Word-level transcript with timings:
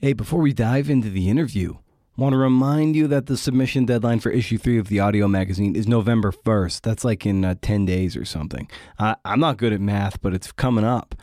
Hey, 0.00 0.12
before 0.12 0.38
we 0.38 0.52
dive 0.52 0.88
into 0.88 1.10
the 1.10 1.28
interview, 1.28 1.74
want 2.16 2.32
to 2.32 2.36
remind 2.36 2.94
you 2.94 3.08
that 3.08 3.26
the 3.26 3.36
submission 3.36 3.84
deadline 3.84 4.20
for 4.20 4.30
issue 4.30 4.56
three 4.56 4.78
of 4.78 4.86
the 4.86 5.00
audio 5.00 5.26
magazine 5.26 5.74
is 5.74 5.88
November 5.88 6.30
1st. 6.30 6.82
That's 6.82 7.04
like 7.04 7.26
in 7.26 7.44
uh, 7.44 7.56
10 7.62 7.84
days 7.84 8.16
or 8.16 8.24
something. 8.24 8.70
Uh, 9.00 9.16
I'm 9.24 9.40
not 9.40 9.56
good 9.56 9.72
at 9.72 9.80
math, 9.80 10.22
but 10.22 10.34
it's 10.34 10.52
coming 10.52 10.84
up. 10.84 11.16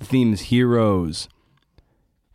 The 0.00 0.06
theme 0.06 0.32
is 0.32 0.40
heroes. 0.40 1.28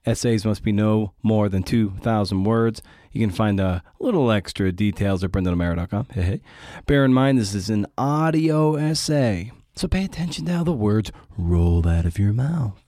Essays 0.05 0.45
must 0.45 0.63
be 0.63 0.71
no 0.71 1.11
more 1.23 1.49
than 1.49 1.61
2,000 1.61 2.45
words. 2.45 2.81
You 3.11 3.19
can 3.19 3.29
find 3.29 3.59
a 3.59 3.83
little 3.99 4.31
extra 4.31 4.71
details 4.71 5.25
at 5.25 5.31
brendanomeara.com. 5.31 6.07
Hey, 6.13 6.21
hey. 6.21 6.41
Bear 6.85 7.03
in 7.03 7.13
mind, 7.13 7.37
this 7.37 7.53
is 7.53 7.69
an 7.69 7.85
audio 7.97 8.75
essay, 8.75 9.51
so 9.75 9.89
pay 9.89 10.05
attention 10.05 10.45
to 10.45 10.53
how 10.53 10.63
the 10.63 10.71
words 10.71 11.11
roll 11.37 11.85
out 11.85 12.05
of 12.05 12.17
your 12.17 12.31
mouth. 12.31 12.81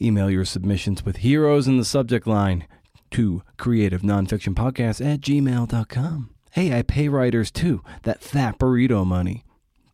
Email 0.00 0.30
your 0.30 0.44
submissions 0.44 1.04
with 1.04 1.18
heroes 1.18 1.68
in 1.68 1.78
the 1.78 1.84
subject 1.84 2.26
line 2.26 2.66
to 3.12 3.42
creative 3.56 4.02
nonfiction 4.02 4.54
podcast 4.54 5.04
at 5.04 5.20
gmail.com. 5.20 6.30
Hey, 6.50 6.76
I 6.78 6.82
pay 6.82 7.08
writers 7.08 7.50
too. 7.50 7.82
That 8.02 8.22
fat 8.22 8.58
burrito 8.58 9.06
money. 9.06 9.44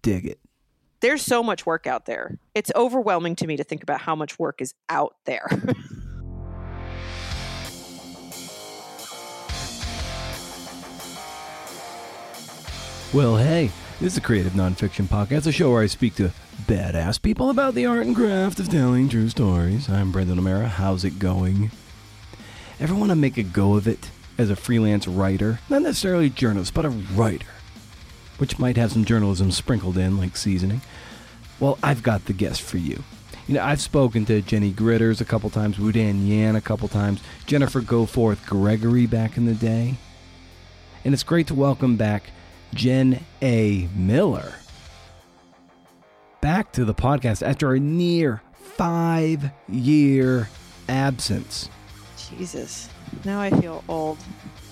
Dig 0.03 0.27
it. 0.27 0.41
There's 1.01 1.23
so 1.23 1.43
much 1.43 1.65
work 1.65 1.87
out 1.87 2.07
there. 2.07 2.39
It's 2.55 2.71
overwhelming 2.77 3.37
to 3.37 3.47
me 3.47 3.57
to 3.57 3.65
think 3.65 3.83
about 3.83 4.01
how 4.03 4.15
much 4.15 4.39
work 4.39 4.61
is 4.61 4.75
out 4.89 5.17
there. 5.25 5.49
Well, 13.13 13.37
hey, 13.37 13.73
this 13.99 14.13
is 14.13 14.19
a 14.19 14.21
creative 14.21 14.53
nonfiction 14.53 15.07
podcast, 15.07 15.49
a 15.49 15.51
show 15.51 15.73
where 15.73 15.83
I 15.83 15.87
speak 15.87 16.15
to 16.15 16.31
badass 16.67 17.21
people 17.21 17.51
about 17.51 17.75
the 17.75 17.87
art 17.87 18.07
and 18.07 18.15
craft 18.15 18.61
of 18.61 18.69
telling 18.69 19.09
true 19.09 19.29
stories. 19.29 19.89
I'm 19.89 20.13
Brendan 20.13 20.39
O'Meara. 20.39 20.69
How's 20.69 21.05
it 21.05 21.19
going? 21.19 21.71
Ever 22.79 22.95
want 22.95 23.11
to 23.11 23.17
make 23.17 23.39
a 23.39 23.43
go 23.43 23.77
of 23.77 23.87
it 23.87 24.11
as 24.37 24.51
a 24.51 24.57
freelance 24.57 25.07
writer? 25.09 25.61
Not 25.69 25.83
necessarily 25.83 26.27
a 26.27 26.31
journalist, 26.31 26.75
but 26.75 26.85
a 26.85 26.91
writer, 26.91 27.47
which 28.39 28.59
might 28.59 28.77
have 28.77 28.93
some 28.93 29.05
journalism 29.05 29.51
sprinkled 29.51 29.97
in 29.97 30.19
like 30.19 30.37
seasoning. 30.37 30.83
Well, 31.59 31.79
I've 31.83 32.03
got 32.03 32.27
the 32.27 32.33
guest 32.33 32.63
for 32.63 32.79
you. 32.79 33.03
You 33.47 33.55
know, 33.55 33.65
I've 33.65 33.81
spoken 33.81 34.25
to 34.27 34.43
Jenny 34.43 34.73
Gritters 34.73 35.21
a 35.21 35.25
couple 35.25 35.51
times, 35.51 35.77
Wudan 35.77 36.27
Yan 36.27 36.57
a 36.57 36.61
couple 36.61 36.89
times, 36.89 37.21
Jennifer 37.47 37.81
Goforth 37.81 38.47
Gregory 38.47 39.07
back 39.07 39.37
in 39.37 39.47
the 39.47 39.55
day. 39.55 39.97
And 41.05 41.15
it's 41.15 41.23
great 41.23 41.47
to 41.49 41.55
welcome 41.55 41.97
back 41.97 42.31
Jen 42.75 43.25
A. 43.43 43.89
Miller 43.95 44.55
back 46.41 46.73
to 46.73 46.85
the 46.85 46.95
podcast 46.95 47.47
after 47.47 47.73
a 47.73 47.81
near 47.81 48.43
five 48.53 49.51
year 49.69 50.49
absence. 50.89 51.69
Jesus. 52.37 52.89
Now 53.25 53.41
I 53.41 53.51
feel 53.51 53.85
old. 53.89 54.19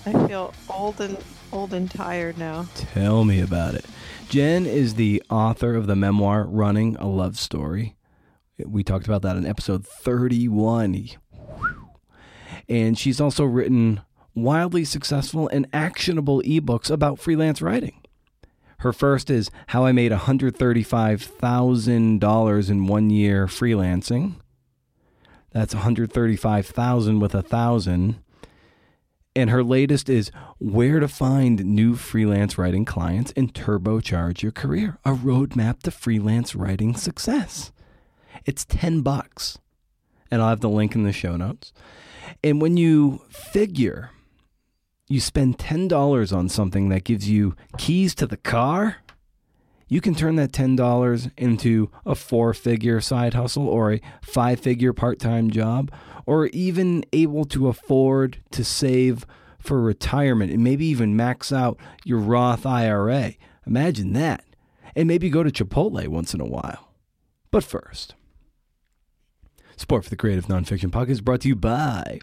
I 0.05 0.27
feel 0.27 0.53
old 0.69 0.99
and 1.01 1.17
old 1.51 1.73
and 1.73 1.89
tired 1.89 2.37
now. 2.37 2.65
Tell 2.75 3.25
me 3.25 3.41
about 3.41 3.75
it. 3.75 3.85
Jen 4.29 4.65
is 4.65 4.95
the 4.95 5.21
author 5.29 5.75
of 5.75 5.87
the 5.87 5.95
memoir 5.95 6.45
Running 6.45 6.95
a 6.97 7.07
Love 7.07 7.37
Story. 7.37 7.95
We 8.65 8.83
talked 8.83 9.05
about 9.05 9.21
that 9.23 9.35
in 9.37 9.45
episode 9.45 9.85
31. 9.85 11.09
And 12.67 12.97
she's 12.97 13.19
also 13.19 13.43
written 13.45 14.01
wildly 14.35 14.85
successful 14.85 15.47
and 15.49 15.67
actionable 15.73 16.41
ebooks 16.43 16.91
about 16.91 17.19
freelance 17.19 17.61
writing. 17.61 18.01
Her 18.79 18.91
first 18.93 19.29
is 19.29 19.51
How 19.67 19.85
I 19.85 19.91
Made 19.91 20.11
$135,000 20.11 22.69
in 22.69 22.87
one 22.87 23.09
year 23.09 23.45
freelancing. 23.45 24.35
That's 25.51 25.73
135,000 25.73 27.19
with 27.19 27.35
a 27.35 27.41
thousand. 27.41 28.21
And 29.35 29.49
her 29.49 29.61
latest 29.63 30.09
is 30.09 30.31
Where 30.59 31.01
to 31.01 31.09
Find 31.09 31.65
New 31.65 31.95
Freelance 31.95 32.57
Writing 32.57 32.85
Clients 32.85 33.33
and 33.35 33.53
Turbocharge 33.53 34.41
Your 34.41 34.53
Career, 34.53 34.97
a 35.03 35.11
roadmap 35.11 35.81
to 35.83 35.91
freelance 35.91 36.55
writing 36.55 36.95
success. 36.95 37.73
It's 38.45 38.63
10 38.63 39.01
bucks. 39.01 39.59
And 40.31 40.41
I'll 40.41 40.47
have 40.49 40.61
the 40.61 40.69
link 40.69 40.95
in 40.95 41.03
the 41.03 41.11
show 41.11 41.35
notes. 41.35 41.73
And 42.43 42.61
when 42.61 42.77
you 42.77 43.23
figure 43.29 44.11
you 45.09 45.19
spend 45.19 45.57
$10 45.57 46.35
on 46.35 46.47
something 46.47 46.89
that 46.89 47.03
gives 47.03 47.27
you 47.27 47.55
keys 47.77 48.15
to 48.15 48.27
the 48.27 48.37
car, 48.37 48.97
you 49.87 50.01
can 50.01 50.13
turn 50.13 50.35
that 50.35 50.51
$10 50.51 51.31
into 51.35 51.89
a 52.05 52.13
four 52.13 52.53
figure 52.53 53.01
side 53.01 53.33
hustle 53.33 53.67
or 53.67 53.93
a 53.93 54.01
five 54.21 54.59
figure 54.59 54.93
part 54.93 55.19
time 55.19 55.49
job, 55.49 55.91
or 56.27 56.45
even 56.47 57.03
able 57.11 57.43
to 57.45 57.67
afford 57.67 58.37
to 58.51 58.63
save 58.63 59.25
for 59.57 59.81
retirement 59.81 60.51
and 60.51 60.63
maybe 60.63 60.85
even 60.85 61.15
max 61.15 61.51
out 61.51 61.79
your 62.05 62.19
Roth 62.19 62.65
IRA. 62.65 63.33
Imagine 63.65 64.13
that. 64.13 64.45
And 64.95 65.07
maybe 65.07 65.29
go 65.29 65.43
to 65.43 65.51
Chipotle 65.51 66.07
once 66.07 66.33
in 66.33 66.41
a 66.41 66.45
while. 66.45 66.93
But 67.51 67.63
first, 67.63 68.13
Support 69.75 70.03
for 70.03 70.09
the 70.09 70.17
Creative 70.17 70.45
Nonfiction 70.47 70.89
Podcast 70.89 71.09
is 71.09 71.21
brought 71.21 71.41
to 71.41 71.47
you 71.47 71.55
by 71.55 72.19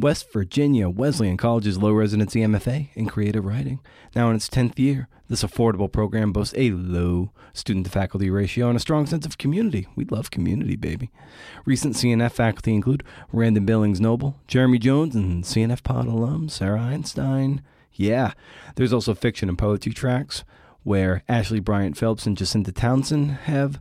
West 0.00 0.32
Virginia 0.32 0.88
Wesleyan 0.88 1.36
College's 1.36 1.78
low 1.78 1.92
residency 1.92 2.40
MFA 2.40 2.88
in 2.94 3.06
creative 3.06 3.44
writing. 3.44 3.80
Now 4.14 4.30
in 4.30 4.36
its 4.36 4.48
10th 4.48 4.78
year, 4.78 5.08
this 5.28 5.42
affordable 5.42 5.90
program 5.90 6.32
boasts 6.32 6.54
a 6.56 6.70
low 6.70 7.32
student 7.52 7.86
to 7.86 7.92
faculty 7.92 8.30
ratio 8.30 8.68
and 8.68 8.76
a 8.76 8.80
strong 8.80 9.06
sense 9.06 9.26
of 9.26 9.38
community. 9.38 9.88
We 9.96 10.04
love 10.04 10.30
community, 10.30 10.76
baby. 10.76 11.10
Recent 11.64 11.96
CNF 11.96 12.30
faculty 12.30 12.72
include 12.74 13.02
Randon 13.32 13.66
Billings 13.66 14.00
Noble, 14.00 14.36
Jeremy 14.46 14.78
Jones, 14.78 15.16
and 15.16 15.42
CNF 15.42 15.82
Pod 15.82 16.06
alum 16.06 16.48
Sarah 16.48 16.80
Einstein. 16.80 17.62
Yeah, 17.92 18.34
there's 18.76 18.92
also 18.92 19.14
fiction 19.14 19.48
and 19.48 19.58
poetry 19.58 19.92
tracks 19.92 20.44
where 20.84 21.24
Ashley 21.28 21.60
Bryant 21.60 21.96
Phelps 21.96 22.24
and 22.24 22.36
Jacinda 22.36 22.72
Townsend 22.72 23.32
have 23.32 23.80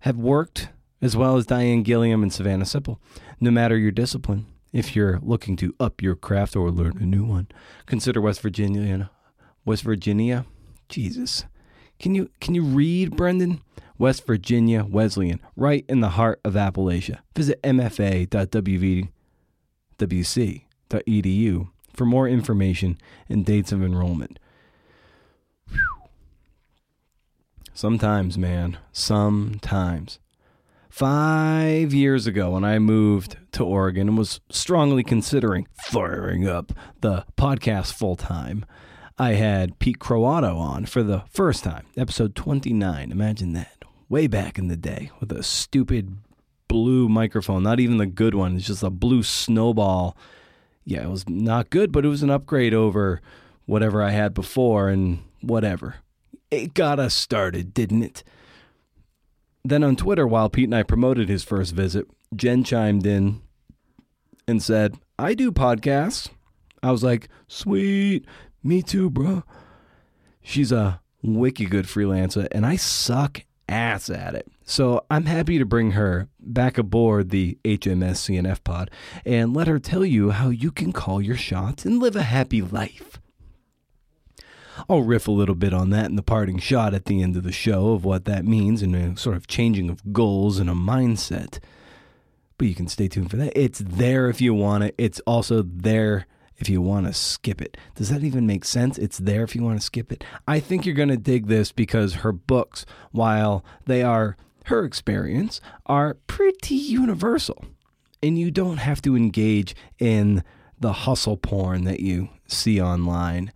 have 0.00 0.16
worked, 0.16 0.68
as 1.00 1.16
well 1.16 1.36
as 1.36 1.46
Diane 1.46 1.82
Gilliam 1.82 2.22
and 2.22 2.32
Savannah 2.32 2.64
Sipple. 2.64 2.98
No 3.40 3.50
matter 3.50 3.76
your 3.76 3.90
discipline, 3.90 4.46
if 4.72 4.94
you're 4.94 5.18
looking 5.22 5.56
to 5.56 5.74
up 5.80 6.02
your 6.02 6.14
craft 6.14 6.56
or 6.56 6.70
learn 6.70 6.98
a 6.98 7.06
new 7.06 7.24
one, 7.24 7.48
consider 7.86 8.20
West 8.20 8.40
Virginia. 8.40 9.10
West 9.64 9.82
Virginia, 9.82 10.46
Jesus, 10.88 11.44
can 11.98 12.14
you 12.14 12.30
can 12.40 12.54
you 12.54 12.62
read, 12.62 13.16
Brendan? 13.16 13.60
West 13.98 14.26
Virginia 14.26 14.84
Wesleyan, 14.84 15.40
right 15.56 15.84
in 15.88 16.00
the 16.00 16.10
heart 16.10 16.40
of 16.44 16.54
Appalachia. 16.54 17.18
Visit 17.34 17.60
mfa.wvwc.edu 17.62 19.10
for 21.92 22.04
more 22.04 22.28
information 22.28 22.96
and 23.28 23.44
dates 23.44 23.72
of 23.72 23.82
enrollment. 23.82 24.38
Whew. 25.68 25.80
Sometimes, 27.74 28.38
man, 28.38 28.78
sometimes 28.92 30.20
five 30.98 31.94
years 31.94 32.26
ago 32.26 32.50
when 32.50 32.64
I 32.64 32.80
moved 32.80 33.36
to 33.52 33.64
Oregon 33.64 34.08
and 34.08 34.18
was 34.18 34.40
strongly 34.50 35.04
considering 35.04 35.68
firing 35.72 36.48
up 36.48 36.72
the 37.02 37.24
podcast 37.36 37.92
full 37.92 38.16
time. 38.16 38.66
I 39.16 39.34
had 39.34 39.78
Pete 39.78 40.00
Croatto 40.00 40.58
on 40.58 40.86
for 40.86 41.04
the 41.04 41.22
first 41.30 41.62
time, 41.62 41.86
episode 41.96 42.34
29. 42.34 43.12
Imagine 43.12 43.52
that. 43.52 43.84
Way 44.08 44.26
back 44.26 44.58
in 44.58 44.66
the 44.66 44.76
day 44.76 45.12
with 45.20 45.30
a 45.30 45.44
stupid 45.44 46.16
blue 46.66 47.08
microphone, 47.08 47.62
not 47.62 47.78
even 47.78 47.98
the 47.98 48.06
good 48.06 48.34
one. 48.34 48.56
It's 48.56 48.66
just 48.66 48.82
a 48.82 48.90
blue 48.90 49.22
snowball. 49.22 50.16
Yeah, 50.84 51.04
it 51.04 51.10
was 51.10 51.28
not 51.28 51.70
good, 51.70 51.92
but 51.92 52.04
it 52.04 52.08
was 52.08 52.24
an 52.24 52.30
upgrade 52.30 52.74
over 52.74 53.20
whatever 53.66 54.02
I 54.02 54.10
had 54.10 54.34
before 54.34 54.88
and 54.88 55.20
whatever. 55.42 55.94
It 56.50 56.74
got 56.74 56.98
us 56.98 57.14
started, 57.14 57.72
didn't 57.72 58.02
it? 58.02 58.24
Then 59.68 59.84
on 59.84 59.96
Twitter, 59.96 60.26
while 60.26 60.48
Pete 60.48 60.64
and 60.64 60.74
I 60.74 60.82
promoted 60.82 61.28
his 61.28 61.44
first 61.44 61.74
visit, 61.74 62.06
Jen 62.34 62.64
chimed 62.64 63.04
in 63.04 63.42
and 64.46 64.62
said, 64.62 64.96
I 65.18 65.34
do 65.34 65.52
podcasts. 65.52 66.30
I 66.82 66.90
was 66.90 67.04
like, 67.04 67.28
sweet, 67.48 68.24
me 68.62 68.80
too, 68.80 69.10
bro. 69.10 69.42
She's 70.40 70.72
a 70.72 71.02
wiki 71.22 71.66
good 71.66 71.84
freelancer, 71.84 72.48
and 72.50 72.64
I 72.64 72.76
suck 72.76 73.42
ass 73.68 74.08
at 74.08 74.34
it. 74.34 74.46
So 74.64 75.04
I'm 75.10 75.26
happy 75.26 75.58
to 75.58 75.66
bring 75.66 75.90
her 75.90 76.28
back 76.40 76.78
aboard 76.78 77.28
the 77.28 77.58
HMS 77.62 78.24
CNF 78.24 78.64
pod 78.64 78.90
and 79.26 79.52
let 79.52 79.66
her 79.66 79.78
tell 79.78 80.06
you 80.06 80.30
how 80.30 80.48
you 80.48 80.70
can 80.70 80.94
call 80.94 81.20
your 81.20 81.36
shots 81.36 81.84
and 81.84 81.98
live 81.98 82.16
a 82.16 82.22
happy 82.22 82.62
life. 82.62 83.20
I'll 84.88 85.02
riff 85.02 85.28
a 85.28 85.32
little 85.32 85.54
bit 85.54 85.72
on 85.72 85.90
that 85.90 86.06
in 86.06 86.16
the 86.16 86.22
parting 86.22 86.58
shot 86.58 86.94
at 86.94 87.06
the 87.06 87.22
end 87.22 87.36
of 87.36 87.42
the 87.42 87.52
show 87.52 87.92
of 87.92 88.04
what 88.04 88.24
that 88.26 88.44
means 88.44 88.82
and 88.82 88.94
a 88.94 89.16
sort 89.16 89.36
of 89.36 89.46
changing 89.46 89.88
of 89.90 90.12
goals 90.12 90.58
and 90.58 90.68
a 90.68 90.74
mindset. 90.74 91.58
But 92.58 92.68
you 92.68 92.74
can 92.74 92.88
stay 92.88 93.08
tuned 93.08 93.30
for 93.30 93.36
that. 93.36 93.52
It's 93.58 93.78
there 93.78 94.28
if 94.28 94.40
you 94.40 94.52
want 94.54 94.84
it. 94.84 94.94
It's 94.98 95.20
also 95.26 95.62
there 95.62 96.26
if 96.56 96.68
you 96.68 96.82
want 96.82 97.06
to 97.06 97.12
skip 97.12 97.62
it. 97.62 97.76
Does 97.94 98.08
that 98.10 98.24
even 98.24 98.46
make 98.46 98.64
sense? 98.64 98.98
It's 98.98 99.18
there 99.18 99.44
if 99.44 99.54
you 99.54 99.62
want 99.62 99.78
to 99.78 99.84
skip 99.84 100.10
it. 100.10 100.24
I 100.46 100.58
think 100.58 100.84
you're 100.84 100.94
going 100.96 101.08
to 101.08 101.16
dig 101.16 101.46
this 101.46 101.70
because 101.70 102.14
her 102.14 102.32
books, 102.32 102.84
while 103.12 103.64
they 103.86 104.02
are 104.02 104.36
her 104.64 104.84
experience, 104.84 105.60
are 105.86 106.14
pretty 106.26 106.74
universal. 106.74 107.64
and 108.22 108.38
you 108.38 108.50
don't 108.50 108.78
have 108.78 109.00
to 109.02 109.16
engage 109.16 109.74
in 109.98 110.42
the 110.80 110.92
hustle 110.92 111.36
porn 111.36 111.84
that 111.84 112.00
you 112.00 112.28
see 112.46 112.80
online. 112.80 113.52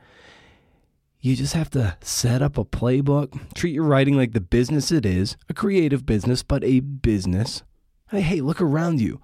You 1.25 1.37
just 1.37 1.55
have 1.55 1.71
to 1.71 1.97
set 2.01 2.43
up 2.43 2.59
a 2.59 2.65
playbook, 2.65 3.55
treat 3.55 3.75
your 3.75 3.85
writing 3.85 4.17
like 4.17 4.33
the 4.33 4.41
business 4.41 4.91
it 4.91 5.07
is, 5.07 5.37
a 5.49 5.55
creative 5.55 6.05
business, 6.05 6.43
but 6.43 6.65
a 6.65 6.81
business. 6.81 7.63
Hey, 8.11 8.41
look 8.41 8.61
around 8.61 9.01
you. 9.01 9.21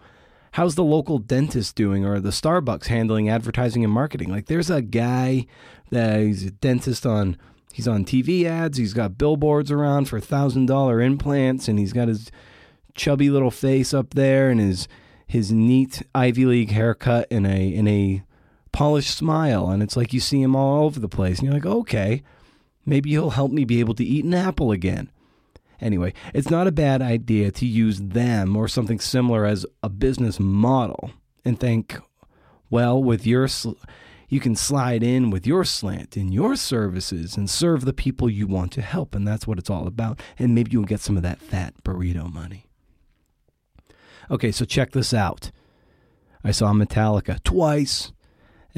How's 0.52 0.76
the 0.76 0.84
local 0.84 1.18
dentist 1.18 1.74
doing 1.74 2.04
or 2.04 2.20
the 2.20 2.30
Starbucks 2.30 2.86
handling 2.86 3.28
advertising 3.28 3.82
and 3.82 3.92
marketing? 3.92 4.30
Like 4.30 4.46
there's 4.46 4.70
a 4.70 4.80
guy 4.80 5.46
that 5.90 6.20
he's 6.20 6.44
a 6.44 6.50
dentist 6.52 7.04
on 7.04 7.36
he's 7.72 7.88
on 7.88 8.04
TV 8.04 8.44
ads, 8.44 8.78
he's 8.78 8.94
got 8.94 9.18
billboards 9.18 9.72
around 9.72 10.04
for 10.04 10.20
$1000 10.20 11.04
implants 11.04 11.66
and 11.66 11.80
he's 11.80 11.92
got 11.92 12.06
his 12.06 12.30
chubby 12.94 13.28
little 13.28 13.50
face 13.50 13.92
up 13.92 14.14
there 14.14 14.50
and 14.50 14.60
his 14.60 14.86
his 15.26 15.50
neat 15.50 16.02
Ivy 16.14 16.46
League 16.46 16.70
haircut 16.70 17.26
in 17.28 17.44
a 17.44 17.68
in 17.68 17.88
a 17.88 18.22
polished 18.72 19.16
smile 19.16 19.70
and 19.70 19.82
it's 19.82 19.96
like 19.96 20.12
you 20.12 20.20
see 20.20 20.42
him 20.42 20.56
all 20.56 20.84
over 20.84 21.00
the 21.00 21.08
place 21.08 21.38
and 21.38 21.46
you're 21.46 21.54
like, 21.54 21.66
"Okay, 21.66 22.22
maybe 22.84 23.10
he'll 23.10 23.30
help 23.30 23.52
me 23.52 23.64
be 23.64 23.80
able 23.80 23.94
to 23.94 24.04
eat 24.04 24.24
an 24.24 24.34
apple 24.34 24.72
again." 24.72 25.10
Anyway, 25.80 26.12
it's 26.34 26.50
not 26.50 26.66
a 26.66 26.72
bad 26.72 27.00
idea 27.00 27.50
to 27.52 27.66
use 27.66 28.00
them 28.00 28.56
or 28.56 28.66
something 28.66 28.98
similar 28.98 29.44
as 29.44 29.64
a 29.82 29.88
business 29.88 30.40
model 30.40 31.12
and 31.44 31.60
think, 31.60 31.98
well, 32.68 33.02
with 33.02 33.26
your 33.26 33.46
sl- 33.46 33.72
you 34.28 34.40
can 34.40 34.54
slide 34.54 35.02
in 35.02 35.30
with 35.30 35.46
your 35.46 35.64
slant 35.64 36.16
in 36.16 36.32
your 36.32 36.56
services 36.56 37.36
and 37.36 37.48
serve 37.48 37.84
the 37.84 37.92
people 37.92 38.28
you 38.28 38.46
want 38.46 38.72
to 38.72 38.82
help 38.82 39.14
and 39.14 39.26
that's 39.26 39.46
what 39.46 39.58
it's 39.58 39.70
all 39.70 39.86
about 39.86 40.20
and 40.38 40.54
maybe 40.54 40.70
you'll 40.72 40.84
get 40.84 41.00
some 41.00 41.16
of 41.16 41.22
that 41.22 41.40
fat 41.40 41.74
burrito 41.82 42.30
money. 42.30 42.66
Okay, 44.30 44.52
so 44.52 44.64
check 44.64 44.92
this 44.92 45.14
out. 45.14 45.50
I 46.44 46.50
saw 46.50 46.72
Metallica 46.72 47.42
twice 47.42 48.12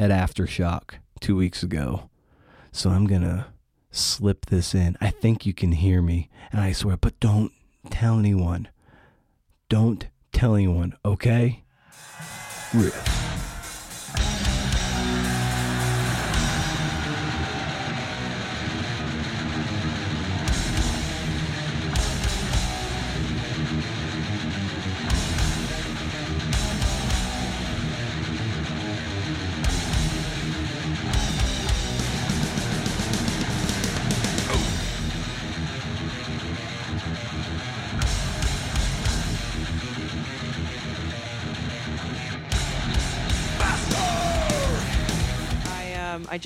at 0.00 0.10
Aftershock 0.10 0.94
2 1.20 1.36
weeks 1.36 1.62
ago. 1.62 2.08
So 2.72 2.88
I'm 2.88 3.06
going 3.06 3.20
to 3.20 3.46
slip 3.90 4.46
this 4.46 4.74
in. 4.74 4.96
I 4.98 5.10
think 5.10 5.44
you 5.44 5.52
can 5.52 5.72
hear 5.72 6.00
me, 6.00 6.30
and 6.50 6.60
I 6.60 6.72
swear, 6.72 6.96
but 6.96 7.20
don't 7.20 7.52
tell 7.90 8.18
anyone. 8.18 8.68
Don't 9.68 10.08
tell 10.32 10.54
anyone, 10.54 10.96
okay? 11.04 11.64
Riff. 12.72 13.19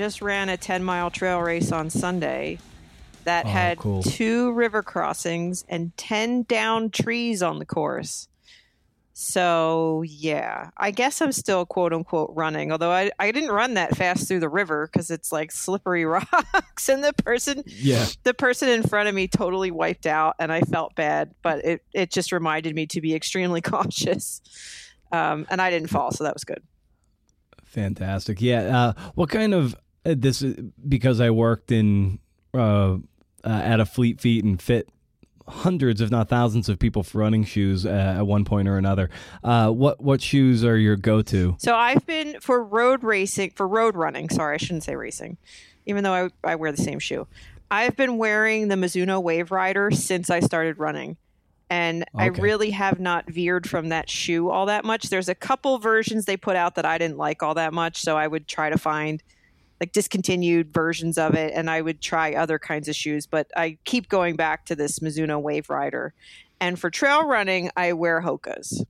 Just 0.04 0.20
ran 0.20 0.50
a 0.50 0.56
10 0.58 0.84
mile 0.84 1.10
trail 1.10 1.40
race 1.40 1.72
on 1.72 1.88
Sunday 1.88 2.58
that 3.24 3.46
Oh, 3.46 3.48
had 3.48 3.78
cool. 3.78 4.02
two 4.02 4.52
river 4.52 4.82
crossings 4.82 5.64
and 5.66 5.96
10 5.96 6.42
down 6.42 6.90
trees 6.90 7.42
on 7.42 7.58
the 7.58 7.64
course. 7.64 8.28
So, 9.14 10.02
yeah, 10.06 10.70
I 10.76 10.90
guess 10.90 11.22
I'm 11.22 11.32
still 11.32 11.64
quote 11.64 11.94
unquote 11.94 12.32
running, 12.34 12.70
although 12.70 12.90
I, 12.90 13.12
I 13.18 13.32
didn't 13.32 13.52
run 13.52 13.74
that 13.74 13.96
fast 13.96 14.28
through 14.28 14.40
the 14.40 14.48
river 14.50 14.90
because 14.92 15.10
it's 15.10 15.32
like 15.32 15.52
slippery 15.52 16.04
rocks 16.16 16.88
and 16.90 17.02
the 17.02 17.14
person 17.14 17.62
Yeah. 17.66 18.04
the 18.24 18.34
person 18.34 18.68
in 18.68 18.82
front 18.82 19.08
of 19.08 19.14
me 19.14 19.26
totally 19.26 19.70
wiped 19.70 20.04
out 20.04 20.34
and 20.38 20.52
I 20.52 20.60
felt 20.60 20.94
bad, 20.96 21.32
but 21.42 21.64
it, 21.64 21.82
it 21.94 22.10
just 22.10 22.30
reminded 22.30 22.74
me 22.74 22.86
to 22.88 23.00
be 23.00 23.14
extremely 23.14 23.60
cautious. 23.72 24.42
Um, 25.12 25.46
and 25.48 25.62
I 25.62 25.70
didn't 25.70 25.88
fall, 25.88 26.10
so 26.10 26.24
that 26.24 26.34
was 26.34 26.44
good. 26.44 26.62
Fantastic. 27.64 28.40
Yeah. 28.42 28.62
Uh, 28.78 28.92
what 29.14 29.30
kind 29.30 29.54
of 29.54 29.74
this? 30.04 30.42
is- 30.42 30.56
Because 30.88 31.20
I 31.20 31.30
worked 31.30 31.72
in 31.72 32.18
uh, 32.52 32.94
uh, 32.96 32.98
at 33.44 33.80
a 33.80 33.86
Fleet 33.86 34.20
Feet 34.20 34.44
and 34.44 34.60
fit 34.60 34.88
hundreds, 35.46 36.00
if 36.00 36.10
not 36.10 36.28
thousands, 36.28 36.68
of 36.70 36.78
people 36.78 37.02
for 37.02 37.18
running 37.18 37.44
shoes 37.44 37.84
uh, 37.84 38.14
at 38.18 38.26
one 38.26 38.44
point 38.44 38.66
or 38.68 38.78
another. 38.78 39.10
Uh, 39.42 39.70
what 39.70 40.00
what 40.00 40.22
shoes 40.22 40.64
are 40.64 40.76
your 40.76 40.96
go 40.96 41.20
to? 41.22 41.54
So 41.58 41.74
I've 41.74 42.06
been 42.06 42.40
for 42.40 42.62
road 42.64 43.02
racing, 43.04 43.50
for 43.50 43.68
road 43.68 43.94
running. 43.96 44.28
Sorry, 44.30 44.54
I 44.54 44.56
shouldn't 44.58 44.84
say 44.84 44.96
racing, 44.96 45.36
even 45.86 46.04
though 46.04 46.12
I, 46.14 46.30
I 46.52 46.54
wear 46.54 46.72
the 46.72 46.82
same 46.82 46.98
shoe. 46.98 47.26
I've 47.70 47.96
been 47.96 48.18
wearing 48.18 48.68
the 48.68 48.76
Mizuno 48.76 49.22
Wave 49.22 49.50
Rider 49.50 49.90
since 49.90 50.30
I 50.30 50.40
started 50.40 50.78
running. 50.78 51.16
And 51.70 52.04
I 52.14 52.26
really 52.26 52.70
have 52.70 53.00
not 53.00 53.26
veered 53.28 53.68
from 53.68 53.88
that 53.88 54.08
shoe 54.08 54.48
all 54.50 54.66
that 54.66 54.84
much. 54.84 55.08
There's 55.08 55.30
a 55.30 55.34
couple 55.34 55.78
versions 55.78 56.26
they 56.26 56.36
put 56.36 56.56
out 56.56 56.74
that 56.76 56.84
I 56.84 56.98
didn't 56.98 57.16
like 57.16 57.42
all 57.42 57.54
that 57.54 57.72
much. 57.72 58.00
So 58.02 58.16
I 58.16 58.28
would 58.28 58.46
try 58.46 58.68
to 58.70 58.78
find 58.78 59.22
like 59.80 59.92
discontinued 59.92 60.72
versions 60.72 61.18
of 61.18 61.34
it 61.34 61.52
and 61.54 61.68
I 61.68 61.82
would 61.82 62.00
try 62.00 62.32
other 62.34 62.58
kinds 62.58 62.88
of 62.88 62.96
shoes. 62.96 63.26
But 63.26 63.48
I 63.56 63.78
keep 63.84 64.08
going 64.08 64.36
back 64.36 64.66
to 64.66 64.76
this 64.76 65.00
Mizuno 65.00 65.40
Wave 65.42 65.68
Rider. 65.70 66.14
And 66.60 66.78
for 66.78 66.90
trail 66.90 67.26
running, 67.26 67.70
I 67.76 67.92
wear 67.92 68.22
Hokas. 68.22 68.82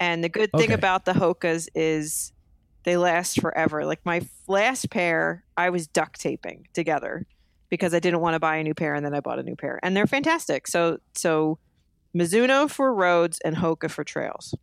And 0.00 0.24
the 0.24 0.28
good 0.28 0.50
thing 0.52 0.70
Okay. 0.70 0.74
about 0.74 1.04
the 1.04 1.12
Hokas 1.12 1.68
is 1.74 2.32
they 2.84 2.96
last 2.96 3.40
forever. 3.40 3.84
Like 3.84 4.00
my 4.04 4.22
last 4.48 4.90
pair, 4.90 5.44
I 5.56 5.70
was 5.70 5.86
duct 5.86 6.20
taping 6.20 6.66
together 6.74 7.26
because 7.70 7.94
I 7.94 7.98
didn't 8.00 8.20
want 8.20 8.34
to 8.34 8.40
buy 8.40 8.56
a 8.56 8.62
new 8.62 8.74
pair, 8.74 8.94
and 8.94 9.04
then 9.04 9.14
I 9.14 9.20
bought 9.20 9.38
a 9.38 9.42
new 9.42 9.56
pair, 9.56 9.80
and 9.82 9.96
they're 9.96 10.06
fantastic. 10.06 10.68
So 10.68 10.98
so 11.14 11.58
Mizuno 12.16 12.70
for 12.70 12.94
roads 12.94 13.38
and 13.44 13.56
Hoka 13.56 13.90
for 13.90 14.04
trails. 14.04 14.54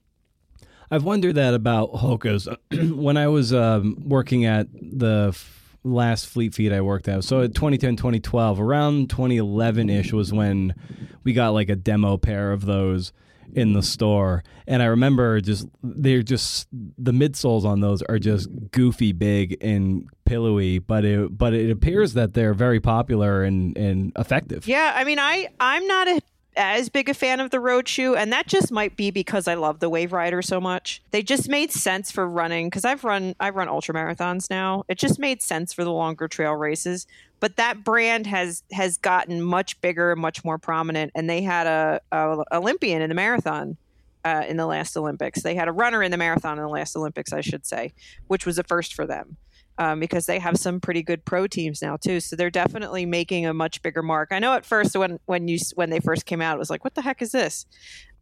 I've 0.91 1.03
wondered 1.03 1.35
that 1.35 1.53
about 1.53 1.93
Hokas. 1.93 2.47
when 2.95 3.17
I 3.17 3.27
was 3.27 3.53
um, 3.53 3.97
working 4.05 4.45
at 4.45 4.67
the 4.73 5.27
f- 5.29 5.77
last 5.83 6.27
Fleet 6.27 6.53
Feet 6.53 6.71
I 6.71 6.81
worked 6.81 7.07
at, 7.07 7.23
so 7.23 7.41
at 7.41 7.55
2010, 7.55 7.95
2012, 7.95 8.59
around 8.59 9.09
2011 9.09 9.89
ish 9.89 10.13
was 10.13 10.31
when 10.31 10.75
we 11.23 11.33
got 11.33 11.49
like 11.49 11.69
a 11.69 11.75
demo 11.75 12.17
pair 12.17 12.51
of 12.51 12.65
those 12.65 13.11
in 13.55 13.73
the 13.73 13.83
store. 13.83 14.43
And 14.67 14.81
I 14.81 14.85
remember 14.85 15.39
just, 15.41 15.67
they're 15.83 16.23
just, 16.23 16.67
the 16.71 17.11
midsoles 17.11 17.65
on 17.65 17.81
those 17.81 18.01
are 18.03 18.17
just 18.17 18.49
goofy 18.71 19.11
big 19.11 19.57
and 19.61 20.07
pillowy, 20.25 20.79
but 20.79 21.05
it, 21.05 21.37
but 21.37 21.53
it 21.53 21.69
appears 21.69 22.13
that 22.13 22.33
they're 22.33 22.53
very 22.53 22.79
popular 22.79 23.43
and, 23.43 23.77
and 23.77 24.11
effective. 24.17 24.67
Yeah, 24.67 24.93
I 24.95 25.03
mean, 25.03 25.19
I 25.19 25.49
I'm 25.59 25.85
not 25.85 26.07
a 26.07 26.21
as 26.55 26.89
big 26.89 27.09
a 27.09 27.13
fan 27.13 27.39
of 27.39 27.51
the 27.51 27.59
road 27.59 27.87
shoe, 27.87 28.15
and 28.15 28.31
that 28.33 28.47
just 28.47 28.71
might 28.71 28.95
be 28.95 29.11
because 29.11 29.47
I 29.47 29.55
love 29.55 29.79
the 29.79 29.89
Wave 29.89 30.13
Rider 30.13 30.41
so 30.41 30.59
much. 30.59 31.01
They 31.11 31.23
just 31.23 31.49
made 31.49 31.71
sense 31.71 32.11
for 32.11 32.27
running 32.27 32.67
because 32.67 32.85
I've 32.85 33.03
run 33.03 33.35
I've 33.39 33.55
run 33.55 33.67
ultra 33.67 33.93
marathons 33.93 34.49
now. 34.49 34.83
It 34.87 34.97
just 34.97 35.19
made 35.19 35.41
sense 35.41 35.73
for 35.73 35.83
the 35.83 35.91
longer 35.91 36.27
trail 36.27 36.53
races. 36.53 37.07
But 37.39 37.57
that 37.57 37.83
brand 37.83 38.27
has 38.27 38.63
has 38.71 38.97
gotten 38.97 39.41
much 39.41 39.79
bigger, 39.81 40.15
much 40.15 40.43
more 40.45 40.57
prominent, 40.57 41.11
and 41.15 41.29
they 41.29 41.41
had 41.41 41.67
a, 41.67 42.01
a 42.11 42.43
Olympian 42.51 43.01
in 43.01 43.09
the 43.09 43.15
marathon. 43.15 43.77
Uh, 44.25 44.45
in 44.47 44.55
the 44.55 44.65
last 44.65 44.95
Olympics, 44.95 45.41
they 45.41 45.53
had 45.53 45.67
a 45.67 45.71
runner 45.73 46.01
in 46.01 46.09
the 46.09 46.15
marathon 46.15 46.57
in 46.57 46.63
the 46.63 46.69
last 46.69 46.95
Olympics, 46.95 47.33
I 47.33 47.41
should 47.41 47.65
say, 47.65 47.91
which 48.27 48.45
was 48.45 48.57
a 48.57 48.63
first 48.63 48.93
for 48.93 49.05
them 49.05 49.35
um, 49.77 49.99
because 49.99 50.25
they 50.25 50.39
have 50.39 50.57
some 50.57 50.79
pretty 50.79 51.01
good 51.01 51.25
pro 51.25 51.47
teams 51.47 51.81
now 51.81 51.97
too. 51.97 52.19
So 52.19 52.35
they're 52.35 52.49
definitely 52.49 53.05
making 53.05 53.45
a 53.45 53.53
much 53.53 53.81
bigger 53.81 54.01
mark. 54.01 54.29
I 54.31 54.39
know 54.39 54.53
at 54.53 54.65
first 54.65 54.95
when 54.95 55.19
when 55.25 55.47
you 55.47 55.57
when 55.75 55.89
they 55.89 55.99
first 55.99 56.25
came 56.25 56.41
out, 56.41 56.55
it 56.55 56.59
was 56.59 56.69
like, 56.69 56.83
what 56.83 56.95
the 56.95 57.01
heck 57.01 57.21
is 57.21 57.31
this? 57.31 57.65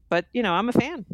But 0.10 0.25
you 0.34 0.43
know, 0.43 0.53
I'm 0.53 0.70
a 0.70 0.74
fan. 0.74 1.05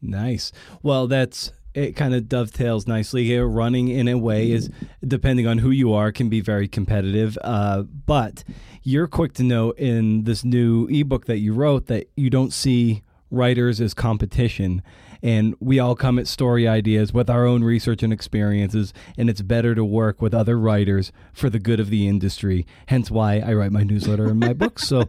Nice. 0.00 0.52
Well, 0.82 1.06
that's 1.06 1.52
it. 1.72 1.96
Kind 1.96 2.14
of 2.14 2.28
dovetails 2.28 2.86
nicely 2.86 3.24
here. 3.24 3.46
Running 3.46 3.88
in 3.88 4.06
a 4.08 4.18
way 4.18 4.50
is, 4.50 4.70
depending 5.06 5.46
on 5.46 5.58
who 5.58 5.70
you 5.70 5.92
are, 5.92 6.12
can 6.12 6.28
be 6.28 6.40
very 6.40 6.68
competitive. 6.68 7.38
Uh, 7.42 7.82
but 7.82 8.44
you're 8.82 9.06
quick 9.06 9.32
to 9.34 9.42
know 9.42 9.70
in 9.72 10.24
this 10.24 10.44
new 10.44 10.86
ebook 10.88 11.24
that 11.24 11.38
you 11.38 11.54
wrote 11.54 11.86
that 11.86 12.10
you 12.16 12.28
don't 12.28 12.52
see 12.52 13.02
writers 13.30 13.80
as 13.80 13.94
competition. 13.94 14.82
And 15.24 15.56
we 15.58 15.78
all 15.78 15.96
come 15.96 16.18
at 16.18 16.28
story 16.28 16.68
ideas 16.68 17.14
with 17.14 17.30
our 17.30 17.46
own 17.46 17.64
research 17.64 18.02
and 18.02 18.12
experiences, 18.12 18.92
and 19.16 19.30
it's 19.30 19.40
better 19.40 19.74
to 19.74 19.82
work 19.82 20.20
with 20.20 20.34
other 20.34 20.58
writers 20.58 21.12
for 21.32 21.48
the 21.48 21.58
good 21.58 21.80
of 21.80 21.88
the 21.88 22.06
industry. 22.06 22.66
Hence, 22.86 23.10
why 23.10 23.38
I 23.38 23.54
write 23.54 23.72
my 23.72 23.84
newsletter 23.84 24.26
and 24.26 24.38
my 24.38 24.52
books. 24.52 24.86
So, 24.86 25.08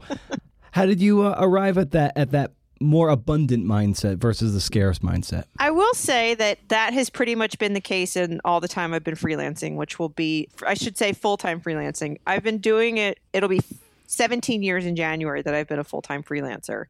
how 0.71 0.85
did 0.85 1.01
you 1.01 1.23
uh, 1.23 1.35
arrive 1.37 1.77
at 1.77 1.91
that 1.91 2.13
at 2.15 2.31
that 2.31 2.53
more 2.79 3.09
abundant 3.09 3.65
mindset 3.65 4.17
versus 4.17 4.53
the 4.53 4.61
scarce 4.61 4.99
mindset? 4.99 5.43
I 5.59 5.71
will 5.71 5.93
say 5.93 6.33
that 6.35 6.59
that 6.69 6.93
has 6.93 7.09
pretty 7.09 7.35
much 7.35 7.59
been 7.59 7.73
the 7.73 7.81
case 7.81 8.15
in 8.15 8.39
all 8.45 8.61
the 8.61 8.69
time 8.69 8.93
I've 8.93 9.03
been 9.03 9.15
freelancing, 9.15 9.75
which 9.75 9.99
will 9.99 10.09
be 10.09 10.47
I 10.65 10.75
should 10.75 10.97
say 10.97 11.11
full 11.11 11.35
time 11.35 11.59
freelancing. 11.59 12.19
I've 12.25 12.43
been 12.43 12.59
doing 12.59 12.97
it. 12.97 13.19
It'll 13.33 13.49
be 13.49 13.59
17 14.07 14.63
years 14.63 14.85
in 14.85 14.95
January 14.95 15.41
that 15.41 15.53
I've 15.53 15.67
been 15.67 15.79
a 15.79 15.83
full 15.83 16.01
time 16.01 16.23
freelancer, 16.23 16.85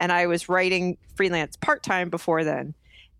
and 0.00 0.12
I 0.12 0.26
was 0.26 0.48
writing 0.48 0.96
freelance 1.16 1.56
part 1.56 1.82
time 1.82 2.10
before 2.10 2.44
then. 2.44 2.74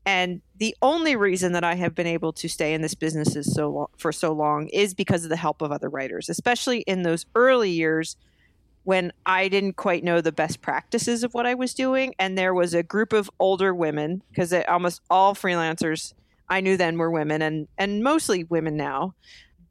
And 0.06 0.40
the 0.56 0.74
only 0.80 1.16
reason 1.16 1.52
that 1.52 1.64
I 1.64 1.74
have 1.74 1.94
been 1.94 2.06
able 2.06 2.32
to 2.34 2.48
stay 2.48 2.72
in 2.72 2.80
this 2.80 2.94
business 2.94 3.36
is 3.36 3.52
so 3.52 3.90
for 3.98 4.10
so 4.10 4.32
long 4.32 4.68
is 4.68 4.94
because 4.94 5.24
of 5.24 5.30
the 5.30 5.36
help 5.36 5.60
of 5.60 5.70
other 5.70 5.90
writers, 5.90 6.30
especially 6.30 6.78
in 6.80 7.02
those 7.02 7.26
early 7.34 7.70
years 7.70 8.16
when 8.84 9.12
I 9.26 9.48
didn't 9.48 9.74
quite 9.76 10.02
know 10.02 10.22
the 10.22 10.32
best 10.32 10.62
practices 10.62 11.22
of 11.24 11.34
what 11.34 11.44
I 11.44 11.52
was 11.52 11.74
doing. 11.74 12.14
And 12.18 12.38
there 12.38 12.54
was 12.54 12.72
a 12.72 12.82
group 12.82 13.12
of 13.12 13.30
older 13.38 13.74
women, 13.74 14.22
because 14.30 14.54
almost 14.66 15.02
all 15.10 15.34
freelancers 15.34 16.14
I 16.48 16.62
knew 16.62 16.78
then 16.78 16.96
were 16.96 17.10
women 17.10 17.42
and, 17.42 17.68
and 17.76 18.02
mostly 18.02 18.44
women 18.44 18.78
now. 18.78 19.14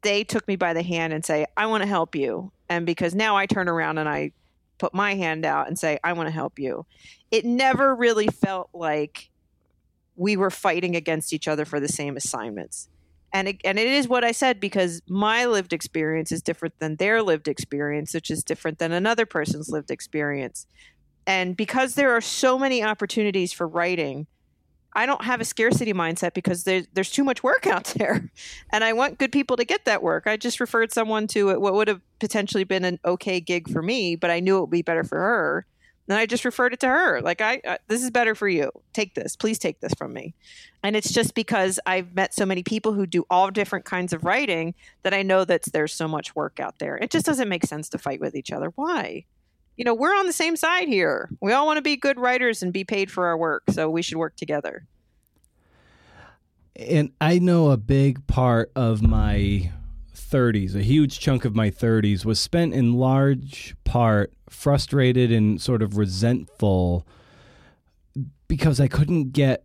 They 0.02 0.22
took 0.22 0.46
me 0.46 0.54
by 0.54 0.72
the 0.72 0.84
hand 0.84 1.12
and 1.12 1.24
say, 1.24 1.46
I 1.56 1.66
want 1.66 1.82
to 1.82 1.88
help 1.88 2.14
you. 2.14 2.52
And 2.68 2.86
because 2.86 3.12
now 3.12 3.36
I 3.36 3.46
turn 3.46 3.68
around 3.68 3.98
and 3.98 4.08
I 4.08 4.30
put 4.78 4.94
my 4.94 5.14
hand 5.14 5.44
out 5.44 5.68
and 5.68 5.78
say, 5.78 5.98
I 6.02 6.12
want 6.12 6.28
to 6.28 6.32
help 6.32 6.58
you. 6.58 6.86
It 7.30 7.44
never 7.44 7.94
really 7.94 8.28
felt 8.28 8.70
like 8.72 9.30
we 10.16 10.36
were 10.36 10.50
fighting 10.50 10.96
against 10.96 11.32
each 11.32 11.46
other 11.46 11.64
for 11.64 11.80
the 11.80 11.88
same 11.88 12.16
assignments. 12.16 12.88
And 13.32 13.48
it, 13.48 13.60
and 13.64 13.78
it 13.78 13.86
is 13.86 14.08
what 14.08 14.24
I 14.24 14.32
said 14.32 14.58
because 14.58 15.02
my 15.08 15.44
lived 15.44 15.72
experience 15.72 16.32
is 16.32 16.42
different 16.42 16.78
than 16.78 16.96
their 16.96 17.22
lived 17.22 17.46
experience, 17.46 18.14
which 18.14 18.30
is 18.30 18.42
different 18.42 18.78
than 18.78 18.92
another 18.92 19.26
person's 19.26 19.68
lived 19.68 19.90
experience. 19.90 20.66
And 21.26 21.56
because 21.56 21.94
there 21.94 22.16
are 22.16 22.22
so 22.22 22.58
many 22.58 22.82
opportunities 22.82 23.52
for 23.52 23.68
writing, 23.68 24.26
I 24.94 25.06
don't 25.06 25.24
have 25.24 25.40
a 25.40 25.44
scarcity 25.44 25.92
mindset 25.92 26.34
because 26.34 26.64
there's 26.64 26.86
there's 26.92 27.10
too 27.10 27.24
much 27.24 27.42
work 27.42 27.66
out 27.66 27.84
there, 27.84 28.30
and 28.70 28.84
I 28.84 28.92
want 28.92 29.18
good 29.18 29.32
people 29.32 29.56
to 29.56 29.64
get 29.64 29.84
that 29.84 30.02
work. 30.02 30.26
I 30.26 30.36
just 30.36 30.60
referred 30.60 30.92
someone 30.92 31.26
to 31.28 31.58
what 31.58 31.74
would 31.74 31.88
have 31.88 32.00
potentially 32.18 32.64
been 32.64 32.84
an 32.84 32.98
okay 33.04 33.40
gig 33.40 33.70
for 33.70 33.82
me, 33.82 34.16
but 34.16 34.30
I 34.30 34.40
knew 34.40 34.58
it 34.58 34.60
would 34.62 34.70
be 34.70 34.82
better 34.82 35.04
for 35.04 35.18
her, 35.18 35.66
and 36.08 36.18
I 36.18 36.26
just 36.26 36.44
referred 36.44 36.72
it 36.72 36.80
to 36.80 36.88
her. 36.88 37.20
Like, 37.20 37.40
I, 37.40 37.60
uh, 37.66 37.76
this 37.86 38.02
is 38.02 38.10
better 38.10 38.34
for 38.34 38.48
you. 38.48 38.70
Take 38.94 39.14
this. 39.14 39.36
Please 39.36 39.58
take 39.58 39.80
this 39.80 39.92
from 39.94 40.14
me. 40.14 40.34
And 40.82 40.96
it's 40.96 41.12
just 41.12 41.34
because 41.34 41.78
I've 41.84 42.14
met 42.14 42.34
so 42.34 42.46
many 42.46 42.62
people 42.62 42.94
who 42.94 43.06
do 43.06 43.26
all 43.28 43.50
different 43.50 43.84
kinds 43.84 44.12
of 44.14 44.24
writing 44.24 44.74
that 45.02 45.12
I 45.12 45.22
know 45.22 45.44
that 45.44 45.64
there's 45.72 45.92
so 45.92 46.08
much 46.08 46.34
work 46.34 46.60
out 46.60 46.78
there. 46.78 46.96
It 46.96 47.10
just 47.10 47.26
doesn't 47.26 47.48
make 47.48 47.66
sense 47.66 47.90
to 47.90 47.98
fight 47.98 48.20
with 48.20 48.34
each 48.34 48.52
other. 48.52 48.72
Why? 48.74 49.26
You 49.78 49.84
know, 49.84 49.94
we're 49.94 50.14
on 50.14 50.26
the 50.26 50.32
same 50.32 50.56
side 50.56 50.88
here. 50.88 51.30
We 51.40 51.52
all 51.52 51.64
want 51.64 51.76
to 51.76 51.82
be 51.82 51.96
good 51.96 52.18
writers 52.18 52.64
and 52.64 52.72
be 52.72 52.82
paid 52.82 53.12
for 53.12 53.26
our 53.26 53.38
work. 53.38 53.62
So 53.70 53.88
we 53.88 54.02
should 54.02 54.18
work 54.18 54.34
together. 54.34 54.84
And 56.74 57.12
I 57.20 57.38
know 57.38 57.70
a 57.70 57.76
big 57.76 58.26
part 58.26 58.72
of 58.74 59.02
my 59.02 59.70
30s, 60.14 60.74
a 60.74 60.82
huge 60.82 61.20
chunk 61.20 61.44
of 61.44 61.54
my 61.54 61.70
30s 61.70 62.24
was 62.24 62.40
spent 62.40 62.74
in 62.74 62.94
large 62.94 63.76
part 63.84 64.32
frustrated 64.50 65.30
and 65.30 65.60
sort 65.60 65.80
of 65.80 65.96
resentful 65.96 67.06
because 68.48 68.80
I 68.80 68.88
couldn't 68.88 69.32
get 69.32 69.64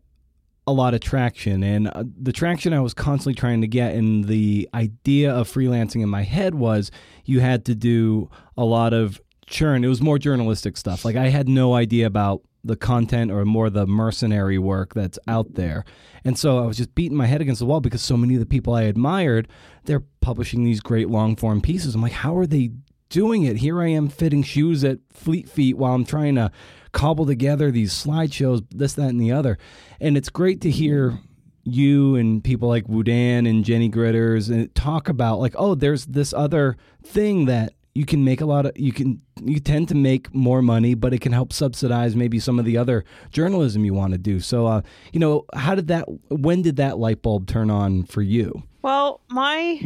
a 0.67 0.73
lot 0.73 0.93
of 0.93 1.01
traction. 1.01 1.63
And 1.63 1.87
uh, 1.87 2.03
the 2.21 2.31
traction 2.31 2.71
I 2.71 2.79
was 2.81 2.93
constantly 2.93 3.33
trying 3.33 3.61
to 3.61 3.67
get, 3.67 3.95
and 3.95 4.25
the 4.25 4.69
idea 4.73 5.33
of 5.33 5.51
freelancing 5.51 6.01
in 6.03 6.09
my 6.09 6.21
head 6.21 6.55
was 6.55 6.91
you 7.25 7.39
had 7.39 7.65
to 7.65 7.75
do 7.75 8.29
a 8.55 8.63
lot 8.63 8.93
of 8.93 9.19
churn. 9.45 9.83
It 9.83 9.87
was 9.87 10.01
more 10.01 10.17
journalistic 10.17 10.77
stuff. 10.77 11.05
Like 11.05 11.15
I 11.15 11.29
had 11.29 11.47
no 11.47 11.73
idea 11.73 12.05
about 12.05 12.41
the 12.63 12.75
content 12.75 13.31
or 13.31 13.43
more 13.43 13.69
the 13.69 13.85
mercenary 13.85 14.57
work 14.57 14.93
that's 14.93 15.19
out 15.27 15.55
there. 15.55 15.83
And 16.23 16.37
so 16.37 16.59
I 16.59 16.65
was 16.65 16.77
just 16.77 16.95
beating 16.95 17.17
my 17.17 17.25
head 17.25 17.41
against 17.41 17.59
the 17.59 17.65
wall 17.65 17.81
because 17.81 18.01
so 18.01 18.15
many 18.15 18.35
of 18.35 18.39
the 18.39 18.45
people 18.45 18.73
I 18.73 18.83
admired, 18.83 19.49
they're 19.83 20.03
publishing 20.21 20.63
these 20.63 20.79
great 20.79 21.09
long 21.09 21.35
form 21.35 21.61
pieces. 21.61 21.93
I'm 21.93 22.01
like, 22.01 22.13
how 22.13 22.37
are 22.37 22.47
they 22.47 22.71
doing 23.09 23.43
it? 23.43 23.57
Here 23.57 23.81
I 23.81 23.89
am 23.89 24.07
fitting 24.07 24.43
shoes 24.43 24.83
at 24.83 24.99
Fleet 25.11 25.49
Feet 25.49 25.77
while 25.77 25.93
I'm 25.93 26.05
trying 26.05 26.35
to 26.35 26.51
cobble 26.93 27.25
together 27.25 27.69
these 27.69 27.93
slideshows, 27.93 28.65
this, 28.69 28.93
that, 28.93 29.09
and 29.09 29.19
the 29.19 29.31
other. 29.31 29.57
And 29.99 30.15
it's 30.15 30.29
great 30.29 30.61
to 30.61 30.71
hear 30.71 31.19
you 31.65 32.15
and 32.15 32.43
people 32.43 32.69
like 32.69 32.85
Wudan 32.85 33.49
and 33.49 33.65
Jenny 33.65 33.89
Gritters 33.89 34.49
and 34.49 34.73
talk 34.75 35.09
about 35.09 35.39
like, 35.39 35.55
oh, 35.57 35.75
there's 35.75 36.05
this 36.05 36.33
other 36.33 36.77
thing 37.03 37.45
that 37.45 37.73
you 37.95 38.05
can 38.05 38.23
make 38.23 38.41
a 38.41 38.45
lot 38.45 38.65
of 38.65 38.77
you 38.77 38.91
can 38.91 39.21
you 39.43 39.59
tend 39.59 39.87
to 39.87 39.95
make 39.95 40.33
more 40.33 40.61
money 40.61 40.93
but 40.93 41.13
it 41.13 41.21
can 41.21 41.31
help 41.31 41.53
subsidize 41.53 42.15
maybe 42.15 42.39
some 42.39 42.59
of 42.59 42.65
the 42.65 42.77
other 42.77 43.05
journalism 43.31 43.85
you 43.85 43.93
want 43.93 44.13
to 44.13 44.17
do. 44.17 44.39
So 44.39 44.65
uh, 44.65 44.81
you 45.11 45.19
know 45.19 45.45
how 45.53 45.75
did 45.75 45.87
that 45.87 46.05
when 46.29 46.61
did 46.61 46.77
that 46.77 46.97
light 46.97 47.21
bulb 47.21 47.47
turn 47.47 47.69
on 47.69 48.03
for 48.03 48.21
you? 48.21 48.63
Well 48.81 49.21
my 49.29 49.81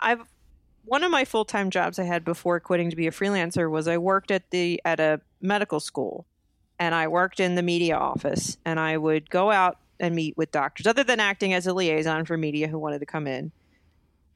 i've 0.00 0.20
one 0.84 1.02
of 1.02 1.10
my 1.10 1.24
full-time 1.24 1.70
jobs 1.70 1.98
i 1.98 2.02
had 2.02 2.24
before 2.24 2.60
quitting 2.60 2.90
to 2.90 2.96
be 2.96 3.06
a 3.06 3.10
freelancer 3.10 3.70
was 3.70 3.88
i 3.88 3.96
worked 3.96 4.30
at 4.30 4.50
the 4.50 4.80
at 4.84 5.00
a 5.00 5.20
medical 5.40 5.80
school 5.80 6.26
and 6.78 6.94
i 6.94 7.08
worked 7.08 7.40
in 7.40 7.54
the 7.54 7.62
media 7.62 7.96
office 7.96 8.58
and 8.66 8.78
i 8.78 8.96
would 8.96 9.30
go 9.30 9.50
out 9.50 9.78
and 10.00 10.14
meet 10.14 10.36
with 10.36 10.50
doctors 10.50 10.86
other 10.86 11.04
than 11.04 11.20
acting 11.20 11.52
as 11.52 11.66
a 11.66 11.72
liaison 11.72 12.24
for 12.24 12.36
media 12.36 12.68
who 12.68 12.78
wanted 12.78 12.98
to 13.00 13.06
come 13.06 13.26
in. 13.26 13.52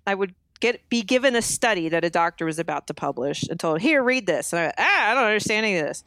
I 0.07 0.15
would 0.15 0.35
get 0.61 0.89
be 0.89 1.03
given 1.03 1.37
a 1.37 1.43
study 1.43 1.89
that 1.89 2.05
a 2.05 2.11
doctor 2.11 2.45
was 2.45 2.59
about 2.59 2.87
to 2.89 2.95
publish 2.95 3.43
and 3.45 3.59
told, 3.59 3.81
"Here, 3.81 4.03
read 4.03 4.27
this." 4.27 4.53
And 4.53 4.61
I, 4.61 4.73
ah, 4.79 5.11
I 5.11 5.15
don't 5.15 5.25
understand 5.25 5.67
any 5.67 5.79
of 5.79 5.87
this. 5.87 6.05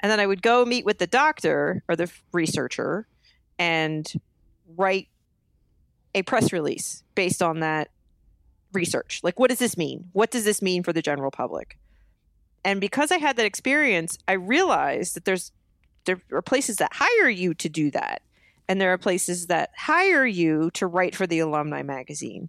And 0.00 0.10
then 0.10 0.20
I 0.20 0.26
would 0.26 0.42
go 0.42 0.64
meet 0.64 0.84
with 0.84 0.98
the 0.98 1.06
doctor 1.06 1.82
or 1.88 1.96
the 1.96 2.10
researcher 2.32 3.06
and 3.58 4.10
write 4.76 5.08
a 6.14 6.22
press 6.22 6.52
release 6.52 7.02
based 7.14 7.42
on 7.42 7.60
that 7.60 7.90
research. 8.72 9.20
Like, 9.22 9.38
what 9.38 9.50
does 9.50 9.58
this 9.58 9.76
mean? 9.76 10.10
What 10.12 10.30
does 10.30 10.44
this 10.44 10.60
mean 10.60 10.82
for 10.82 10.92
the 10.92 11.02
general 11.02 11.30
public? 11.30 11.78
And 12.64 12.80
because 12.80 13.10
I 13.12 13.18
had 13.18 13.36
that 13.36 13.46
experience, 13.46 14.18
I 14.26 14.32
realized 14.32 15.14
that 15.16 15.24
there's 15.24 15.52
there 16.04 16.20
are 16.32 16.42
places 16.42 16.76
that 16.76 16.92
hire 16.92 17.30
you 17.30 17.54
to 17.54 17.68
do 17.68 17.90
that. 17.92 18.22
And 18.68 18.80
there 18.80 18.92
are 18.92 18.98
places 18.98 19.46
that 19.46 19.70
hire 19.76 20.26
you 20.26 20.70
to 20.72 20.86
write 20.86 21.14
for 21.14 21.26
the 21.26 21.38
alumni 21.38 21.82
magazine. 21.82 22.48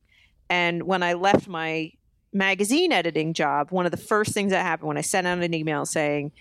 And 0.50 0.84
when 0.84 1.04
I 1.04 1.14
left 1.14 1.48
my 1.48 1.92
magazine 2.34 2.92
editing 2.92 3.34
job, 3.34 3.72
one 3.72 3.86
of 3.86 3.92
the 3.92 3.98
first 3.98 4.34
things 4.34 4.52
that 4.52 4.64
happened 4.64 4.88
when 4.88 4.98
I 4.98 5.02
sent 5.02 5.26
out 5.26 5.40
an 5.40 5.54
email 5.54 5.86
saying, 5.86 6.32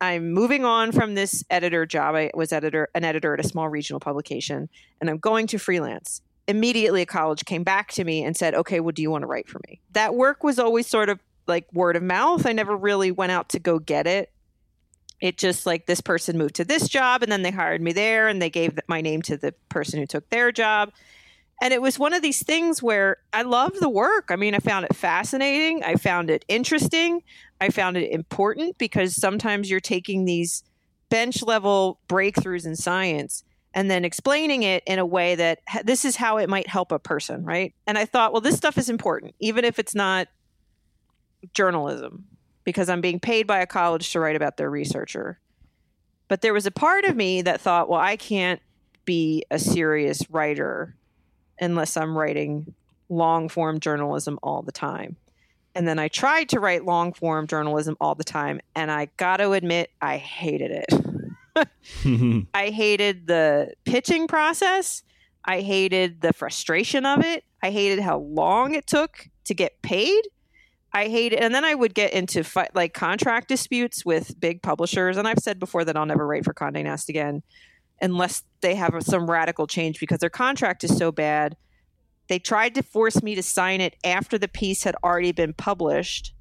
I'm 0.00 0.32
moving 0.32 0.64
on 0.64 0.92
from 0.92 1.14
this 1.14 1.44
editor 1.50 1.84
job. 1.84 2.14
I 2.14 2.30
was 2.34 2.52
editor 2.52 2.88
an 2.94 3.04
editor 3.04 3.34
at 3.34 3.44
a 3.44 3.46
small 3.46 3.68
regional 3.68 4.00
publication 4.00 4.68
and 5.00 5.10
I'm 5.10 5.18
going 5.18 5.46
to 5.48 5.58
freelance. 5.58 6.22
Immediately 6.48 7.02
a 7.02 7.06
college 7.06 7.44
came 7.44 7.64
back 7.64 7.92
to 7.92 8.04
me 8.04 8.24
and 8.24 8.34
said, 8.36 8.54
"Okay, 8.54 8.80
well 8.80 8.92
do 8.92 9.02
you 9.02 9.10
want 9.10 9.22
to 9.22 9.26
write 9.26 9.48
for 9.48 9.60
me?" 9.68 9.80
That 9.92 10.14
work 10.14 10.42
was 10.42 10.58
always 10.58 10.86
sort 10.86 11.10
of 11.10 11.20
like 11.46 11.70
word 11.72 11.96
of 11.96 12.02
mouth. 12.02 12.46
I 12.46 12.52
never 12.52 12.74
really 12.74 13.10
went 13.10 13.30
out 13.30 13.50
to 13.50 13.58
go 13.58 13.78
get 13.78 14.06
it. 14.06 14.32
It 15.20 15.36
just 15.36 15.66
like 15.66 15.84
this 15.84 16.00
person 16.00 16.38
moved 16.38 16.54
to 16.56 16.64
this 16.64 16.88
job 16.88 17.22
and 17.22 17.30
then 17.30 17.42
they 17.42 17.50
hired 17.50 17.82
me 17.82 17.92
there 17.92 18.26
and 18.26 18.40
they 18.40 18.48
gave 18.48 18.78
my 18.88 19.02
name 19.02 19.20
to 19.22 19.36
the 19.36 19.52
person 19.68 20.00
who 20.00 20.06
took 20.06 20.28
their 20.30 20.50
job 20.50 20.92
and 21.60 21.74
it 21.74 21.82
was 21.82 21.98
one 21.98 22.14
of 22.14 22.22
these 22.22 22.42
things 22.42 22.82
where 22.82 23.18
I 23.32 23.42
love 23.42 23.72
the 23.78 23.88
work. 23.88 24.30
I 24.30 24.36
mean, 24.36 24.54
I 24.54 24.60
found 24.60 24.86
it 24.86 24.96
fascinating. 24.96 25.84
I 25.84 25.96
found 25.96 26.30
it 26.30 26.44
interesting. 26.48 27.22
I 27.60 27.68
found 27.68 27.98
it 27.98 28.10
important 28.10 28.78
because 28.78 29.14
sometimes 29.14 29.70
you're 29.70 29.80
taking 29.80 30.24
these 30.24 30.62
bench 31.10 31.42
level 31.42 32.00
breakthroughs 32.08 32.64
in 32.64 32.76
science 32.76 33.44
and 33.74 33.90
then 33.90 34.04
explaining 34.04 34.62
it 34.62 34.82
in 34.86 34.98
a 34.98 35.06
way 35.06 35.34
that 35.34 35.60
this 35.84 36.04
is 36.04 36.16
how 36.16 36.38
it 36.38 36.48
might 36.48 36.66
help 36.66 36.92
a 36.92 36.98
person, 36.98 37.44
right? 37.44 37.74
And 37.86 37.98
I 37.98 38.06
thought, 38.06 38.32
well, 38.32 38.40
this 38.40 38.56
stuff 38.56 38.78
is 38.78 38.88
important, 38.88 39.34
even 39.38 39.64
if 39.64 39.78
it's 39.78 39.94
not 39.94 40.28
journalism, 41.52 42.24
because 42.64 42.88
I'm 42.88 43.00
being 43.00 43.20
paid 43.20 43.46
by 43.46 43.60
a 43.60 43.66
college 43.66 44.10
to 44.12 44.20
write 44.20 44.34
about 44.34 44.56
their 44.56 44.70
researcher. 44.70 45.38
But 46.26 46.40
there 46.40 46.54
was 46.54 46.66
a 46.66 46.70
part 46.70 47.04
of 47.04 47.16
me 47.16 47.42
that 47.42 47.60
thought, 47.60 47.88
well, 47.88 48.00
I 48.00 48.16
can't 48.16 48.60
be 49.04 49.44
a 49.50 49.58
serious 49.58 50.22
writer 50.30 50.96
unless 51.60 51.96
I'm 51.96 52.16
writing 52.16 52.74
long 53.08 53.48
form 53.48 53.80
journalism 53.80 54.38
all 54.42 54.62
the 54.62 54.72
time. 54.72 55.16
And 55.74 55.86
then 55.86 55.98
I 55.98 56.08
tried 56.08 56.48
to 56.50 56.60
write 56.60 56.84
long 56.84 57.12
form 57.12 57.46
journalism 57.46 57.96
all 58.00 58.14
the 58.14 58.24
time. 58.24 58.60
And 58.74 58.90
I 58.90 59.08
got 59.16 59.36
to 59.38 59.52
admit, 59.52 59.90
I 60.00 60.16
hated 60.16 60.84
it. 60.88 62.46
I 62.54 62.70
hated 62.70 63.26
the 63.26 63.72
pitching 63.84 64.26
process. 64.26 65.02
I 65.44 65.60
hated 65.60 66.20
the 66.20 66.32
frustration 66.32 67.06
of 67.06 67.24
it. 67.24 67.44
I 67.62 67.70
hated 67.70 68.00
how 68.00 68.18
long 68.18 68.74
it 68.74 68.86
took 68.86 69.28
to 69.44 69.54
get 69.54 69.80
paid. 69.82 70.22
I 70.92 71.06
hated, 71.06 71.38
and 71.38 71.54
then 71.54 71.64
I 71.64 71.74
would 71.74 71.94
get 71.94 72.12
into 72.12 72.42
fight, 72.42 72.74
like 72.74 72.94
contract 72.94 73.46
disputes 73.48 74.04
with 74.04 74.38
big 74.40 74.60
publishers. 74.60 75.16
And 75.16 75.28
I've 75.28 75.38
said 75.38 75.60
before 75.60 75.84
that 75.84 75.96
I'll 75.96 76.06
never 76.06 76.26
write 76.26 76.44
for 76.44 76.52
Condé 76.52 76.82
Nast 76.82 77.08
again 77.08 77.42
unless 78.00 78.42
they 78.60 78.74
have 78.74 78.94
some 79.02 79.30
radical 79.30 79.66
change 79.66 80.00
because 80.00 80.18
their 80.18 80.30
contract 80.30 80.84
is 80.84 80.96
so 80.96 81.12
bad. 81.12 81.56
They 82.28 82.38
tried 82.38 82.74
to 82.76 82.82
force 82.82 83.22
me 83.22 83.34
to 83.34 83.42
sign 83.42 83.80
it 83.80 83.96
after 84.04 84.38
the 84.38 84.48
piece 84.48 84.84
had 84.84 84.96
already 85.02 85.32
been 85.32 85.52
published. 85.52 86.32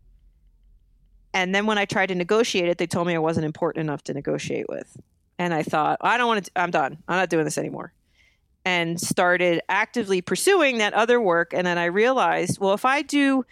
And 1.33 1.53
then 1.53 1.65
when 1.65 1.77
I 1.77 1.85
tried 1.85 2.07
to 2.07 2.15
negotiate 2.15 2.69
it, 2.69 2.77
they 2.77 2.87
told 2.87 3.07
me 3.07 3.15
I 3.15 3.19
wasn't 3.19 3.45
important 3.45 3.83
enough 3.83 4.03
to 4.05 4.13
negotiate 4.13 4.67
with. 4.69 4.97
And 5.37 5.53
I 5.53 5.63
thought, 5.63 5.99
I 6.01 6.17
don't 6.17 6.27
want 6.27 6.45
to, 6.45 6.51
I'm 6.55 6.71
done. 6.71 6.97
I'm 7.07 7.17
not 7.17 7.29
doing 7.29 7.45
this 7.45 7.57
anymore. 7.57 7.93
And 8.65 8.99
started 8.99 9.61
actively 9.69 10.21
pursuing 10.21 10.79
that 10.79 10.93
other 10.93 11.19
work. 11.19 11.53
And 11.53 11.65
then 11.65 11.77
I 11.77 11.85
realized, 11.85 12.59
well, 12.59 12.73
if 12.73 12.85
I 12.85 13.01
do 13.01 13.45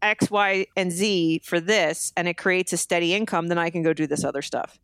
X, 0.00 0.30
Y, 0.30 0.66
and 0.76 0.90
Z 0.90 1.42
for 1.44 1.60
this 1.60 2.12
and 2.16 2.28
it 2.28 2.34
creates 2.34 2.72
a 2.72 2.76
steady 2.76 3.14
income, 3.14 3.48
then 3.48 3.58
I 3.58 3.70
can 3.70 3.82
go 3.82 3.92
do 3.92 4.06
this 4.06 4.24
other 4.24 4.42
stuff. 4.42 4.78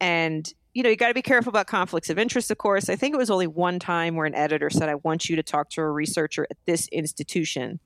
And 0.00 0.52
you 0.74 0.82
know, 0.82 0.88
you 0.88 0.96
got 0.96 1.08
to 1.08 1.14
be 1.14 1.22
careful 1.22 1.50
about 1.50 1.68
conflicts 1.68 2.10
of 2.10 2.18
interest, 2.18 2.50
of 2.50 2.58
course. 2.58 2.88
I 2.88 2.96
think 2.96 3.14
it 3.14 3.18
was 3.18 3.30
only 3.30 3.46
one 3.46 3.78
time 3.78 4.16
where 4.16 4.26
an 4.26 4.34
editor 4.34 4.68
said, 4.68 4.88
I 4.88 4.96
want 4.96 5.28
you 5.28 5.36
to 5.36 5.42
talk 5.42 5.70
to 5.70 5.80
a 5.80 5.90
researcher 5.90 6.46
at 6.50 6.56
this 6.66 6.88
institution. 6.88 7.78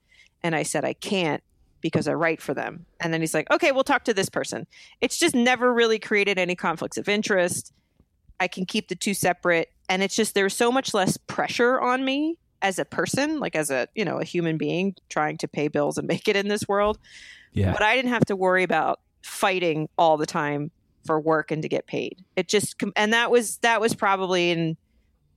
And 0.42 0.56
I 0.56 0.62
said, 0.62 0.84
I 0.84 0.94
can't 0.94 1.42
because 1.80 2.08
I 2.08 2.14
write 2.14 2.40
for 2.40 2.54
them. 2.54 2.86
And 2.98 3.12
then 3.12 3.20
he's 3.20 3.34
like, 3.34 3.50
okay, 3.50 3.72
we'll 3.72 3.84
talk 3.84 4.04
to 4.04 4.14
this 4.14 4.30
person. 4.30 4.66
It's 5.02 5.18
just 5.18 5.34
never 5.34 5.72
really 5.72 5.98
created 5.98 6.38
any 6.38 6.56
conflicts 6.56 6.96
of 6.96 7.08
interest. 7.08 7.72
I 8.40 8.48
can 8.48 8.64
keep 8.64 8.88
the 8.88 8.96
two 8.96 9.14
separate. 9.14 9.70
And 9.88 10.02
it's 10.02 10.16
just, 10.16 10.34
there's 10.34 10.56
so 10.56 10.72
much 10.72 10.94
less 10.94 11.16
pressure 11.16 11.78
on 11.80 12.04
me 12.04 12.38
as 12.62 12.78
a 12.78 12.84
person, 12.84 13.38
like 13.38 13.54
as 13.54 13.70
a, 13.70 13.86
you 13.94 14.04
know, 14.04 14.18
a 14.18 14.24
human 14.24 14.56
being 14.56 14.94
trying 15.08 15.36
to 15.38 15.48
pay 15.48 15.68
bills 15.68 15.98
and 15.98 16.08
make 16.08 16.26
it 16.26 16.36
in 16.36 16.48
this 16.48 16.66
world. 16.66 16.98
Yeah. 17.52 17.72
But 17.72 17.82
I 17.82 17.96
didn't 17.96 18.10
have 18.10 18.24
to 18.26 18.36
worry 18.36 18.62
about 18.62 19.00
fighting 19.22 19.88
all 19.98 20.16
the 20.16 20.26
time 20.26 20.70
for 21.08 21.18
work 21.18 21.50
and 21.50 21.62
to 21.62 21.70
get 21.70 21.86
paid. 21.86 22.22
It 22.36 22.48
just 22.48 22.76
and 22.94 23.14
that 23.14 23.30
was 23.30 23.56
that 23.58 23.80
was 23.80 23.94
probably 23.94 24.50
in 24.50 24.76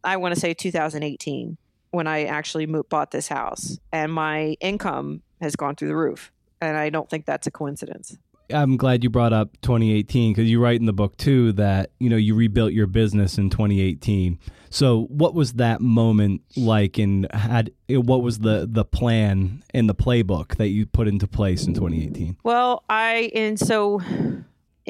I 0.03 0.17
want 0.17 0.35
to 0.35 0.39
say 0.39 0.53
2018 0.53 1.57
when 1.91 2.07
I 2.07 2.25
actually 2.25 2.67
moved, 2.67 2.89
bought 2.89 3.11
this 3.11 3.29
house 3.29 3.79
and 3.93 4.11
my 4.11 4.57
income 4.59 5.21
has 5.39 5.55
gone 5.55 5.77
through 5.77 5.87
the 5.87 5.95
roof 5.95 6.29
and 6.59 6.75
I 6.75 6.89
don't 6.89 7.09
think 7.09 7.25
that's 7.25 7.47
a 7.47 7.51
coincidence. 7.51 8.17
I'm 8.53 8.75
glad 8.75 9.01
you 9.01 9.09
brought 9.09 9.31
up 9.31 9.49
2018 9.61 10.33
because 10.33 10.49
you 10.49 10.59
write 10.59 10.81
in 10.81 10.85
the 10.85 10.93
book 10.93 11.15
too 11.15 11.53
that 11.53 11.91
you 11.99 12.09
know 12.09 12.17
you 12.17 12.35
rebuilt 12.35 12.73
your 12.73 12.87
business 12.87 13.37
in 13.37 13.49
2018. 13.49 14.39
So 14.69 15.03
what 15.05 15.33
was 15.33 15.53
that 15.53 15.79
moment 15.79 16.41
like, 16.57 16.97
and 16.97 17.27
had 17.33 17.71
what 17.87 18.23
was 18.23 18.39
the 18.39 18.67
the 18.69 18.83
plan 18.83 19.63
and 19.73 19.87
the 19.87 19.95
playbook 19.95 20.57
that 20.57 20.67
you 20.67 20.85
put 20.85 21.07
into 21.07 21.27
place 21.27 21.65
in 21.65 21.73
2018? 21.73 22.35
Well, 22.43 22.83
I 22.89 23.31
and 23.33 23.57
so 23.57 24.01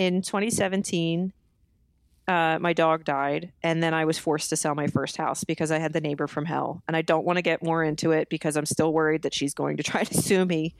in 0.01 0.24
2017, 0.24 1.31
uh, 2.27 2.58
my 2.60 2.74
dog 2.74 3.03
died, 3.03 3.51
and 3.62 3.84
then 3.84 3.93
I 3.93 4.05
was 4.05 4.17
forced 4.17 4.50
to 4.50 4.55
sell 4.55 4.74
my 4.74 4.88
first 4.88 5.15
house 5.15 5.43
because 5.43 5.70
I 5.70 5.77
had 5.77 5.93
the 5.93 6.01
neighbor 6.01 6.25
from 6.25 6.46
hell. 6.46 6.81
And 6.88 6.98
I 6.98 7.03
don't 7.03 7.24
want 7.24 7.38
to 7.38 7.43
get 7.43 7.62
more 7.62 7.84
into 7.84 8.12
it 8.12 8.27
because 8.27 8.55
I'm 8.55 8.65
still 8.65 8.91
worried 8.91 9.22
that 9.22 9.34
she's 9.36 9.53
going 9.53 9.77
to 9.77 9.84
try 9.91 10.03
to 10.03 10.13
sue 10.15 10.43
me. 10.43 10.74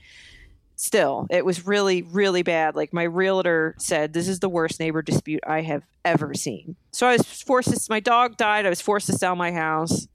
Still, 0.75 1.27
it 1.29 1.45
was 1.45 1.67
really, 1.67 2.01
really 2.01 2.41
bad. 2.41 2.75
Like 2.75 2.93
my 2.93 3.03
realtor 3.03 3.75
said, 3.77 4.13
this 4.13 4.27
is 4.27 4.39
the 4.39 4.49
worst 4.49 4.79
neighbor 4.79 5.03
dispute 5.03 5.43
I 5.45 5.61
have 5.61 5.83
ever 6.03 6.33
seen. 6.33 6.75
So 6.91 7.05
I 7.05 7.13
was 7.13 7.43
forced 7.43 7.69
to, 7.69 7.79
my 7.91 7.99
dog 7.99 8.37
died. 8.37 8.65
I 8.65 8.69
was 8.69 8.81
forced 8.81 9.05
to 9.05 9.13
sell 9.13 9.35
my 9.35 9.51
house 9.51 10.07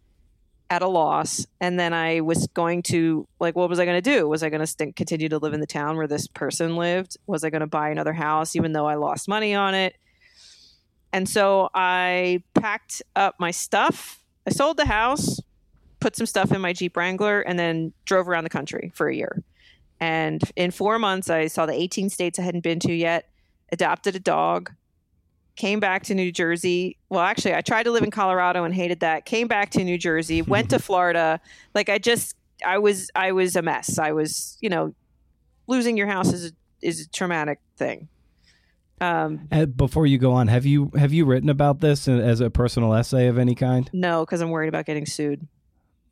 at 0.68 0.82
a 0.82 0.88
loss 0.88 1.46
and 1.60 1.78
then 1.78 1.92
i 1.92 2.20
was 2.20 2.48
going 2.48 2.82
to 2.82 3.26
like 3.38 3.54
what 3.54 3.68
was 3.68 3.78
i 3.78 3.84
going 3.84 4.00
to 4.00 4.10
do? 4.10 4.28
Was 4.28 4.42
i 4.42 4.48
going 4.48 4.60
to 4.60 4.66
st- 4.66 4.96
continue 4.96 5.28
to 5.28 5.38
live 5.38 5.54
in 5.54 5.60
the 5.60 5.66
town 5.66 5.96
where 5.96 6.08
this 6.08 6.26
person 6.26 6.76
lived? 6.76 7.16
Was 7.26 7.44
i 7.44 7.50
going 7.50 7.60
to 7.60 7.66
buy 7.66 7.90
another 7.90 8.12
house 8.12 8.56
even 8.56 8.72
though 8.72 8.86
i 8.86 8.94
lost 8.94 9.28
money 9.28 9.54
on 9.54 9.74
it? 9.74 9.96
And 11.12 11.28
so 11.28 11.70
i 11.74 12.42
packed 12.54 13.02
up 13.14 13.36
my 13.38 13.50
stuff 13.50 14.22
i 14.46 14.50
sold 14.50 14.76
the 14.76 14.86
house 14.86 15.40
put 16.00 16.16
some 16.16 16.26
stuff 16.26 16.52
in 16.52 16.60
my 16.60 16.72
jeep 16.72 16.96
wrangler 16.96 17.40
and 17.40 17.58
then 17.58 17.92
drove 18.04 18.28
around 18.28 18.44
the 18.44 18.50
country 18.50 18.92
for 18.94 19.08
a 19.08 19.14
year. 19.14 19.42
And 19.98 20.42
in 20.56 20.70
four 20.70 20.98
months 20.98 21.30
i 21.30 21.46
saw 21.46 21.66
the 21.66 21.74
18 21.74 22.10
states 22.10 22.38
i 22.38 22.42
hadn't 22.42 22.64
been 22.64 22.80
to 22.80 22.92
yet 22.92 23.28
adopted 23.72 24.16
a 24.16 24.20
dog 24.20 24.72
came 25.56 25.80
back 25.80 26.04
to 26.04 26.14
New 26.14 26.30
Jersey. 26.30 26.98
Well, 27.08 27.20
actually, 27.20 27.54
I 27.54 27.62
tried 27.62 27.84
to 27.84 27.90
live 27.90 28.04
in 28.04 28.10
Colorado 28.10 28.64
and 28.64 28.74
hated 28.74 29.00
that. 29.00 29.24
Came 29.24 29.48
back 29.48 29.70
to 29.70 29.82
New 29.82 29.98
Jersey, 29.98 30.42
went 30.42 30.70
to 30.70 30.78
Florida. 30.80 31.40
Like 31.74 31.88
I 31.88 31.98
just 31.98 32.36
I 32.64 32.78
was 32.78 33.10
I 33.14 33.32
was 33.32 33.56
a 33.56 33.62
mess. 33.62 33.98
I 33.98 34.12
was, 34.12 34.56
you 34.60 34.68
know, 34.68 34.94
losing 35.66 35.96
your 35.96 36.06
house 36.06 36.32
is 36.32 36.52
a, 36.52 36.52
is 36.82 37.00
a 37.00 37.08
traumatic 37.08 37.58
thing. 37.76 38.08
Um, 38.98 39.48
before 39.76 40.06
you 40.06 40.16
go 40.16 40.32
on, 40.32 40.48
have 40.48 40.64
you 40.64 40.90
have 40.96 41.12
you 41.12 41.26
written 41.26 41.50
about 41.50 41.80
this 41.80 42.08
as 42.08 42.40
a 42.40 42.48
personal 42.48 42.94
essay 42.94 43.26
of 43.26 43.36
any 43.36 43.54
kind? 43.54 43.90
No, 43.92 44.24
because 44.24 44.40
I'm 44.40 44.50
worried 44.50 44.68
about 44.68 44.86
getting 44.86 45.04
sued. 45.04 45.46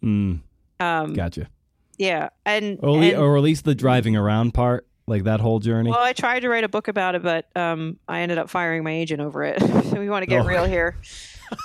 Mm. 0.02 0.40
Um, 0.80 1.14
gotcha. 1.14 1.48
Yeah, 1.96 2.28
and 2.44 2.78
or, 2.83 3.02
and 3.02 3.16
or 3.16 3.37
at 3.38 3.42
least 3.42 3.64
the 3.64 3.74
driving 3.74 4.16
around 4.16 4.52
part 4.52 4.87
like 5.07 5.25
that 5.25 5.40
whole 5.40 5.59
journey? 5.59 5.90
Well, 5.90 6.01
I 6.01 6.12
tried 6.12 6.40
to 6.40 6.49
write 6.49 6.64
a 6.64 6.69
book 6.69 6.88
about 6.88 7.14
it, 7.14 7.23
but 7.23 7.47
um, 7.57 7.99
I 8.09 8.21
ended 8.21 8.38
up 8.38 8.49
firing 8.49 8.85
my 8.85 8.93
agent 8.93 9.21
over 9.21 9.45
it. 9.45 9.62
we 9.93 10.09
want 10.09 10.23
to 10.23 10.27
get 10.27 10.43
oh. 10.43 10.47
real 10.47 10.64
here. 10.64 10.97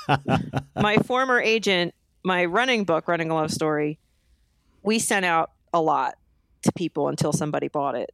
my 0.75 0.97
former 0.97 1.39
agent, 1.39 1.93
my 2.23 2.45
running 2.45 2.83
book, 2.83 3.07
Running 3.07 3.29
a 3.29 3.35
Love 3.35 3.51
Story, 3.51 3.99
we 4.83 4.99
sent 4.99 5.25
out 5.25 5.51
a 5.73 5.81
lot 5.81 6.15
to 6.63 6.71
people 6.73 7.07
until 7.07 7.31
somebody 7.31 7.67
bought 7.67 7.95
it. 7.95 8.13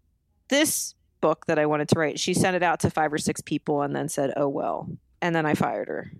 This 0.49 0.93
book 1.21 1.45
that 1.47 1.57
I 1.57 1.65
wanted 1.65 1.89
to 1.89 1.99
write, 1.99 2.19
she 2.19 2.33
sent 2.33 2.55
it 2.55 2.63
out 2.63 2.79
to 2.81 2.89
five 2.91 3.11
or 3.11 3.17
six 3.17 3.41
people 3.41 3.81
and 3.81 3.95
then 3.95 4.09
said, 4.09 4.33
"Oh 4.37 4.47
well," 4.47 4.87
and 5.21 5.35
then 5.35 5.45
I 5.45 5.55
fired 5.55 5.87
her. 5.87 6.11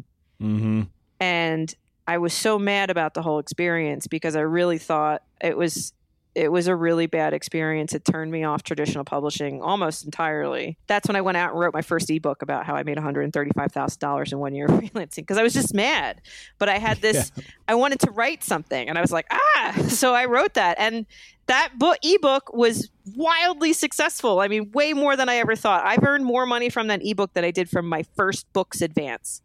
Mm-hmm. 0.41 0.83
And 1.19 1.75
I 2.07 2.17
was 2.17 2.33
so 2.33 2.57
mad 2.59 2.89
about 2.89 3.13
the 3.13 3.21
whole 3.21 3.39
experience 3.39 4.07
because 4.07 4.35
I 4.35 4.41
really 4.41 4.77
thought 4.77 5.23
it 5.41 5.57
was 5.57 5.93
it 6.35 6.51
was 6.51 6.67
a 6.67 6.75
really 6.75 7.07
bad 7.07 7.33
experience. 7.33 7.93
It 7.93 8.03
turned 8.03 8.29
me 8.29 8.43
off 8.43 8.61
traditional 8.61 9.05
publishing 9.05 9.61
almost 9.61 10.03
entirely. 10.03 10.77
That's 10.87 11.07
when 11.07 11.15
I 11.15 11.21
went 11.21 11.37
out 11.37 11.51
and 11.51 11.59
wrote 11.59 11.73
my 11.73 11.81
first 11.81 12.09
ebook 12.09 12.41
about 12.41 12.65
how 12.65 12.75
I 12.75 12.83
made 12.83 12.97
$135,000 12.97 14.31
in 14.31 14.39
one 14.39 14.53
year 14.53 14.65
of 14.65 14.71
freelancing 14.81 15.17
because 15.17 15.37
I 15.37 15.43
was 15.43 15.53
just 15.53 15.73
mad. 15.73 16.21
But 16.59 16.67
I 16.67 16.77
had 16.77 16.99
this, 16.99 17.31
yeah. 17.35 17.43
I 17.69 17.75
wanted 17.75 17.99
to 18.01 18.11
write 18.11 18.43
something 18.43 18.89
and 18.89 18.97
I 18.97 19.01
was 19.01 19.11
like, 19.11 19.27
ah. 19.31 19.73
So 19.87 20.13
I 20.13 20.25
wrote 20.25 20.55
that. 20.55 20.75
And 20.77 21.05
that 21.47 21.79
book 21.79 21.97
ebook 22.03 22.53
was 22.53 22.89
wildly 23.15 23.71
successful. 23.71 24.41
I 24.41 24.49
mean, 24.49 24.71
way 24.73 24.91
more 24.91 25.15
than 25.15 25.29
I 25.29 25.37
ever 25.37 25.55
thought. 25.55 25.85
I've 25.85 26.03
earned 26.03 26.25
more 26.25 26.45
money 26.45 26.69
from 26.69 26.87
that 26.87 27.05
ebook 27.05 27.33
than 27.33 27.45
I 27.45 27.51
did 27.51 27.69
from 27.69 27.87
my 27.87 28.03
first 28.15 28.51
book's 28.51 28.81
advance. 28.81 29.41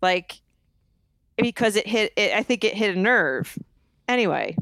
Like, 0.00 0.40
because 1.36 1.74
it 1.74 1.86
hit, 1.86 2.12
it, 2.16 2.32
I 2.32 2.44
think 2.44 2.62
it 2.62 2.74
hit 2.74 2.96
a 2.96 2.98
nerve. 2.98 3.58
Anyway, 4.06 4.56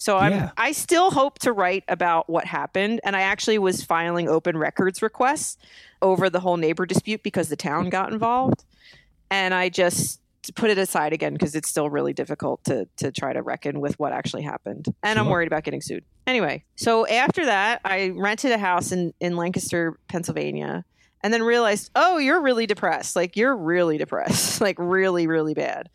so 0.00 0.16
I'm 0.16 0.32
yeah. 0.32 0.50
I 0.56 0.72
still 0.72 1.10
hope 1.10 1.38
to 1.40 1.52
write 1.52 1.84
about 1.86 2.28
what 2.30 2.46
happened 2.46 3.00
and 3.04 3.14
I 3.14 3.20
actually 3.20 3.58
was 3.58 3.84
filing 3.84 4.30
open 4.30 4.56
records 4.56 5.02
requests 5.02 5.58
over 6.00 6.30
the 6.30 6.40
whole 6.40 6.56
neighbor 6.56 6.86
dispute 6.86 7.22
because 7.22 7.50
the 7.50 7.56
town 7.56 7.90
got 7.90 8.10
involved. 8.10 8.64
And 9.30 9.52
I 9.52 9.68
just 9.68 10.22
put 10.54 10.70
it 10.70 10.78
aside 10.78 11.12
again 11.12 11.34
because 11.34 11.54
it's 11.54 11.68
still 11.68 11.90
really 11.90 12.14
difficult 12.14 12.64
to 12.64 12.88
to 12.96 13.12
try 13.12 13.34
to 13.34 13.42
reckon 13.42 13.78
with 13.78 13.98
what 13.98 14.12
actually 14.12 14.40
happened. 14.40 14.86
And 15.02 15.18
sure. 15.18 15.22
I'm 15.22 15.30
worried 15.30 15.48
about 15.48 15.64
getting 15.64 15.82
sued. 15.82 16.02
Anyway, 16.26 16.64
so 16.76 17.06
after 17.06 17.44
that, 17.44 17.82
I 17.84 18.08
rented 18.16 18.52
a 18.52 18.58
house 18.58 18.92
in 18.92 19.12
in 19.20 19.36
Lancaster, 19.36 19.98
Pennsylvania, 20.08 20.82
and 21.22 21.30
then 21.30 21.42
realized, 21.42 21.90
"Oh, 21.94 22.16
you're 22.16 22.40
really 22.40 22.66
depressed. 22.66 23.16
Like 23.16 23.36
you're 23.36 23.54
really 23.54 23.98
depressed. 23.98 24.60
like 24.62 24.76
really 24.78 25.26
really 25.26 25.52
bad." 25.52 25.90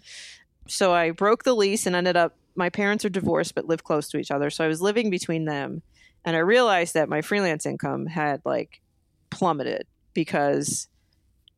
So 0.67 0.93
I 0.93 1.09
broke 1.09 1.43
the 1.43 1.55
lease 1.55 1.87
and 1.87 1.95
ended 1.95 2.15
up 2.15 2.35
my 2.55 2.69
parents 2.69 3.05
are 3.05 3.09
divorced 3.09 3.55
but 3.55 3.67
live 3.67 3.83
close 3.83 4.09
to 4.09 4.17
each 4.17 4.31
other. 4.31 4.49
So 4.49 4.63
I 4.63 4.67
was 4.67 4.81
living 4.81 5.09
between 5.09 5.45
them. 5.45 5.81
And 6.23 6.35
I 6.35 6.39
realized 6.39 6.95
that 6.95 7.09
my 7.09 7.21
freelance 7.21 7.65
income 7.65 8.07
had 8.07 8.41
like 8.45 8.81
plummeted 9.29 9.85
because 10.13 10.87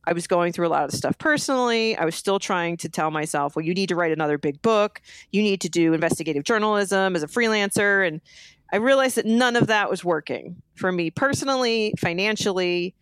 I 0.04 0.12
was 0.12 0.26
going 0.26 0.52
through 0.52 0.66
a 0.66 0.70
lot 0.70 0.84
of 0.84 0.92
stuff 0.92 1.16
personally. 1.18 1.96
I 1.96 2.04
was 2.04 2.14
still 2.14 2.38
trying 2.38 2.76
to 2.78 2.88
tell 2.88 3.10
myself, 3.10 3.56
well, 3.56 3.64
you 3.64 3.74
need 3.74 3.90
to 3.90 3.96
write 3.96 4.12
another 4.12 4.38
big 4.38 4.60
book. 4.62 5.00
You 5.32 5.42
need 5.42 5.60
to 5.62 5.68
do 5.68 5.92
investigative 5.92 6.44
journalism 6.44 7.14
as 7.14 7.22
a 7.22 7.26
freelancer. 7.26 8.06
And 8.06 8.20
I 8.72 8.76
realized 8.76 9.16
that 9.16 9.26
none 9.26 9.56
of 9.56 9.66
that 9.68 9.90
was 9.90 10.04
working 10.04 10.62
for 10.74 10.92
me 10.92 11.10
personally, 11.10 11.94
financially. 11.98 12.94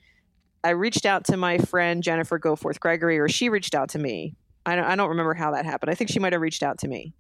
I 0.62 0.70
reached 0.70 1.06
out 1.06 1.24
to 1.26 1.37
my 1.37 1.59
friend 1.59 2.02
Jennifer 2.02 2.38
Goforth 2.38 2.80
Gregory, 2.80 3.18
or 3.18 3.28
she 3.28 3.48
reached 3.48 3.74
out 3.74 3.90
to 3.90 3.98
me. 3.98 4.35
I 4.64 4.74
don't, 4.74 4.85
I 4.85 4.96
don't 4.96 5.11
remember 5.11 5.35
how 5.35 5.52
that 5.52 5.64
happened. 5.64 5.90
I 5.90 5.94
think 5.94 6.11
she 6.11 6.18
might 6.18 6.32
have 6.32 6.42
reached 6.42 6.64
out 6.64 6.78
to 6.78 6.88
me 6.88 7.14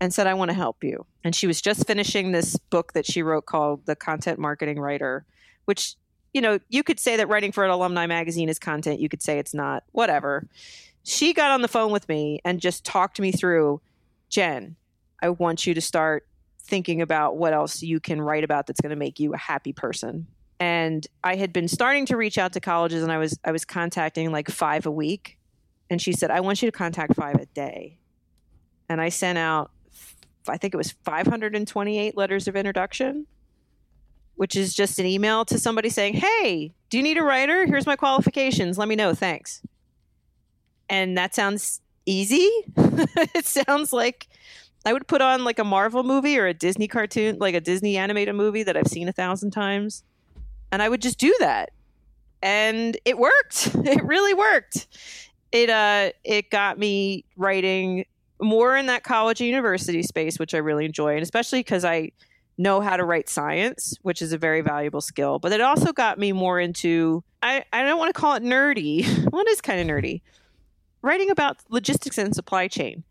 and 0.00 0.12
said, 0.12 0.26
I 0.26 0.34
want 0.34 0.50
to 0.50 0.54
help 0.54 0.82
you. 0.82 1.06
And 1.24 1.34
she 1.34 1.46
was 1.46 1.60
just 1.60 1.86
finishing 1.86 2.32
this 2.32 2.56
book 2.56 2.92
that 2.94 3.06
she 3.06 3.22
wrote 3.22 3.46
called 3.46 3.86
The 3.86 3.94
Content 3.96 4.38
Marketing 4.38 4.80
Writer, 4.80 5.24
which, 5.64 5.94
you 6.32 6.40
know, 6.40 6.58
you 6.68 6.82
could 6.82 6.98
say 6.98 7.16
that 7.16 7.28
writing 7.28 7.52
for 7.52 7.64
an 7.64 7.70
alumni 7.70 8.06
magazine 8.06 8.48
is 8.48 8.58
content. 8.58 9.00
You 9.00 9.08
could 9.08 9.22
say 9.22 9.38
it's 9.38 9.54
not, 9.54 9.84
whatever. 9.92 10.48
She 11.04 11.32
got 11.32 11.50
on 11.50 11.62
the 11.62 11.68
phone 11.68 11.92
with 11.92 12.08
me 12.08 12.40
and 12.44 12.60
just 12.60 12.84
talked 12.84 13.20
me 13.20 13.32
through 13.32 13.80
Jen, 14.28 14.76
I 15.20 15.28
want 15.28 15.66
you 15.66 15.74
to 15.74 15.80
start 15.80 16.26
thinking 16.58 17.02
about 17.02 17.36
what 17.36 17.52
else 17.52 17.82
you 17.82 18.00
can 18.00 18.20
write 18.20 18.44
about 18.44 18.66
that's 18.66 18.80
going 18.80 18.90
to 18.90 18.96
make 18.96 19.20
you 19.20 19.34
a 19.34 19.36
happy 19.36 19.72
person. 19.72 20.26
And 20.58 21.06
I 21.22 21.36
had 21.36 21.52
been 21.52 21.68
starting 21.68 22.06
to 22.06 22.16
reach 22.16 22.38
out 22.38 22.52
to 22.54 22.60
colleges 22.60 23.02
and 23.02 23.12
I 23.12 23.18
was 23.18 23.38
I 23.44 23.52
was 23.52 23.64
contacting 23.64 24.32
like 24.32 24.48
5 24.48 24.86
a 24.86 24.90
week. 24.90 25.38
And 25.90 26.00
she 26.00 26.12
said, 26.12 26.30
"I 26.30 26.40
want 26.40 26.62
you 26.62 26.70
to 26.70 26.72
contact 26.76 27.14
5 27.14 27.34
a 27.34 27.46
day." 27.46 27.98
And 28.88 29.00
I 29.00 29.10
sent 29.10 29.36
out 29.36 29.70
I 30.48 30.56
think 30.56 30.74
it 30.74 30.76
was 30.76 30.92
528 31.04 32.16
letters 32.16 32.48
of 32.48 32.56
introduction, 32.56 33.26
which 34.36 34.56
is 34.56 34.74
just 34.74 34.98
an 34.98 35.06
email 35.06 35.44
to 35.46 35.58
somebody 35.58 35.88
saying, 35.88 36.14
Hey, 36.14 36.72
do 36.90 36.96
you 36.96 37.02
need 37.02 37.18
a 37.18 37.22
writer? 37.22 37.66
Here's 37.66 37.86
my 37.86 37.96
qualifications. 37.96 38.78
Let 38.78 38.88
me 38.88 38.96
know. 38.96 39.14
Thanks. 39.14 39.62
And 40.88 41.16
that 41.16 41.34
sounds 41.34 41.80
easy. 42.06 42.48
it 42.76 43.46
sounds 43.46 43.92
like 43.92 44.28
I 44.84 44.92
would 44.92 45.06
put 45.06 45.20
on 45.22 45.44
like 45.44 45.58
a 45.58 45.64
Marvel 45.64 46.02
movie 46.02 46.38
or 46.38 46.46
a 46.46 46.54
Disney 46.54 46.88
cartoon, 46.88 47.38
like 47.38 47.54
a 47.54 47.60
Disney 47.60 47.96
animated 47.96 48.34
movie 48.34 48.62
that 48.64 48.76
I've 48.76 48.88
seen 48.88 49.08
a 49.08 49.12
thousand 49.12 49.52
times. 49.52 50.02
And 50.70 50.82
I 50.82 50.88
would 50.88 51.02
just 51.02 51.18
do 51.18 51.34
that. 51.40 51.70
And 52.42 52.96
it 53.04 53.18
worked. 53.18 53.74
It 53.84 54.02
really 54.04 54.34
worked. 54.34 54.86
it 55.52 55.70
uh 55.70 56.10
it 56.24 56.50
got 56.50 56.78
me 56.78 57.24
writing 57.36 58.06
more 58.42 58.76
in 58.76 58.86
that 58.86 59.04
college 59.04 59.40
university 59.40 60.02
space, 60.02 60.38
which 60.38 60.54
I 60.54 60.58
really 60.58 60.84
enjoy, 60.84 61.14
and 61.14 61.22
especially 61.22 61.60
because 61.60 61.84
I 61.84 62.12
know 62.58 62.80
how 62.80 62.96
to 62.96 63.04
write 63.04 63.28
science, 63.28 63.96
which 64.02 64.20
is 64.20 64.32
a 64.32 64.38
very 64.38 64.60
valuable 64.60 65.00
skill. 65.00 65.38
But 65.38 65.52
it 65.52 65.60
also 65.60 65.92
got 65.92 66.18
me 66.18 66.32
more 66.32 66.60
into 66.60 67.24
I, 67.42 67.64
I 67.72 67.82
don't 67.82 67.98
want 67.98 68.14
to 68.14 68.20
call 68.20 68.34
it 68.34 68.42
nerdy. 68.42 69.06
well, 69.32 69.42
it 69.42 69.48
is 69.48 69.60
kind 69.60 69.80
of 69.80 69.86
nerdy. 69.86 70.22
Writing 71.02 71.30
about 71.30 71.58
logistics 71.68 72.18
and 72.18 72.34
supply 72.34 72.68
chain, 72.68 73.02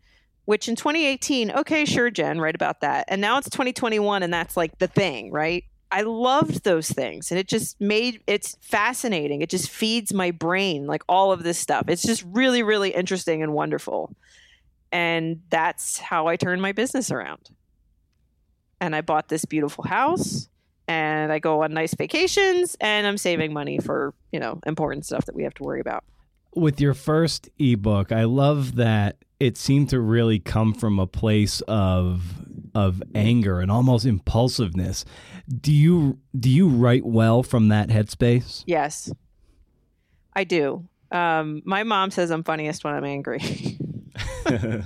which 0.46 0.68
in 0.68 0.76
2018, 0.76 1.50
okay, 1.50 1.84
sure, 1.84 2.10
Jen, 2.10 2.40
write 2.40 2.54
about 2.54 2.80
that. 2.80 3.04
And 3.08 3.20
now 3.20 3.36
it's 3.36 3.50
2021, 3.50 4.22
and 4.22 4.32
that's 4.32 4.56
like 4.56 4.78
the 4.78 4.86
thing, 4.86 5.30
right? 5.30 5.64
I 5.92 6.00
loved 6.00 6.64
those 6.64 6.90
things 6.90 7.30
and 7.30 7.38
it 7.38 7.46
just 7.46 7.78
made 7.78 8.22
it's 8.26 8.56
fascinating. 8.62 9.42
It 9.42 9.50
just 9.50 9.68
feeds 9.68 10.14
my 10.14 10.30
brain 10.30 10.86
like 10.86 11.02
all 11.06 11.32
of 11.32 11.42
this 11.42 11.58
stuff. 11.58 11.84
It's 11.88 12.02
just 12.02 12.24
really 12.26 12.62
really 12.62 12.88
interesting 12.94 13.42
and 13.42 13.52
wonderful. 13.52 14.16
And 14.92 15.40
that's 15.48 15.98
how 15.98 16.26
I 16.26 16.36
turned 16.36 16.60
my 16.60 16.72
business 16.72 17.10
around. 17.10 17.50
And 18.80 18.94
I 18.94 19.00
bought 19.00 19.28
this 19.28 19.44
beautiful 19.44 19.84
house 19.84 20.48
and 20.86 21.32
I 21.32 21.38
go 21.38 21.62
on 21.62 21.72
nice 21.72 21.94
vacations 21.94 22.76
and 22.80 23.06
I'm 23.06 23.16
saving 23.16 23.52
money 23.52 23.78
for, 23.78 24.12
you 24.30 24.38
know, 24.38 24.60
important 24.66 25.06
stuff 25.06 25.24
that 25.26 25.34
we 25.34 25.44
have 25.44 25.54
to 25.54 25.62
worry 25.62 25.80
about. 25.80 26.04
With 26.54 26.80
your 26.80 26.92
first 26.92 27.48
ebook, 27.58 28.12
I 28.12 28.24
love 28.24 28.76
that 28.76 29.16
it 29.40 29.56
seemed 29.56 29.88
to 29.90 30.00
really 30.00 30.38
come 30.38 30.74
from 30.74 30.98
a 30.98 31.06
place 31.06 31.62
of 31.62 32.22
of 32.74 33.02
anger 33.14 33.60
and 33.60 33.70
almost 33.70 34.06
impulsiveness. 34.06 35.04
Do 35.48 35.72
you 35.72 36.18
do 36.38 36.50
you 36.50 36.68
write 36.68 37.04
well 37.06 37.42
from 37.42 37.68
that 37.68 37.88
headspace? 37.88 38.64
Yes, 38.66 39.10
I 40.34 40.44
do. 40.44 40.86
Um, 41.10 41.62
my 41.64 41.82
mom 41.82 42.10
says 42.10 42.30
I'm 42.30 42.44
funniest 42.44 42.84
when 42.84 42.94
I'm 42.94 43.04
angry. 43.04 43.40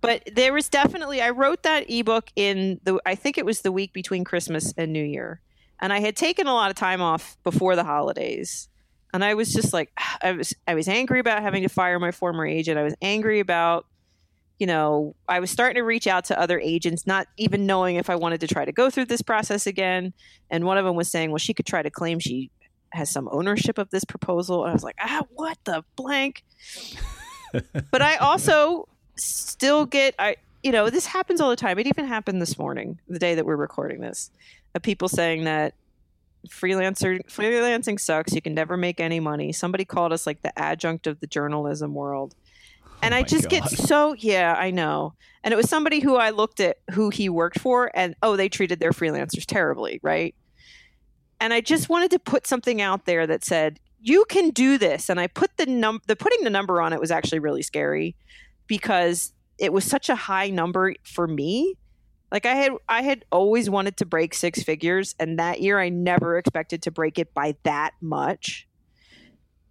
but 0.00 0.22
there 0.32 0.52
was 0.52 0.68
definitely 0.68 1.20
I 1.20 1.30
wrote 1.30 1.62
that 1.62 1.90
ebook 1.90 2.30
in 2.36 2.80
the 2.84 3.00
I 3.06 3.14
think 3.14 3.38
it 3.38 3.44
was 3.44 3.62
the 3.62 3.72
week 3.72 3.92
between 3.92 4.24
Christmas 4.24 4.72
and 4.76 4.92
New 4.92 5.04
Year. 5.04 5.40
And 5.80 5.92
I 5.92 6.00
had 6.00 6.16
taken 6.16 6.46
a 6.46 6.54
lot 6.54 6.70
of 6.70 6.76
time 6.76 7.02
off 7.02 7.36
before 7.44 7.76
the 7.76 7.84
holidays. 7.84 8.68
And 9.12 9.24
I 9.24 9.34
was 9.34 9.52
just 9.52 9.72
like 9.72 9.90
I 10.22 10.32
was 10.32 10.54
I 10.66 10.74
was 10.74 10.88
angry 10.88 11.20
about 11.20 11.42
having 11.42 11.62
to 11.62 11.68
fire 11.68 11.98
my 11.98 12.10
former 12.10 12.46
agent. 12.46 12.78
I 12.78 12.82
was 12.82 12.94
angry 13.02 13.40
about 13.40 13.86
you 14.58 14.66
know, 14.66 15.14
I 15.28 15.40
was 15.40 15.50
starting 15.50 15.74
to 15.74 15.82
reach 15.82 16.06
out 16.06 16.24
to 16.26 16.40
other 16.40 16.58
agents, 16.58 17.06
not 17.06 17.26
even 17.36 17.66
knowing 17.66 17.96
if 17.96 18.08
I 18.08 18.16
wanted 18.16 18.40
to 18.40 18.46
try 18.46 18.64
to 18.64 18.72
go 18.72 18.88
through 18.88 19.04
this 19.06 19.20
process 19.20 19.66
again. 19.66 20.14
And 20.50 20.64
one 20.64 20.78
of 20.78 20.84
them 20.84 20.96
was 20.96 21.10
saying, 21.10 21.30
well, 21.30 21.38
she 21.38 21.52
could 21.52 21.66
try 21.66 21.82
to 21.82 21.90
claim 21.90 22.18
she 22.18 22.50
has 22.92 23.10
some 23.10 23.28
ownership 23.30 23.76
of 23.76 23.90
this 23.90 24.04
proposal. 24.04 24.62
And 24.62 24.70
I 24.70 24.72
was 24.72 24.82
like, 24.82 24.96
ah, 25.00 25.24
what 25.34 25.58
the 25.64 25.84
blank? 25.94 26.42
But 27.90 28.02
I 28.02 28.16
also 28.16 28.88
still 29.16 29.86
get, 29.86 30.14
I, 30.18 30.36
you 30.62 30.72
know, 30.72 30.90
this 30.90 31.06
happens 31.06 31.40
all 31.40 31.50
the 31.50 31.56
time. 31.56 31.78
It 31.78 31.86
even 31.86 32.06
happened 32.06 32.40
this 32.40 32.58
morning, 32.58 32.98
the 33.08 33.18
day 33.18 33.34
that 33.34 33.46
we're 33.46 33.56
recording 33.56 34.00
this, 34.00 34.30
of 34.74 34.82
people 34.82 35.08
saying 35.08 35.44
that 35.44 35.74
freelancer 36.48 37.20
freelancing 37.26 37.98
sucks. 37.98 38.32
You 38.32 38.42
can 38.42 38.54
never 38.54 38.76
make 38.76 39.00
any 39.00 39.20
money. 39.20 39.52
Somebody 39.52 39.84
called 39.84 40.12
us 40.12 40.26
like 40.26 40.42
the 40.42 40.56
adjunct 40.58 41.06
of 41.06 41.20
the 41.20 41.26
journalism 41.26 41.94
world 41.94 42.34
oh 42.84 42.98
and 43.02 43.14
oh 43.14 43.16
I 43.18 43.22
just 43.22 43.44
God. 43.44 43.50
get 43.50 43.68
so 43.70 44.14
yeah, 44.14 44.54
I 44.58 44.70
know. 44.70 45.14
And 45.42 45.52
it 45.52 45.56
was 45.56 45.68
somebody 45.68 46.00
who 46.00 46.16
I 46.16 46.30
looked 46.30 46.60
at 46.60 46.78
who 46.92 47.10
he 47.10 47.28
worked 47.28 47.60
for, 47.60 47.90
and 47.94 48.16
oh, 48.22 48.36
they 48.36 48.48
treated 48.48 48.80
their 48.80 48.90
freelancers 48.90 49.44
terribly, 49.46 50.00
right? 50.02 50.34
And 51.38 51.52
I 51.52 51.60
just 51.60 51.88
wanted 51.88 52.10
to 52.12 52.18
put 52.18 52.46
something 52.46 52.80
out 52.80 53.04
there 53.04 53.26
that 53.26 53.44
said 53.44 53.78
you 54.06 54.24
can 54.28 54.50
do 54.50 54.78
this. 54.78 55.08
And 55.08 55.18
I 55.18 55.26
put 55.26 55.56
the 55.56 55.66
num 55.66 56.00
the 56.06 56.14
putting 56.14 56.44
the 56.44 56.50
number 56.50 56.80
on 56.80 56.92
it 56.92 57.00
was 57.00 57.10
actually 57.10 57.40
really 57.40 57.62
scary 57.62 58.14
because 58.68 59.32
it 59.58 59.72
was 59.72 59.84
such 59.84 60.08
a 60.08 60.14
high 60.14 60.48
number 60.48 60.94
for 61.02 61.26
me. 61.26 61.74
Like 62.30 62.46
I 62.46 62.54
had 62.54 62.72
I 62.88 63.02
had 63.02 63.24
always 63.32 63.68
wanted 63.68 63.96
to 63.98 64.06
break 64.06 64.32
six 64.32 64.62
figures, 64.62 65.16
and 65.18 65.38
that 65.40 65.60
year 65.60 65.80
I 65.80 65.88
never 65.88 66.38
expected 66.38 66.82
to 66.82 66.92
break 66.92 67.18
it 67.18 67.34
by 67.34 67.56
that 67.64 67.94
much. 68.00 68.68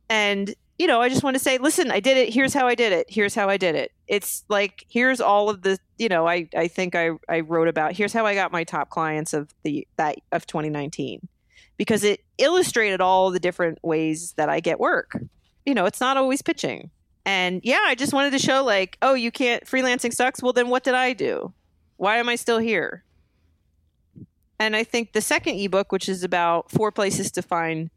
And 0.10 0.54
you 0.78 0.88
know, 0.88 1.02
I 1.02 1.08
just 1.08 1.24
want 1.24 1.38
to 1.38 1.42
say, 1.42 1.58
listen, 1.58 1.90
I 1.90 2.02
did 2.02 2.18
it. 2.18 2.34
Here's 2.34 2.54
how 2.54 2.68
I 2.68 2.76
did 2.76 2.92
it. 2.92 3.06
Here's 3.10 3.34
how 3.34 3.48
I 3.48 3.56
did 3.56 3.76
it. 3.76 3.94
It's 4.08 4.44
like, 4.50 4.86
here's 4.90 5.22
all 5.22 5.50
of 5.50 5.62
the, 5.62 5.80
you 5.98 6.10
know, 6.10 6.28
I, 6.28 6.50
I 6.54 6.68
think 6.68 6.96
I, 6.96 7.12
I 7.30 7.40
wrote 7.40 7.70
about, 7.70 7.94
here's 7.94 8.12
how 8.12 8.26
I 8.26 8.36
got 8.36 8.52
my 8.52 8.66
top 8.66 8.90
clients 8.90 9.34
of 9.34 9.56
the, 9.64 9.88
that 9.96 10.18
of 10.34 10.46
2019 10.46 11.30
because 11.78 12.04
it 12.04 12.22
illustrated 12.38 13.02
all 13.02 13.32
the 13.32 13.40
different 13.40 13.80
ways 13.84 14.34
that 14.34 14.50
I 14.50 14.60
get 14.60 14.80
work. 14.80 15.18
You 15.66 15.74
know, 15.74 15.86
it's 15.86 16.02
not 16.02 16.18
always 16.18 16.42
pitching. 16.42 16.92
And 17.26 17.62
yeah, 17.64 17.82
I 17.86 17.96
just 17.96 18.14
wanted 18.14 18.32
to 18.32 18.40
show 18.40 18.64
like, 18.64 18.98
oh, 19.02 19.14
you 19.14 19.32
can't, 19.32 19.66
freelancing 19.66 20.14
sucks. 20.14 20.42
Well, 20.42 20.54
then 20.54 20.70
what 20.70 20.84
did 20.84 20.94
I 20.94 21.14
do? 21.14 21.54
Why 21.98 22.18
am 22.18 22.30
I 22.30 22.36
still 22.36 22.60
here? 22.60 23.04
And 24.60 24.76
I 24.76 24.84
think 24.84 25.14
the 25.14 25.22
second 25.22 25.56
ebook, 25.56 25.92
which 25.92 26.08
is 26.08 26.24
about 26.24 26.72
four 26.72 26.92
places 26.92 27.32
to 27.32 27.42
find 27.42 27.90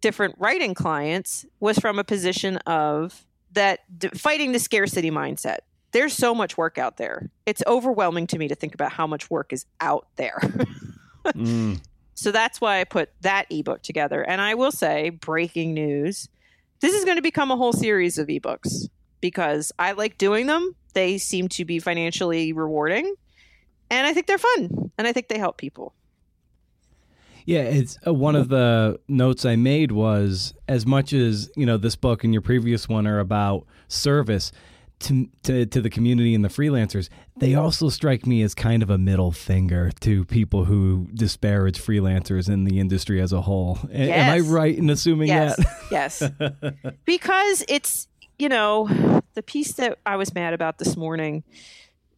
different 0.00 0.34
writing 0.38 0.74
clients 0.74 1.46
was 1.60 1.78
from 1.78 1.98
a 1.98 2.04
position 2.04 2.56
of 2.66 3.24
that 3.52 3.80
d- 3.98 4.08
fighting 4.08 4.52
the 4.52 4.58
scarcity 4.58 5.10
mindset. 5.10 5.58
There's 5.92 6.12
so 6.12 6.34
much 6.34 6.58
work 6.58 6.76
out 6.76 6.96
there. 6.96 7.30
It's 7.46 7.62
overwhelming 7.66 8.26
to 8.28 8.38
me 8.38 8.48
to 8.48 8.54
think 8.54 8.74
about 8.74 8.92
how 8.92 9.06
much 9.06 9.30
work 9.30 9.52
is 9.52 9.64
out 9.80 10.08
there. 10.16 10.38
mm. 11.26 11.80
So 12.14 12.30
that's 12.30 12.60
why 12.60 12.80
I 12.80 12.84
put 12.84 13.10
that 13.22 13.46
ebook 13.50 13.82
together. 13.82 14.22
And 14.22 14.40
I 14.40 14.54
will 14.54 14.72
say, 14.72 15.10
breaking 15.10 15.74
news 15.74 16.28
this 16.84 16.92
is 16.92 17.06
going 17.06 17.16
to 17.16 17.22
become 17.22 17.50
a 17.50 17.56
whole 17.56 17.72
series 17.72 18.18
of 18.18 18.28
ebooks 18.28 18.90
because 19.22 19.72
I 19.78 19.92
like 19.92 20.18
doing 20.18 20.48
them. 20.48 20.74
They 20.92 21.16
seem 21.16 21.48
to 21.48 21.64
be 21.64 21.78
financially 21.78 22.52
rewarding. 22.52 23.14
And 23.88 24.06
I 24.06 24.12
think 24.12 24.26
they're 24.26 24.36
fun. 24.36 24.90
And 24.98 25.06
I 25.06 25.12
think 25.14 25.28
they 25.28 25.38
help 25.38 25.56
people. 25.56 25.94
Yeah, 27.46 27.60
it's 27.60 27.98
uh, 28.06 28.12
one 28.12 28.36
of 28.36 28.50
the 28.50 29.00
notes 29.08 29.46
I 29.46 29.56
made 29.56 29.92
was 29.92 30.52
as 30.68 30.84
much 30.84 31.14
as 31.14 31.50
you 31.56 31.64
know 31.64 31.78
this 31.78 31.96
book 31.96 32.22
and 32.22 32.34
your 32.34 32.42
previous 32.42 32.86
one 32.86 33.06
are 33.06 33.18
about 33.18 33.66
service 33.88 34.52
to 35.00 35.28
to 35.42 35.66
to 35.66 35.80
the 35.80 35.90
community 35.90 36.34
and 36.34 36.44
the 36.44 36.48
freelancers. 36.48 37.08
They 37.36 37.54
also 37.54 37.88
strike 37.88 38.26
me 38.26 38.42
as 38.42 38.54
kind 38.54 38.82
of 38.82 38.90
a 38.90 38.98
middle 38.98 39.32
finger 39.32 39.90
to 40.00 40.24
people 40.24 40.64
who 40.64 41.08
disparage 41.14 41.78
freelancers 41.78 42.48
in 42.48 42.64
the 42.64 42.78
industry 42.78 43.20
as 43.20 43.32
a 43.32 43.42
whole. 43.42 43.78
Yes. 43.90 44.10
Am 44.10 44.32
I 44.32 44.40
right 44.40 44.76
in 44.76 44.90
assuming 44.90 45.28
yes. 45.28 45.56
that? 45.56 45.66
yes, 45.90 46.22
because 47.04 47.64
it's 47.68 48.08
you 48.38 48.48
know 48.48 48.88
the 49.34 49.42
piece 49.42 49.72
that 49.74 49.98
I 50.06 50.16
was 50.16 50.34
mad 50.34 50.54
about 50.54 50.78
this 50.78 50.96
morning 50.96 51.44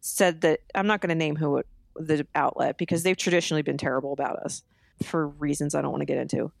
said 0.01 0.41
that 0.41 0.61
I'm 0.73 0.87
not 0.87 1.01
going 1.01 1.09
to 1.09 1.15
name 1.15 1.35
who 1.35 1.57
it, 1.57 1.67
the 1.95 2.25
outlet 2.35 2.77
because 2.77 3.03
they've 3.03 3.17
traditionally 3.17 3.63
been 3.63 3.77
terrible 3.77 4.13
about 4.13 4.37
us 4.37 4.63
for 5.03 5.27
reasons 5.27 5.75
I 5.75 5.81
don't 5.81 5.91
want 5.91 6.01
to 6.01 6.05
get 6.05 6.17
into, 6.17 6.51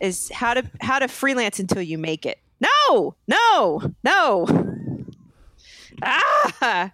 is 0.00 0.30
how 0.30 0.54
to 0.54 0.70
how 0.80 0.98
to 0.98 1.08
freelance 1.08 1.58
until 1.58 1.82
you 1.82 1.98
make 1.98 2.26
it. 2.26 2.38
No, 2.60 3.16
no, 3.26 3.82
no. 4.02 4.46
ah, 6.02 6.92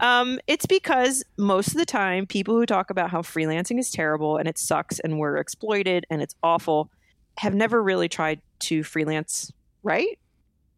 um, 0.00 0.38
it's 0.46 0.66
because 0.66 1.24
most 1.36 1.68
of 1.68 1.74
the 1.74 1.84
time, 1.84 2.26
people 2.26 2.56
who 2.56 2.66
talk 2.66 2.90
about 2.90 3.10
how 3.10 3.22
freelancing 3.22 3.78
is 3.78 3.90
terrible 3.90 4.36
and 4.36 4.48
it 4.48 4.58
sucks 4.58 4.98
and 4.98 5.18
we're 5.18 5.36
exploited 5.36 6.06
and 6.10 6.22
it's 6.22 6.34
awful 6.42 6.90
have 7.38 7.54
never 7.54 7.82
really 7.82 8.08
tried 8.08 8.40
to 8.58 8.82
freelance, 8.82 9.52
right? 9.82 10.18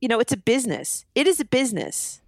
You 0.01 0.09
know, 0.09 0.21
it's 0.21 0.33
a 0.33 0.37
business. 0.37 1.05
It 1.15 1.27
is 1.27 1.41
a 1.41 1.45
business. 1.45 2.21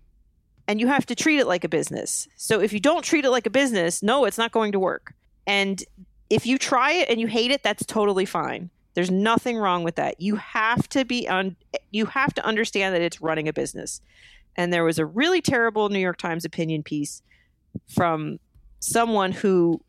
And 0.66 0.81
you 0.81 0.87
have 0.87 1.07
to 1.07 1.14
treat 1.14 1.38
it 1.38 1.47
like 1.47 1.62
a 1.62 1.68
business. 1.68 2.27
So 2.37 2.61
if 2.61 2.73
you 2.73 2.81
don't 2.81 3.05
treat 3.05 3.25
it 3.25 3.31
like 3.31 3.47
a 3.47 3.51
business, 3.51 4.03
no, 4.03 4.25
it's 4.25 4.38
not 4.38 4.51
going 4.51 4.73
to 4.73 4.79
work. 4.79 5.14
And 5.47 5.83
if 6.31 6.47
you 6.47 6.59
try 6.59 6.92
it 6.92 7.11
and 7.11 7.20
you 7.20 7.27
hate 7.27 7.51
it, 7.51 7.62
that's 7.62 7.85
totally 7.85 8.25
fine. 8.25 8.70
There's 8.94 9.11
nothing 9.11 9.59
wrong 9.59 9.85
with 9.85 9.97
that. 9.97 10.20
You 10.20 10.37
have 10.37 10.88
to 10.90 11.05
be 11.05 11.29
on 11.29 11.57
you 11.90 12.07
have 12.07 12.33
to 12.35 12.44
understand 12.44 12.94
that 12.94 13.03
it's 13.03 13.20
running 13.20 13.47
a 13.47 13.53
business. 13.53 14.01
And 14.57 14.73
there 14.73 14.85
was 14.85 14.99
a 14.99 15.07
really 15.07 15.40
terrible 15.40 15.88
New 15.88 15.99
York 15.99 16.19
Times 16.19 16.45
opinion 16.45 16.83
piece 16.83 17.23
from 17.88 18.38
someone 18.81 19.33
who 19.33 19.81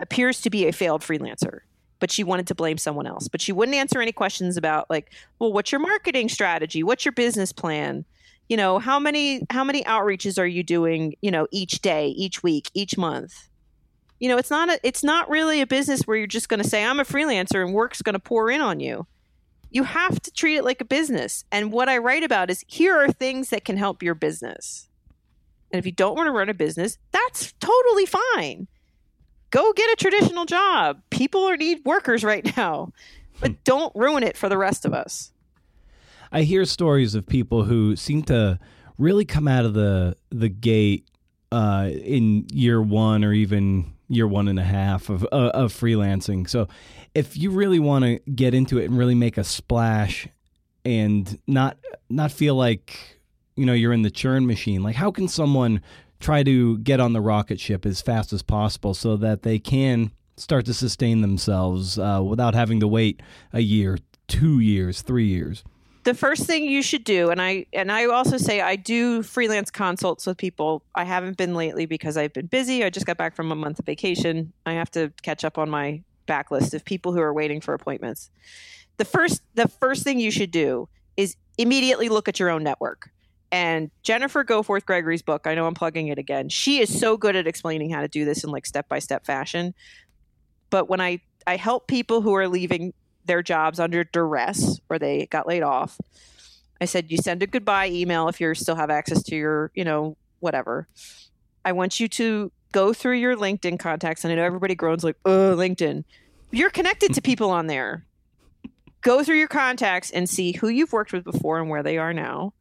appears 0.00 0.40
to 0.42 0.50
be 0.50 0.66
a 0.66 0.72
failed 0.72 1.02
freelancer, 1.02 1.60
but 2.00 2.10
she 2.10 2.24
wanted 2.24 2.46
to 2.48 2.54
blame 2.54 2.78
someone 2.78 3.06
else. 3.06 3.28
But 3.28 3.40
she 3.40 3.52
wouldn't 3.52 3.76
answer 3.76 4.00
any 4.00 4.12
questions 4.12 4.56
about 4.56 4.88
like, 4.90 5.12
well, 5.38 5.52
what's 5.52 5.72
your 5.72 5.80
marketing 5.80 6.28
strategy? 6.28 6.82
What's 6.82 7.04
your 7.04 7.12
business 7.12 7.52
plan? 7.52 8.04
You 8.48 8.56
know, 8.56 8.78
how 8.78 8.98
many 8.98 9.46
how 9.50 9.64
many 9.64 9.82
outreaches 9.84 10.38
are 10.38 10.46
you 10.46 10.62
doing, 10.62 11.14
you 11.22 11.30
know, 11.30 11.46
each 11.50 11.80
day, 11.80 12.08
each 12.08 12.42
week, 12.42 12.70
each 12.74 12.96
month? 12.96 13.48
you 14.20 14.28
know 14.28 14.38
it's 14.38 14.50
not 14.50 14.70
a, 14.70 14.80
it's 14.82 15.02
not 15.02 15.28
really 15.28 15.60
a 15.60 15.66
business 15.66 16.02
where 16.02 16.16
you're 16.16 16.26
just 16.26 16.48
going 16.48 16.62
to 16.62 16.68
say 16.68 16.84
i'm 16.84 17.00
a 17.00 17.04
freelancer 17.04 17.64
and 17.64 17.74
work's 17.74 18.00
going 18.00 18.14
to 18.14 18.18
pour 18.18 18.50
in 18.50 18.60
on 18.60 18.80
you 18.80 19.06
you 19.74 19.82
have 19.82 20.20
to 20.22 20.30
treat 20.30 20.56
it 20.56 20.64
like 20.64 20.80
a 20.80 20.84
business. 20.84 21.44
And 21.50 21.72
what 21.72 21.88
i 21.88 21.98
write 21.98 22.22
about 22.22 22.48
is 22.48 22.64
here 22.68 22.96
are 22.96 23.10
things 23.10 23.50
that 23.50 23.64
can 23.64 23.76
help 23.76 24.02
your 24.02 24.14
business. 24.14 24.88
And 25.72 25.78
if 25.80 25.84
you 25.84 25.92
don't 25.92 26.14
want 26.14 26.28
to 26.28 26.32
run 26.32 26.48
a 26.48 26.54
business 26.54 26.96
that's 27.10 27.52
totally 27.60 28.06
fine. 28.06 28.68
Go 29.50 29.72
get 29.72 29.92
a 29.92 29.96
traditional 29.96 30.46
job. 30.46 31.00
People 31.10 31.44
are 31.44 31.56
need 31.56 31.80
workers 31.84 32.24
right 32.24 32.56
now. 32.56 32.92
But 33.40 33.50
hmm. 33.50 33.56
don't 33.64 33.94
ruin 33.96 34.22
it 34.22 34.36
for 34.36 34.48
the 34.48 34.56
rest 34.56 34.84
of 34.84 34.94
us. 34.94 35.32
I 36.30 36.42
hear 36.42 36.64
stories 36.64 37.14
of 37.14 37.26
people 37.26 37.64
who 37.64 37.96
seem 37.96 38.22
to 38.24 38.58
really 38.96 39.24
come 39.24 39.48
out 39.48 39.64
of 39.64 39.74
the 39.74 40.16
the 40.30 40.48
gate 40.48 41.08
uh, 41.50 41.90
in 41.92 42.46
year 42.52 42.80
one 42.80 43.24
or 43.24 43.32
even 43.32 43.92
year 44.08 44.26
one 44.26 44.48
and 44.48 44.58
a 44.58 44.64
half 44.64 45.08
of 45.08 45.24
uh, 45.32 45.50
of 45.54 45.72
freelancing. 45.72 46.48
So, 46.48 46.68
if 47.14 47.36
you 47.36 47.50
really 47.50 47.78
want 47.78 48.04
to 48.04 48.18
get 48.30 48.54
into 48.54 48.78
it 48.78 48.86
and 48.86 48.98
really 48.98 49.14
make 49.14 49.38
a 49.38 49.44
splash, 49.44 50.28
and 50.84 51.38
not 51.46 51.78
not 52.08 52.32
feel 52.32 52.54
like 52.54 53.18
you 53.56 53.66
know 53.66 53.72
you're 53.72 53.92
in 53.92 54.02
the 54.02 54.10
churn 54.10 54.46
machine, 54.46 54.82
like 54.82 54.96
how 54.96 55.10
can 55.10 55.28
someone 55.28 55.80
try 56.20 56.42
to 56.42 56.78
get 56.78 57.00
on 57.00 57.12
the 57.12 57.20
rocket 57.20 57.60
ship 57.60 57.84
as 57.84 58.00
fast 58.00 58.32
as 58.32 58.42
possible 58.42 58.94
so 58.94 59.16
that 59.16 59.42
they 59.42 59.58
can 59.58 60.10
start 60.36 60.64
to 60.66 60.74
sustain 60.74 61.20
themselves 61.20 61.98
uh, 61.98 62.20
without 62.24 62.54
having 62.54 62.80
to 62.80 62.88
wait 62.88 63.22
a 63.52 63.60
year, 63.60 63.98
two 64.26 64.58
years, 64.60 65.02
three 65.02 65.26
years? 65.26 65.62
The 66.04 66.14
first 66.14 66.46
thing 66.46 66.64
you 66.64 66.82
should 66.82 67.02
do 67.02 67.30
and 67.30 67.40
i 67.40 67.66
and 67.72 67.90
i 67.90 68.04
also 68.04 68.36
say 68.36 68.60
i 68.60 68.76
do 68.76 69.22
freelance 69.22 69.70
consults 69.70 70.26
with 70.26 70.36
people. 70.36 70.84
I 70.94 71.04
haven't 71.04 71.36
been 71.36 71.54
lately 71.54 71.86
because 71.86 72.16
i've 72.16 72.32
been 72.32 72.46
busy. 72.46 72.84
I 72.84 72.90
just 72.90 73.06
got 73.06 73.16
back 73.16 73.34
from 73.34 73.50
a 73.50 73.56
month 73.56 73.78
of 73.78 73.86
vacation. 73.86 74.52
I 74.66 74.74
have 74.74 74.90
to 74.92 75.12
catch 75.22 75.44
up 75.44 75.58
on 75.58 75.68
my 75.68 76.02
backlist 76.28 76.74
of 76.74 76.84
people 76.84 77.12
who 77.12 77.20
are 77.20 77.32
waiting 77.32 77.60
for 77.60 77.74
appointments. 77.74 78.30
The 78.98 79.04
first 79.04 79.42
the 79.54 79.68
first 79.68 80.04
thing 80.04 80.20
you 80.20 80.30
should 80.30 80.50
do 80.50 80.88
is 81.16 81.36
immediately 81.58 82.08
look 82.08 82.28
at 82.28 82.38
your 82.38 82.50
own 82.50 82.62
network. 82.62 83.10
And 83.50 83.90
jennifer 84.02 84.44
goforth 84.44 84.84
gregory's 84.84 85.22
book 85.22 85.46
i 85.46 85.54
know 85.54 85.66
i'm 85.66 85.74
plugging 85.74 86.08
it 86.08 86.18
again 86.18 86.48
she 86.48 86.80
is 86.80 87.00
so 87.00 87.16
good 87.16 87.36
at 87.36 87.46
explaining 87.46 87.90
how 87.90 88.00
to 88.00 88.08
do 88.08 88.24
this 88.24 88.44
in 88.44 88.50
like 88.50 88.66
step 88.66 88.88
by 88.88 88.98
step 88.98 89.24
fashion. 89.24 89.74
But 90.68 90.88
when 90.88 91.00
i 91.00 91.20
i 91.46 91.56
help 91.56 91.88
people 91.88 92.20
who 92.20 92.34
are 92.34 92.48
leaving 92.48 92.92
their 93.24 93.42
jobs 93.42 93.80
under 93.80 94.04
duress 94.04 94.80
or 94.88 94.98
they 94.98 95.26
got 95.26 95.46
laid 95.46 95.62
off. 95.62 95.98
I 96.80 96.86
said, 96.86 97.10
you 97.10 97.16
send 97.18 97.42
a 97.42 97.46
goodbye 97.46 97.88
email 97.88 98.28
if 98.28 98.40
you 98.40 98.54
still 98.54 98.76
have 98.76 98.90
access 98.90 99.22
to 99.24 99.36
your, 99.36 99.70
you 99.74 99.84
know, 99.84 100.16
whatever. 100.40 100.86
I 101.64 101.72
want 101.72 101.98
you 101.98 102.08
to 102.08 102.52
go 102.72 102.92
through 102.92 103.16
your 103.16 103.36
LinkedIn 103.36 103.78
contacts. 103.78 104.24
And 104.24 104.32
I 104.32 104.36
know 104.36 104.44
everybody 104.44 104.74
groans 104.74 105.04
like, 105.04 105.16
oh, 105.24 105.54
LinkedIn. 105.56 106.04
You're 106.50 106.70
connected 106.70 107.14
to 107.14 107.22
people 107.22 107.50
on 107.50 107.68
there. 107.68 108.04
Go 109.00 109.22
through 109.22 109.38
your 109.38 109.48
contacts 109.48 110.10
and 110.10 110.28
see 110.28 110.52
who 110.52 110.68
you've 110.68 110.92
worked 110.92 111.12
with 111.12 111.24
before 111.24 111.58
and 111.58 111.70
where 111.70 111.82
they 111.82 111.98
are 111.98 112.12
now. 112.12 112.52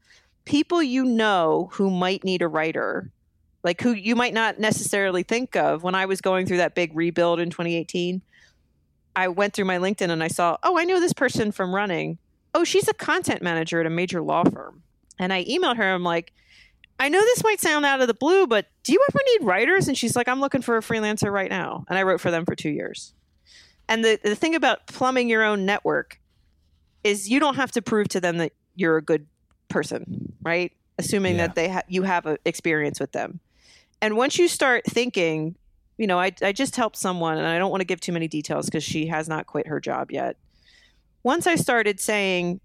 People 0.45 0.83
you 0.83 1.05
know 1.05 1.69
who 1.73 1.89
might 1.89 2.23
need 2.23 2.41
a 2.41 2.47
writer, 2.47 3.09
like 3.63 3.81
who 3.81 3.91
you 3.91 4.15
might 4.15 4.33
not 4.33 4.59
necessarily 4.59 5.23
think 5.23 5.55
of. 5.55 5.83
When 5.83 5.95
I 5.95 6.05
was 6.05 6.21
going 6.21 6.45
through 6.45 6.57
that 6.57 6.75
big 6.75 6.95
rebuild 6.95 7.39
in 7.39 7.49
2018, 7.49 8.21
I 9.15 9.27
went 9.27 9.53
through 9.53 9.65
my 9.65 9.77
LinkedIn 9.77 10.09
and 10.09 10.23
I 10.23 10.27
saw, 10.27 10.57
oh, 10.63 10.77
I 10.77 10.85
know 10.85 10.99
this 10.99 11.13
person 11.13 11.51
from 11.51 11.73
running. 11.73 12.17
Oh, 12.53 12.63
she's 12.63 12.87
a 12.87 12.93
content 12.93 13.41
manager 13.41 13.79
at 13.79 13.85
a 13.85 13.89
major 13.89 14.21
law 14.21 14.43
firm. 14.43 14.83
And 15.19 15.31
I 15.31 15.43
emailed 15.45 15.77
her. 15.77 15.93
I'm 15.93 16.03
like, 16.03 16.33
I 16.99 17.09
know 17.09 17.19
this 17.19 17.43
might 17.43 17.59
sound 17.59 17.85
out 17.85 18.01
of 18.01 18.07
the 18.07 18.13
blue, 18.13 18.47
but 18.47 18.67
do 18.83 18.93
you 18.93 19.03
ever 19.09 19.19
need 19.25 19.45
writers? 19.45 19.87
And 19.87 19.97
she's 19.97 20.15
like, 20.15 20.27
I'm 20.27 20.39
looking 20.39 20.61
for 20.61 20.77
a 20.77 20.81
freelancer 20.81 21.31
right 21.31 21.49
now. 21.49 21.85
And 21.89 21.97
I 21.97 22.03
wrote 22.03 22.21
for 22.21 22.31
them 22.31 22.45
for 22.45 22.55
two 22.55 22.69
years. 22.69 23.13
And 23.87 24.03
the, 24.03 24.19
the 24.23 24.35
thing 24.35 24.55
about 24.55 24.87
plumbing 24.87 25.29
your 25.29 25.43
own 25.43 25.65
network 25.65 26.19
is 27.03 27.29
you 27.29 27.39
don't 27.39 27.55
have 27.55 27.71
to 27.71 27.81
prove 27.81 28.07
to 28.09 28.21
them 28.21 28.37
that 28.37 28.53
you're 28.75 28.97
a 28.97 29.01
good 29.01 29.27
person, 29.67 30.33
right? 30.41 30.71
Assuming 30.97 31.35
yeah. 31.35 31.47
that 31.47 31.55
they 31.55 31.69
ha- 31.69 31.83
you 31.87 32.03
have 32.03 32.25
a 32.25 32.37
experience 32.45 32.99
with 32.99 33.11
them. 33.11 33.39
And 34.01 34.15
once 34.15 34.37
you 34.37 34.47
start 34.47 34.85
thinking, 34.85 35.55
you 35.97 36.07
know, 36.07 36.19
I, 36.19 36.31
I 36.41 36.51
just 36.51 36.75
helped 36.75 36.97
someone, 36.97 37.37
and 37.37 37.47
I 37.47 37.57
don't 37.57 37.71
want 37.71 37.81
to 37.81 37.85
give 37.85 37.99
too 37.99 38.11
many 38.11 38.27
details 38.27 38.65
because 38.65 38.83
she 38.83 39.07
has 39.07 39.27
not 39.27 39.45
quit 39.45 39.67
her 39.67 39.79
job 39.79 40.11
yet. 40.11 40.37
Once 41.23 41.47
I 41.47 41.55
started 41.55 41.99
saying 41.99 42.59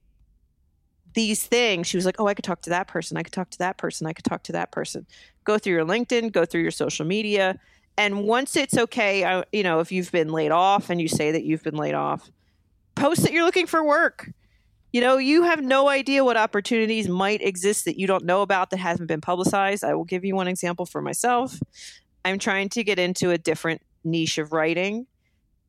these 1.15 1.45
things, 1.45 1.87
she 1.87 1.97
was 1.97 2.07
like, 2.07 2.17
oh, 2.19 2.27
I 2.27 2.35
could 2.35 2.45
talk 2.45 2.63
to 2.63 2.71
that 2.71 2.89
person. 2.89 3.17
I 3.17 3.23
could 3.23 3.33
talk 3.33 3.51
to 3.51 3.59
that 3.59 3.77
person. 3.77 4.07
I 4.07 4.13
could 4.13 4.25
talk 4.25 4.43
to 4.45 4.53
that 4.53 4.73
person. 4.73 5.07
Go 5.45 5.59
through 5.59 5.75
your 5.75 5.85
LinkedIn, 5.85 6.33
go 6.33 6.45
through 6.45 6.63
your 6.63 6.71
social 6.71 7.07
media. 7.07 7.59
And 7.97 8.25
once 8.25 8.57
it's 8.57 8.77
okay, 8.77 9.25
I, 9.25 9.45
you 9.53 9.63
know, 9.63 9.81
if 9.81 9.91
you've 9.91 10.13
been 10.13 10.29
laid 10.31 10.53
off 10.53 10.91
and 10.91 11.01
you 11.01 11.09
say 11.09 11.33
that 11.33 11.45
you've 11.45 11.63
been 11.63 11.77
laid 11.77 11.95
off, 11.95 12.31
post 12.95 13.23
that 13.23 13.33
you're 13.33 13.45
looking 13.45 13.67
for 13.67 13.85
work. 13.85 14.31
You 14.93 15.01
know, 15.01 15.19
you 15.19 15.43
have 15.43 15.63
no 15.63 15.89
idea 15.89 16.25
what 16.25 16.37
opportunities 16.37 17.09
might 17.09 17.43
exist 17.43 17.85
that 17.85 17.99
you 17.99 18.07
don't 18.07 18.25
know 18.25 18.43
about 18.43 18.71
that 18.71 18.79
hasn't 18.79 19.09
been 19.09 19.21
publicized. 19.21 19.85
I 19.85 19.95
will 19.95 20.05
give 20.05 20.25
you 20.25 20.35
one 20.35 20.49
example 20.49 20.87
for 20.87 21.03
myself. 21.03 21.59
I'm 22.29 22.39
trying 22.39 22.69
to 22.71 22.85
get 22.85 22.99
into 22.99 23.31
a 23.31 23.39
different 23.39 23.81
niche 24.05 24.39
of 24.39 24.53
writing. 24.53 25.07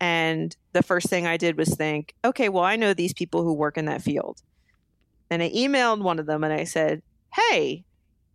And 0.01 0.55
the 0.73 0.83
first 0.83 1.07
thing 1.07 1.25
I 1.25 1.37
did 1.37 1.57
was 1.57 1.73
think, 1.75 2.13
okay, 2.23 2.49
well, 2.49 2.63
I 2.63 2.75
know 2.75 2.93
these 2.93 3.13
people 3.13 3.43
who 3.43 3.53
work 3.53 3.77
in 3.77 3.85
that 3.85 4.01
field. 4.01 4.41
And 5.29 5.41
I 5.41 5.49
emailed 5.49 6.01
one 6.01 6.19
of 6.19 6.25
them 6.25 6.43
and 6.43 6.53
I 6.53 6.63
said, 6.63 7.01
hey, 7.33 7.85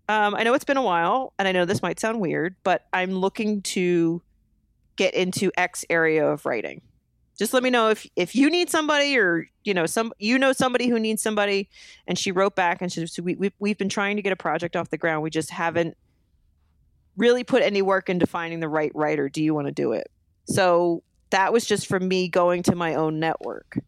um, 0.08 0.34
I 0.34 0.42
know 0.42 0.54
it's 0.54 0.64
been 0.64 0.76
a 0.76 0.82
while 0.82 1.32
and 1.38 1.48
I 1.48 1.52
know 1.52 1.64
this 1.64 1.82
might 1.82 2.00
sound 2.00 2.20
weird, 2.20 2.56
but 2.64 2.86
I'm 2.92 3.12
looking 3.12 3.62
to 3.62 4.22
get 4.96 5.14
into 5.14 5.50
X 5.56 5.84
area 5.90 6.26
of 6.26 6.46
writing. 6.46 6.80
Just 7.36 7.52
let 7.52 7.62
me 7.64 7.70
know 7.70 7.88
if 7.90 8.06
if 8.14 8.36
you 8.36 8.48
need 8.48 8.70
somebody 8.70 9.18
or 9.18 9.48
you 9.64 9.74
know 9.74 9.86
some 9.86 10.12
you 10.20 10.38
know 10.38 10.52
somebody 10.52 10.86
who 10.86 11.00
needs 11.00 11.20
somebody. 11.20 11.68
And 12.06 12.16
she 12.16 12.30
wrote 12.30 12.54
back 12.54 12.80
and 12.80 12.92
she 12.92 13.04
said, 13.06 13.24
we, 13.24 13.34
we, 13.34 13.52
we've 13.58 13.78
been 13.78 13.88
trying 13.88 14.16
to 14.16 14.22
get 14.22 14.32
a 14.32 14.36
project 14.36 14.76
off 14.76 14.90
the 14.90 14.98
ground. 14.98 15.22
We 15.22 15.30
just 15.30 15.50
haven't 15.50 15.96
really 17.16 17.44
put 17.44 17.62
any 17.62 17.82
work 17.82 18.08
into 18.08 18.26
finding 18.26 18.60
the 18.60 18.68
right 18.68 18.92
writer. 18.94 19.28
Do 19.28 19.42
you 19.42 19.54
want 19.54 19.66
to 19.66 19.72
do 19.72 19.92
it? 19.92 20.10
So 20.46 21.02
that 21.30 21.52
was 21.52 21.64
just 21.64 21.86
from 21.86 22.06
me 22.06 22.28
going 22.28 22.62
to 22.64 22.74
my 22.74 22.94
own 22.94 23.18
network. 23.18 23.78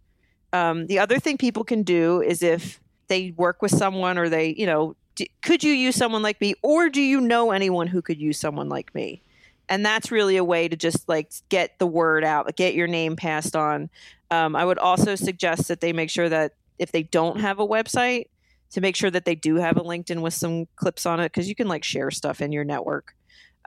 Um, 0.53 0.87
the 0.87 0.99
other 0.99 1.19
thing 1.19 1.37
people 1.37 1.65
can 1.65 1.83
do 1.83 2.23
is 2.23 2.43
if 2.43 2.81
they 3.09 3.33
work 3.37 3.63
with 3.63 3.73
someone 3.73 4.19
or 4.19 4.29
they, 4.29 4.55
you 4.57 4.67
know, 4.67 4.97
d- 5.15 5.31
could 5.43 5.63
you 5.63 5.73
use 5.73 5.97
someone 5.97 6.23
like 6.23 6.41
me 6.41 6.55
or 6.63 6.89
do 6.89 7.03
you 7.03 7.21
know 7.21 7.51
anyone 7.51 7.87
who 7.87 8.03
could 8.03 8.21
use 8.21 8.39
someone 8.39 8.69
like 8.69 8.95
me? 8.95 9.23
And 9.69 9.85
that's 9.85 10.13
really 10.13 10.37
a 10.37 10.45
way 10.45 10.69
to 10.69 10.77
just 10.77 11.09
like 11.09 11.33
get 11.49 11.79
the 11.79 11.87
word 11.87 12.25
out, 12.25 12.55
get 12.57 12.75
your 12.75 12.87
name 12.87 13.17
passed 13.17 13.57
on. 13.57 13.91
Um, 14.31 14.55
I 14.57 14.65
would 14.65 14.79
also 14.79 15.15
suggest 15.17 15.69
that 15.69 15.81
they 15.81 15.93
make 15.93 16.11
sure 16.11 16.29
that 16.29 16.53
if 16.79 16.93
they 16.93 17.03
don't 17.03 17.41
have 17.41 17.59
a 17.59 17.67
website, 17.67 18.27
to 18.71 18.81
make 18.81 18.97
sure 18.97 19.11
that 19.11 19.25
they 19.25 19.35
do 19.35 19.57
have 19.57 19.77
a 19.77 19.83
LinkedIn 19.83 20.21
with 20.21 20.35
some 20.35 20.67
clips 20.77 21.07
on 21.07 21.21
it 21.21 21.33
because 21.33 21.49
you 21.49 21.55
can 21.55 21.69
like 21.69 21.85
share 21.85 22.11
stuff 22.11 22.41
in 22.41 22.53
your 22.53 22.65
network. 22.65 23.16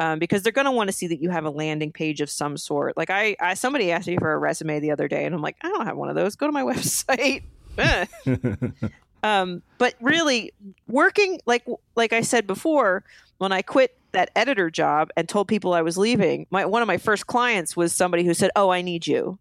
Um, 0.01 0.17
because 0.17 0.43
they're 0.43 0.53
going 0.53 0.65
to 0.65 0.71
want 0.71 0.87
to 0.87 0.93
see 0.93 1.07
that 1.07 1.21
you 1.21 1.29
have 1.29 1.43
a 1.43 1.49
landing 1.49 1.91
page 1.91 2.21
of 2.21 2.29
some 2.29 2.55
sort. 2.55 2.95
Like 2.95 3.09
I, 3.09 3.35
I, 3.41 3.53
somebody 3.53 3.91
asked 3.91 4.07
me 4.07 4.15
for 4.17 4.31
a 4.31 4.37
resume 4.37 4.79
the 4.79 4.91
other 4.91 5.09
day, 5.09 5.25
and 5.25 5.35
I'm 5.35 5.41
like, 5.41 5.57
I 5.61 5.67
don't 5.67 5.85
have 5.85 5.97
one 5.97 6.07
of 6.07 6.15
those. 6.15 6.37
Go 6.37 6.47
to 6.47 6.53
my 6.53 6.63
website. 6.73 7.43
um, 9.23 9.61
but 9.77 9.95
really, 9.99 10.53
working 10.87 11.39
like 11.45 11.65
like 11.95 12.13
I 12.13 12.21
said 12.21 12.47
before, 12.47 13.03
when 13.39 13.51
I 13.51 13.61
quit 13.61 13.97
that 14.11 14.31
editor 14.35 14.69
job 14.69 15.09
and 15.17 15.27
told 15.27 15.47
people 15.47 15.73
I 15.73 15.81
was 15.81 15.97
leaving, 15.97 16.47
my 16.49 16.65
one 16.65 16.81
of 16.81 16.87
my 16.87 16.97
first 16.97 17.27
clients 17.27 17.75
was 17.75 17.93
somebody 17.93 18.23
who 18.23 18.33
said, 18.33 18.51
"Oh, 18.55 18.69
I 18.69 18.81
need 18.81 19.05
you," 19.05 19.37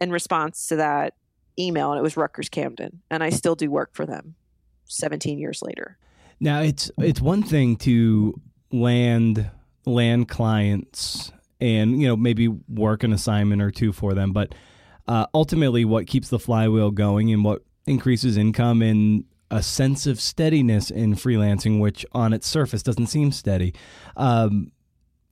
in 0.00 0.12
response 0.12 0.68
to 0.68 0.76
that 0.76 1.14
email, 1.58 1.90
and 1.90 1.98
it 1.98 2.02
was 2.02 2.16
Rutgers 2.16 2.48
Camden, 2.48 3.02
and 3.10 3.22
I 3.24 3.30
still 3.30 3.56
do 3.56 3.70
work 3.70 3.90
for 3.92 4.06
them. 4.06 4.36
17 4.90 5.38
years 5.38 5.62
later. 5.62 5.96
Now 6.40 6.60
it's 6.60 6.90
it's 6.98 7.20
one 7.20 7.42
thing 7.42 7.76
to 7.78 8.40
land 8.72 9.50
land 9.86 10.28
clients 10.28 11.32
and 11.60 12.00
you 12.00 12.08
know 12.08 12.16
maybe 12.16 12.48
work 12.48 13.02
an 13.02 13.12
assignment 13.12 13.62
or 13.62 13.70
two 13.70 13.92
for 13.92 14.14
them, 14.14 14.32
but 14.32 14.54
uh, 15.08 15.26
ultimately 15.34 15.84
what 15.84 16.06
keeps 16.06 16.28
the 16.28 16.38
flywheel 16.38 16.90
going 16.90 17.32
and 17.32 17.44
what 17.44 17.62
increases 17.86 18.36
income 18.36 18.82
and 18.82 19.24
a 19.50 19.62
sense 19.62 20.06
of 20.06 20.20
steadiness 20.20 20.90
in 20.90 21.14
freelancing, 21.14 21.80
which 21.80 22.06
on 22.12 22.32
its 22.32 22.46
surface 22.46 22.82
doesn't 22.82 23.08
seem 23.08 23.32
steady. 23.32 23.74
Um, 24.16 24.70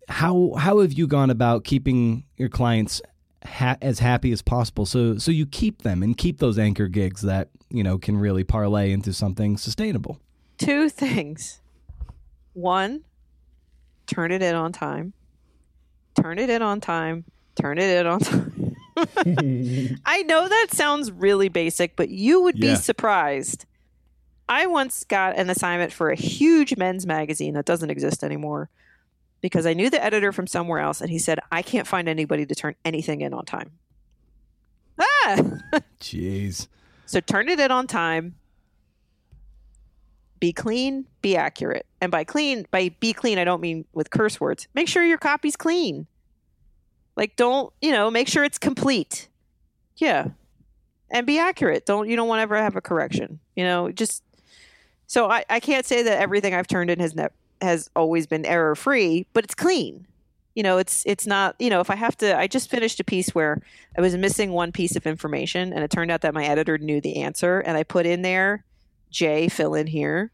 how 0.08 0.54
how 0.58 0.80
have 0.80 0.92
you 0.92 1.06
gone 1.06 1.30
about 1.30 1.64
keeping 1.64 2.24
your 2.36 2.48
clients 2.48 3.00
ha- 3.44 3.76
as 3.80 3.98
happy 3.98 4.32
as 4.32 4.42
possible? 4.42 4.86
So 4.86 5.18
so 5.18 5.30
you 5.30 5.46
keep 5.46 5.82
them 5.82 6.02
and 6.02 6.16
keep 6.16 6.38
those 6.38 6.58
anchor 6.58 6.88
gigs 6.88 7.22
that 7.22 7.50
you 7.70 7.82
know 7.82 7.98
can 7.98 8.16
really 8.16 8.44
parlay 8.44 8.92
into 8.92 9.12
something 9.12 9.56
sustainable. 9.56 10.18
Two 10.56 10.88
things. 10.88 11.60
One 12.54 13.04
turn 14.08 14.32
it 14.32 14.42
in 14.42 14.54
on 14.54 14.72
time 14.72 15.12
turn 16.20 16.38
it 16.38 16.50
in 16.50 16.62
on 16.62 16.80
time 16.80 17.24
turn 17.54 17.78
it 17.78 17.98
in 17.98 18.06
on 18.06 18.20
time 18.20 18.76
i 20.04 20.22
know 20.22 20.48
that 20.48 20.68
sounds 20.70 21.12
really 21.12 21.48
basic 21.48 21.94
but 21.94 22.08
you 22.08 22.42
would 22.42 22.58
yeah. 22.58 22.70
be 22.70 22.76
surprised 22.76 23.64
i 24.48 24.66
once 24.66 25.04
got 25.04 25.36
an 25.36 25.50
assignment 25.50 25.92
for 25.92 26.10
a 26.10 26.16
huge 26.16 26.76
men's 26.76 27.06
magazine 27.06 27.54
that 27.54 27.64
doesn't 27.64 27.90
exist 27.90 28.24
anymore 28.24 28.68
because 29.40 29.66
I 29.66 29.74
knew 29.74 29.90
the 29.90 30.02
editor 30.02 30.32
from 30.32 30.46
somewhere 30.46 30.80
else, 30.80 31.00
and 31.00 31.10
he 31.10 31.18
said, 31.18 31.38
I 31.50 31.62
can't 31.62 31.86
find 31.86 32.08
anybody 32.08 32.46
to 32.46 32.54
turn 32.54 32.74
anything 32.84 33.20
in 33.20 33.32
on 33.32 33.44
time. 33.44 33.70
Ah! 34.98 35.36
Jeez. 36.00 36.68
So 37.06 37.20
turn 37.20 37.48
it 37.48 37.60
in 37.60 37.70
on 37.70 37.86
time. 37.86 38.34
Be 40.40 40.52
clean, 40.52 41.06
be 41.22 41.36
accurate. 41.36 41.86
And 42.00 42.12
by 42.12 42.24
clean, 42.24 42.66
by 42.70 42.90
be 43.00 43.12
clean, 43.12 43.38
I 43.38 43.44
don't 43.44 43.60
mean 43.60 43.84
with 43.92 44.10
curse 44.10 44.40
words. 44.40 44.68
Make 44.74 44.88
sure 44.88 45.04
your 45.04 45.18
copy's 45.18 45.56
clean. 45.56 46.06
Like, 47.16 47.36
don't, 47.36 47.72
you 47.80 47.90
know, 47.92 48.10
make 48.10 48.28
sure 48.28 48.44
it's 48.44 48.58
complete. 48.58 49.28
Yeah. 49.96 50.28
and 51.10 51.26
be 51.26 51.38
accurate. 51.38 51.86
Don't 51.86 52.08
you 52.08 52.16
don't 52.16 52.28
want 52.28 52.38
to 52.38 52.42
ever 52.42 52.56
have 52.56 52.76
a 52.76 52.80
correction. 52.80 53.40
You 53.56 53.64
know, 53.64 53.90
just 53.90 54.22
so 55.06 55.30
I, 55.30 55.44
I 55.48 55.60
can't 55.60 55.86
say 55.86 56.02
that 56.02 56.20
everything 56.20 56.54
I've 56.54 56.66
turned 56.66 56.90
in 56.90 57.00
has 57.00 57.14
has 57.60 57.90
always 57.96 58.26
been 58.26 58.46
error 58.46 58.74
free, 58.74 59.26
but 59.32 59.44
it's 59.44 59.54
clean. 59.54 60.06
You 60.54 60.62
know, 60.62 60.78
it's 60.78 61.04
it's 61.06 61.26
not. 61.26 61.56
You 61.58 61.70
know, 61.70 61.80
if 61.80 61.90
I 61.90 61.96
have 61.96 62.16
to, 62.18 62.36
I 62.36 62.46
just 62.46 62.70
finished 62.70 63.00
a 63.00 63.04
piece 63.04 63.34
where 63.34 63.62
I 63.96 64.00
was 64.00 64.16
missing 64.16 64.52
one 64.52 64.72
piece 64.72 64.96
of 64.96 65.06
information, 65.06 65.72
and 65.72 65.82
it 65.84 65.90
turned 65.90 66.10
out 66.10 66.22
that 66.22 66.34
my 66.34 66.44
editor 66.44 66.78
knew 66.78 67.00
the 67.00 67.22
answer, 67.22 67.60
and 67.60 67.76
I 67.76 67.84
put 67.84 68.06
in 68.06 68.22
there, 68.22 68.64
Jay, 69.10 69.48
fill 69.48 69.74
in 69.74 69.86
here, 69.86 70.30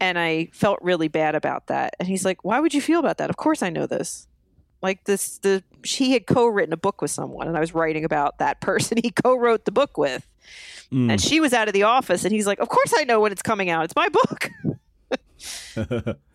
and 0.00 0.18
I 0.18 0.48
felt 0.52 0.78
really 0.82 1.08
bad 1.08 1.34
about 1.34 1.66
that. 1.68 1.94
And 1.98 2.08
he's 2.08 2.24
like, 2.24 2.44
"Why 2.44 2.60
would 2.60 2.74
you 2.74 2.80
feel 2.80 3.00
about 3.00 3.18
that? 3.18 3.30
Of 3.30 3.36
course 3.36 3.62
I 3.62 3.70
know 3.70 3.86
this." 3.86 4.26
Like 4.82 5.04
this, 5.04 5.38
the 5.38 5.62
she 5.82 6.12
had 6.12 6.26
co-written 6.26 6.72
a 6.72 6.76
book 6.76 7.00
with 7.00 7.10
someone, 7.10 7.48
and 7.48 7.56
I 7.56 7.60
was 7.60 7.74
writing 7.74 8.04
about 8.04 8.38
that 8.38 8.60
person 8.62 8.98
he 9.02 9.10
co-wrote 9.10 9.64
the 9.64 9.72
book 9.72 9.96
with, 9.96 10.26
Mm. 10.92 11.10
and 11.12 11.20
she 11.20 11.40
was 11.40 11.54
out 11.54 11.68
of 11.68 11.74
the 11.74 11.84
office, 11.84 12.24
and 12.24 12.32
he's 12.34 12.46
like, 12.46 12.58
"Of 12.60 12.68
course 12.68 12.92
I 12.96 13.04
know 13.04 13.18
when 13.20 13.32
it's 13.32 13.40
coming 13.42 13.70
out. 13.70 13.84
It's 13.84 13.96
my 13.96 14.08
book." 14.10 14.50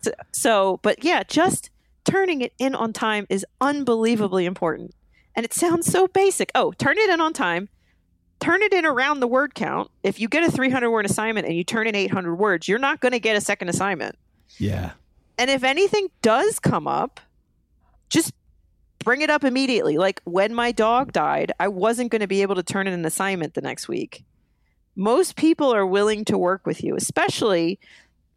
so, 0.02 0.12
so, 0.32 0.80
but 0.82 1.04
yeah, 1.04 1.22
just 1.22 1.70
turning 2.04 2.40
it 2.40 2.52
in 2.58 2.74
on 2.74 2.92
time 2.92 3.26
is 3.28 3.44
unbelievably 3.60 4.44
important, 4.46 4.94
and 5.36 5.44
it 5.44 5.52
sounds 5.52 5.86
so 5.86 6.06
basic. 6.08 6.50
Oh, 6.54 6.72
turn 6.72 6.98
it 6.98 7.08
in 7.10 7.20
on 7.20 7.32
time. 7.32 7.68
Turn 8.40 8.62
it 8.62 8.72
in 8.72 8.86
around 8.86 9.20
the 9.20 9.26
word 9.26 9.54
count. 9.54 9.90
If 10.02 10.18
you 10.18 10.28
get 10.28 10.42
a 10.42 10.50
300 10.50 10.90
word 10.90 11.04
assignment 11.04 11.46
and 11.46 11.56
you 11.56 11.64
turn 11.64 11.86
in 11.86 11.94
800 11.94 12.34
words, 12.34 12.66
you're 12.66 12.78
not 12.78 13.00
going 13.00 13.12
to 13.12 13.20
get 13.20 13.36
a 13.36 13.40
second 13.40 13.68
assignment. 13.68 14.16
yeah. 14.58 14.92
And 15.38 15.48
if 15.48 15.64
anything 15.64 16.08
does 16.20 16.58
come 16.58 16.86
up, 16.86 17.18
just 18.10 18.34
bring 19.02 19.22
it 19.22 19.30
up 19.30 19.42
immediately. 19.42 19.96
Like 19.96 20.20
when 20.24 20.52
my 20.52 20.70
dog 20.70 21.12
died, 21.12 21.52
I 21.58 21.68
wasn't 21.68 22.10
going 22.10 22.20
to 22.20 22.26
be 22.26 22.42
able 22.42 22.56
to 22.56 22.62
turn 22.62 22.86
in 22.86 22.92
an 22.92 23.06
assignment 23.06 23.54
the 23.54 23.62
next 23.62 23.88
week. 23.88 24.22
Most 24.96 25.36
people 25.36 25.72
are 25.74 25.86
willing 25.86 26.26
to 26.26 26.36
work 26.36 26.66
with 26.66 26.84
you, 26.84 26.94
especially 26.94 27.80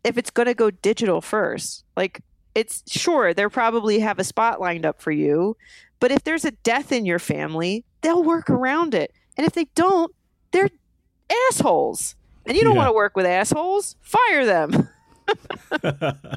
if 0.05 0.17
it's 0.17 0.31
going 0.31 0.45
to 0.45 0.53
go 0.53 0.71
digital 0.71 1.19
first. 1.19 1.83
Like 1.97 2.21
it's 2.55 2.83
sure 2.87 3.33
they 3.33 3.47
probably 3.47 3.99
have 3.99 4.19
a 4.19 4.23
spot 4.23 4.61
lined 4.61 4.85
up 4.85 5.01
for 5.01 5.11
you, 5.11 5.57
but 5.99 6.11
if 6.11 6.23
there's 6.23 6.45
a 6.45 6.51
death 6.51 6.91
in 6.91 7.05
your 7.05 7.19
family, 7.19 7.83
they'll 8.01 8.23
work 8.23 8.49
around 8.49 8.93
it. 8.93 9.13
And 9.37 9.45
if 9.47 9.53
they 9.53 9.65
don't, 9.75 10.11
they're 10.51 10.69
assholes. 11.49 12.15
And 12.45 12.55
you 12.57 12.63
don't 12.63 12.73
Yeah. 12.73 12.79
want 12.79 12.89
to 12.89 12.93
work 12.93 13.15
with 13.15 13.25
assholes, 13.25 13.95
fire 14.01 14.45
them. 14.45 14.89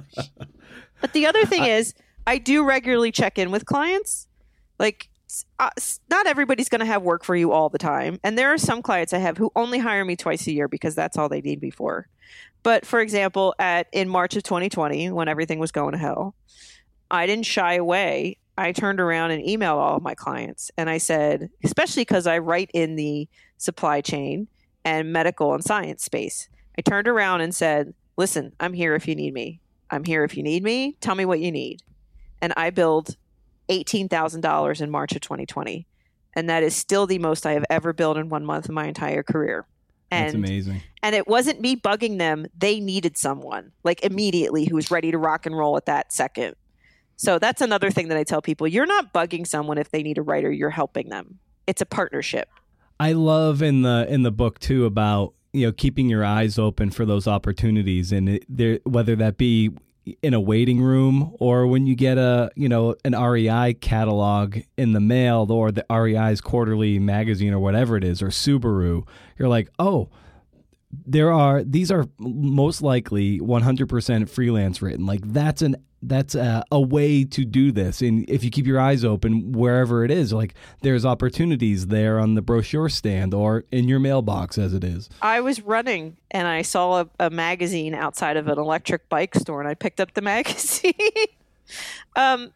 But 1.00 1.12
the 1.12 1.26
other 1.26 1.44
thing 1.44 1.64
is, 1.64 1.92
I 2.26 2.38
do 2.38 2.64
regularly 2.64 3.12
check 3.12 3.38
in 3.38 3.50
with 3.50 3.66
clients. 3.66 4.28
Like, 4.78 5.08
uh, 5.58 5.68
not 6.08 6.26
everybody's 6.26 6.68
going 6.70 6.78
to 6.80 6.86
have 6.86 7.02
work 7.02 7.22
for 7.24 7.36
you 7.36 7.52
all 7.52 7.68
the 7.68 7.78
time. 7.78 8.18
And 8.24 8.38
there 8.38 8.52
are 8.52 8.58
some 8.58 8.80
clients 8.80 9.12
I 9.12 9.18
have 9.18 9.36
who 9.36 9.50
only 9.54 9.78
hire 9.78 10.04
me 10.04 10.16
twice 10.16 10.46
a 10.46 10.52
year 10.52 10.68
because 10.68 10.94
that's 10.94 11.18
all 11.18 11.28
they 11.28 11.42
need 11.42 11.60
me 11.60 11.70
for. 11.70 12.08
But 12.62 12.86
for 12.86 13.00
example, 13.00 13.54
at 13.58 13.88
in 13.92 14.08
March 14.08 14.36
of 14.36 14.42
2020, 14.42 15.10
when 15.10 15.28
everything 15.28 15.58
was 15.58 15.70
going 15.70 15.92
to 15.92 15.98
hell, 15.98 16.34
I 17.10 17.26
didn't 17.26 17.46
shy 17.46 17.74
away. 17.74 18.38
I 18.58 18.72
turned 18.72 19.00
around 19.00 19.32
and 19.32 19.44
emailed 19.44 19.76
all 19.76 19.96
of 19.96 20.02
my 20.02 20.14
clients 20.14 20.70
and 20.76 20.88
I 20.88 20.98
said, 20.98 21.50
especially 21.62 22.02
because 22.02 22.26
I 22.26 22.38
write 22.38 22.70
in 22.72 22.96
the 22.96 23.28
supply 23.58 24.00
chain 24.00 24.48
and 24.84 25.12
medical 25.12 25.52
and 25.54 25.62
science 25.62 26.04
space, 26.04 26.48
I 26.78 26.82
turned 26.82 27.08
around 27.08 27.40
and 27.42 27.54
said, 27.54 27.92
listen, 28.16 28.52
I'm 28.60 28.72
here 28.72 28.94
if 28.94 29.06
you 29.08 29.14
need 29.14 29.34
me. 29.34 29.60
I'm 29.90 30.04
here 30.04 30.24
if 30.24 30.36
you 30.36 30.42
need 30.42 30.62
me. 30.62 30.96
Tell 31.00 31.14
me 31.14 31.24
what 31.24 31.40
you 31.40 31.52
need. 31.52 31.82
And 32.40 32.52
I 32.56 32.70
billed 32.70 33.16
$18,000 33.68 34.80
in 34.80 34.90
March 34.90 35.14
of 35.14 35.20
2020. 35.20 35.86
And 36.34 36.50
that 36.50 36.62
is 36.62 36.74
still 36.76 37.06
the 37.06 37.18
most 37.18 37.46
I 37.46 37.52
have 37.52 37.64
ever 37.70 37.92
billed 37.92 38.18
in 38.18 38.28
one 38.28 38.44
month 38.44 38.68
in 38.68 38.74
my 38.74 38.86
entire 38.86 39.22
career. 39.22 39.66
That's 40.10 40.34
And 40.34 40.44
amazing. 40.44 40.82
and 41.02 41.16
it 41.16 41.26
wasn't 41.26 41.60
me 41.60 41.76
bugging 41.76 42.18
them. 42.18 42.46
They 42.56 42.78
needed 42.78 43.16
someone 43.16 43.72
like 43.84 44.04
immediately 44.04 44.66
who 44.66 44.76
was 44.76 44.90
ready 44.90 45.10
to 45.10 45.18
rock 45.18 45.46
and 45.46 45.56
roll 45.56 45.76
at 45.76 45.86
that 45.86 46.12
second. 46.12 46.54
So 47.16 47.38
that's 47.38 47.62
another 47.62 47.90
thing 47.90 48.08
that 48.08 48.18
I 48.18 48.24
tell 48.24 48.42
people. 48.42 48.68
You're 48.68 48.86
not 48.86 49.12
bugging 49.12 49.46
someone 49.46 49.78
if 49.78 49.90
they 49.90 50.02
need 50.02 50.18
a 50.18 50.22
writer, 50.22 50.50
you're 50.50 50.70
helping 50.70 51.08
them. 51.08 51.38
It's 51.66 51.80
a 51.80 51.86
partnership. 51.86 52.48
I 53.00 53.12
love 53.12 53.62
in 53.62 53.82
the 53.82 54.06
in 54.08 54.22
the 54.22 54.30
book 54.30 54.58
too 54.58 54.86
about 54.86 55.34
you 55.52 55.66
know 55.66 55.72
keeping 55.72 56.08
your 56.08 56.24
eyes 56.24 56.58
open 56.58 56.90
for 56.90 57.04
those 57.04 57.26
opportunities 57.26 58.12
and 58.12 58.28
it, 58.28 58.44
there 58.48 58.78
whether 58.84 59.16
that 59.16 59.36
be 59.36 59.70
in 60.22 60.34
a 60.34 60.40
waiting 60.40 60.80
room 60.80 61.34
or 61.40 61.66
when 61.66 61.86
you 61.86 61.94
get 61.94 62.16
a 62.16 62.50
you 62.54 62.68
know 62.68 62.94
an 63.04 63.12
REI 63.12 63.74
catalog 63.74 64.58
in 64.76 64.92
the 64.92 65.00
mail 65.00 65.46
or 65.50 65.72
the 65.72 65.84
REI's 65.90 66.40
quarterly 66.40 66.98
magazine 66.98 67.52
or 67.52 67.58
whatever 67.58 67.96
it 67.96 68.04
is 68.04 68.22
or 68.22 68.28
Subaru 68.28 69.06
you're 69.38 69.48
like 69.48 69.68
oh 69.78 70.08
there 71.06 71.32
are 71.32 71.64
these 71.64 71.90
are 71.90 72.06
most 72.18 72.80
likely 72.80 73.40
100% 73.40 74.28
freelance 74.28 74.80
written 74.80 75.04
like 75.04 75.20
that's 75.32 75.60
an 75.60 75.76
that's 76.02 76.34
a, 76.34 76.62
a 76.70 76.80
way 76.80 77.24
to 77.24 77.44
do 77.44 77.72
this 77.72 78.02
and 78.02 78.28
if 78.28 78.44
you 78.44 78.50
keep 78.50 78.66
your 78.66 78.78
eyes 78.78 79.04
open 79.04 79.52
wherever 79.52 80.04
it 80.04 80.10
is 80.10 80.32
like 80.32 80.54
there's 80.82 81.04
opportunities 81.04 81.86
there 81.86 82.18
on 82.18 82.34
the 82.34 82.42
brochure 82.42 82.88
stand 82.88 83.32
or 83.32 83.64
in 83.72 83.88
your 83.88 83.98
mailbox 83.98 84.58
as 84.58 84.74
it 84.74 84.84
is 84.84 85.08
I 85.22 85.40
was 85.40 85.62
running 85.62 86.16
and 86.30 86.46
I 86.46 86.62
saw 86.62 87.00
a, 87.00 87.08
a 87.20 87.30
magazine 87.30 87.94
outside 87.94 88.36
of 88.36 88.48
an 88.48 88.58
electric 88.58 89.08
bike 89.08 89.34
store 89.34 89.60
and 89.60 89.68
I 89.68 89.74
picked 89.74 90.00
up 90.00 90.14
the 90.14 90.20
magazine. 90.22 90.92
um, 92.14 92.52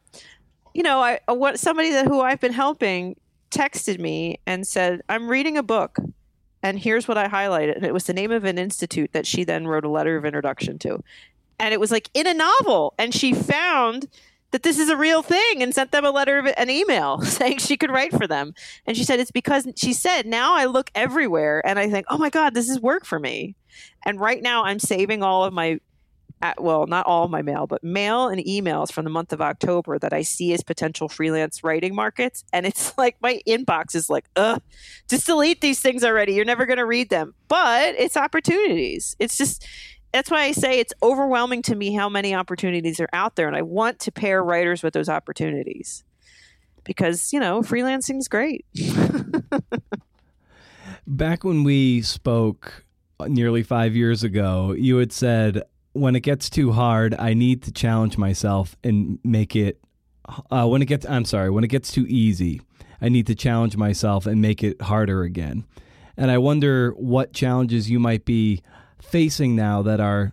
you 0.75 0.83
know, 0.83 1.01
I 1.01 1.21
what 1.29 1.59
somebody 1.59 1.91
that 1.91 2.07
who 2.07 2.21
I've 2.21 2.41
been 2.41 2.53
helping 2.53 3.17
texted 3.51 3.99
me 3.99 4.39
and 4.47 4.67
said, 4.67 5.03
"I'm 5.09 5.29
reading 5.29 5.57
a 5.57 5.63
book." 5.63 5.99
And 6.63 6.79
here's 6.79 7.09
what 7.09 7.17
I 7.17 7.27
highlighted. 7.27 7.77
And 7.77 7.87
it 7.87 7.95
was 7.95 8.05
the 8.05 8.13
name 8.13 8.31
of 8.31 8.45
an 8.45 8.59
institute 8.59 9.13
that 9.13 9.27
she 9.27 9.45
then 9.45 9.67
wrote 9.67 9.85
a 9.85 9.89
letter 9.89 10.17
of 10.17 10.27
introduction 10.27 10.79
to. 10.81 11.03
And 11.61 11.75
it 11.75 11.79
was 11.79 11.93
like 11.93 12.11
in 12.15 12.27
a 12.27 12.35
novel. 12.35 12.95
And 12.99 13.15
she 13.15 13.33
found 13.33 14.09
that 14.51 14.63
this 14.63 14.79
is 14.79 14.89
a 14.89 14.97
real 14.97 15.23
thing 15.23 15.63
and 15.63 15.75
sent 15.75 15.93
them 15.93 16.05
a 16.05 16.11
letter 16.11 16.39
an 16.39 16.71
email 16.71 17.21
saying 17.23 17.59
she 17.59 17.77
could 17.77 17.91
write 17.91 18.13
for 18.13 18.27
them. 18.27 18.55
And 18.87 18.97
she 18.97 19.05
said, 19.05 19.21
it's 19.21 19.31
because 19.31 19.69
she 19.77 19.93
said, 19.93 20.27
now 20.27 20.55
I 20.57 20.65
look 20.65 20.91
everywhere 20.95 21.65
and 21.65 21.79
I 21.79 21.89
think, 21.89 22.07
oh 22.11 22.19
my 22.19 22.31
God, 22.31 22.55
this 22.55 22.69
is 22.69 22.81
work 22.81 23.05
for 23.05 23.21
me. 23.21 23.55
And 24.05 24.19
right 24.19 24.43
now 24.43 24.65
I'm 24.65 24.79
saving 24.79 25.23
all 25.23 25.45
of 25.45 25.53
my, 25.53 25.79
uh, 26.43 26.55
well, 26.59 26.87
not 26.87 27.07
all 27.07 27.25
of 27.25 27.31
my 27.31 27.43
mail, 27.43 27.67
but 27.67 27.85
mail 27.85 28.29
and 28.29 28.43
emails 28.45 28.91
from 28.91 29.05
the 29.05 29.11
month 29.11 29.33
of 29.33 29.43
October 29.43 29.99
that 29.99 30.13
I 30.13 30.23
see 30.23 30.55
as 30.55 30.63
potential 30.63 31.09
freelance 31.09 31.63
writing 31.63 31.95
markets. 31.95 32.45
And 32.53 32.67
it's 32.67 32.95
like 32.99 33.17
my 33.21 33.41
inbox 33.47 33.95
is 33.95 34.11
like, 34.11 34.25
ugh, 34.35 34.63
just 35.09 35.27
delete 35.27 35.61
these 35.61 35.81
things 35.81 36.03
already. 36.03 36.33
You're 36.33 36.45
never 36.45 36.67
going 36.67 36.79
to 36.79 36.87
read 36.87 37.11
them. 37.11 37.35
But 37.49 37.95
it's 37.97 38.17
opportunities. 38.17 39.15
It's 39.19 39.37
just, 39.37 39.67
that's 40.13 40.31
why 40.31 40.43
I 40.43 40.53
say 40.53 40.81
it's 40.81 40.93
overwhelming 41.03 41.63
to 41.63 41.75
me 41.75 41.93
how 41.93 42.09
many 42.09 42.35
opportunities 42.35 43.01
are 43.01 43.09
out 43.13 43.37
there. 43.37 43.47
And 43.47 43.57
I 43.57 43.63
want 43.63 44.01
to 44.01 44.13
pair 44.13 44.43
writers 44.43 44.83
with 44.83 44.95
those 44.95 45.09
opportunities 45.09 46.05
because, 46.85 47.33
you 47.33 47.41
know, 47.41 47.63
freelancing's 47.63 48.29
great. 48.29 48.65
back 51.07 51.45
when 51.45 51.65
we 51.65 52.03
spoke 52.03 52.85
nearly 53.27 53.63
5 53.63 53.97
years 53.97 54.23
ago 54.23 54.73
you 54.73 54.99
had 54.99 55.13
said 55.13 55.63
when 55.93 56.15
it 56.15 56.21
gets 56.21 56.49
too 56.49 56.73
hard 56.73 57.15
I 57.19 57.35
need 57.35 57.63
to 57.65 57.73
challenge 57.73 58.17
myself 58.17 58.77
and 58.85 59.19
make 59.25 59.57
it 59.57 59.81
uh, 60.51 60.67
when 60.67 60.83
it 60.83 60.87
gets 60.87 61.05
I'm 61.07 61.25
sorry 61.25 61.51
when 61.51 61.65
it 61.65 61.69
gets 61.69 61.91
too 61.91 62.07
easy 62.09 62.61
I 63.01 63.09
need 63.09 63.27
to 63.27 63.35
challenge 63.35 63.77
myself 63.77 64.27
and 64.27 64.41
make 64.41 64.63
it 64.63 64.81
harder 64.81 65.23
again 65.23 65.67
and 66.17 66.31
I 66.31 66.39
wonder 66.39 66.93
what 66.93 67.33
challenges 67.33 67.91
you 67.91 67.99
might 67.99 68.25
be 68.25 68.63
facing 69.11 69.57
now 69.57 69.83
that 69.83 70.01
are 70.01 70.33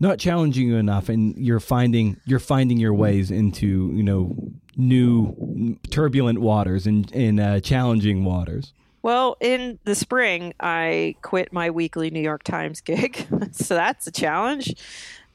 not 0.00 0.18
challenging 0.18 0.68
you 0.68 0.76
enough 0.76 1.08
and 1.08 1.36
you're 1.36 1.60
finding 1.60 2.20
you're 2.24 2.38
finding 2.38 2.78
your 2.78 2.94
ways 2.94 3.30
into 3.30 3.92
you 3.94 4.02
know 4.02 4.34
new 4.76 5.78
turbulent 5.90 6.40
waters 6.40 6.86
and 6.86 7.10
in 7.12 7.38
uh, 7.38 7.60
challenging 7.60 8.24
waters 8.24 8.72
Well, 9.02 9.36
in 9.40 9.78
the 9.84 9.94
spring, 9.94 10.54
I 10.58 11.14
quit 11.20 11.52
my 11.52 11.70
weekly 11.70 12.10
New 12.10 12.22
York 12.22 12.42
Times 12.42 12.80
gig. 12.80 13.26
so 13.52 13.74
that's 13.74 14.06
a 14.06 14.10
challenge. 14.10 14.74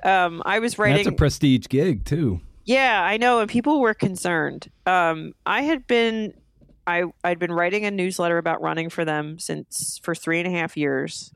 Um, 0.04 0.42
I 0.44 0.58
was 0.60 0.80
writing. 0.80 1.04
that's 1.04 1.08
a 1.08 1.12
prestige 1.12 1.68
gig 1.68 2.04
too 2.04 2.42
Yeah, 2.66 3.02
I 3.04 3.18
know, 3.18 3.40
and 3.42 3.50
people 3.50 3.80
were 3.80 3.94
concerned. 3.94 4.72
Um, 4.86 5.34
I 5.46 5.62
had 5.62 5.86
been, 5.88 6.34
I 6.88 7.04
I'd 7.24 7.38
been 7.40 7.52
writing 7.52 7.86
a 7.86 7.92
newsletter 7.92 8.38
about 8.38 8.62
running 8.62 8.90
for 8.90 9.06
them 9.06 9.38
since 9.40 10.00
for 10.04 10.16
three 10.16 10.40
and 10.40 10.48
a 10.48 10.52
half 10.52 10.76
years, 10.76 11.32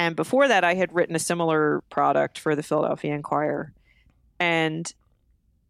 and 0.00 0.16
before 0.16 0.48
that, 0.48 0.64
I 0.64 0.72
had 0.72 0.94
written 0.94 1.14
a 1.14 1.18
similar 1.18 1.82
product 1.90 2.38
for 2.38 2.56
the 2.56 2.62
Philadelphia 2.62 3.14
Inquirer, 3.14 3.74
and 4.38 4.90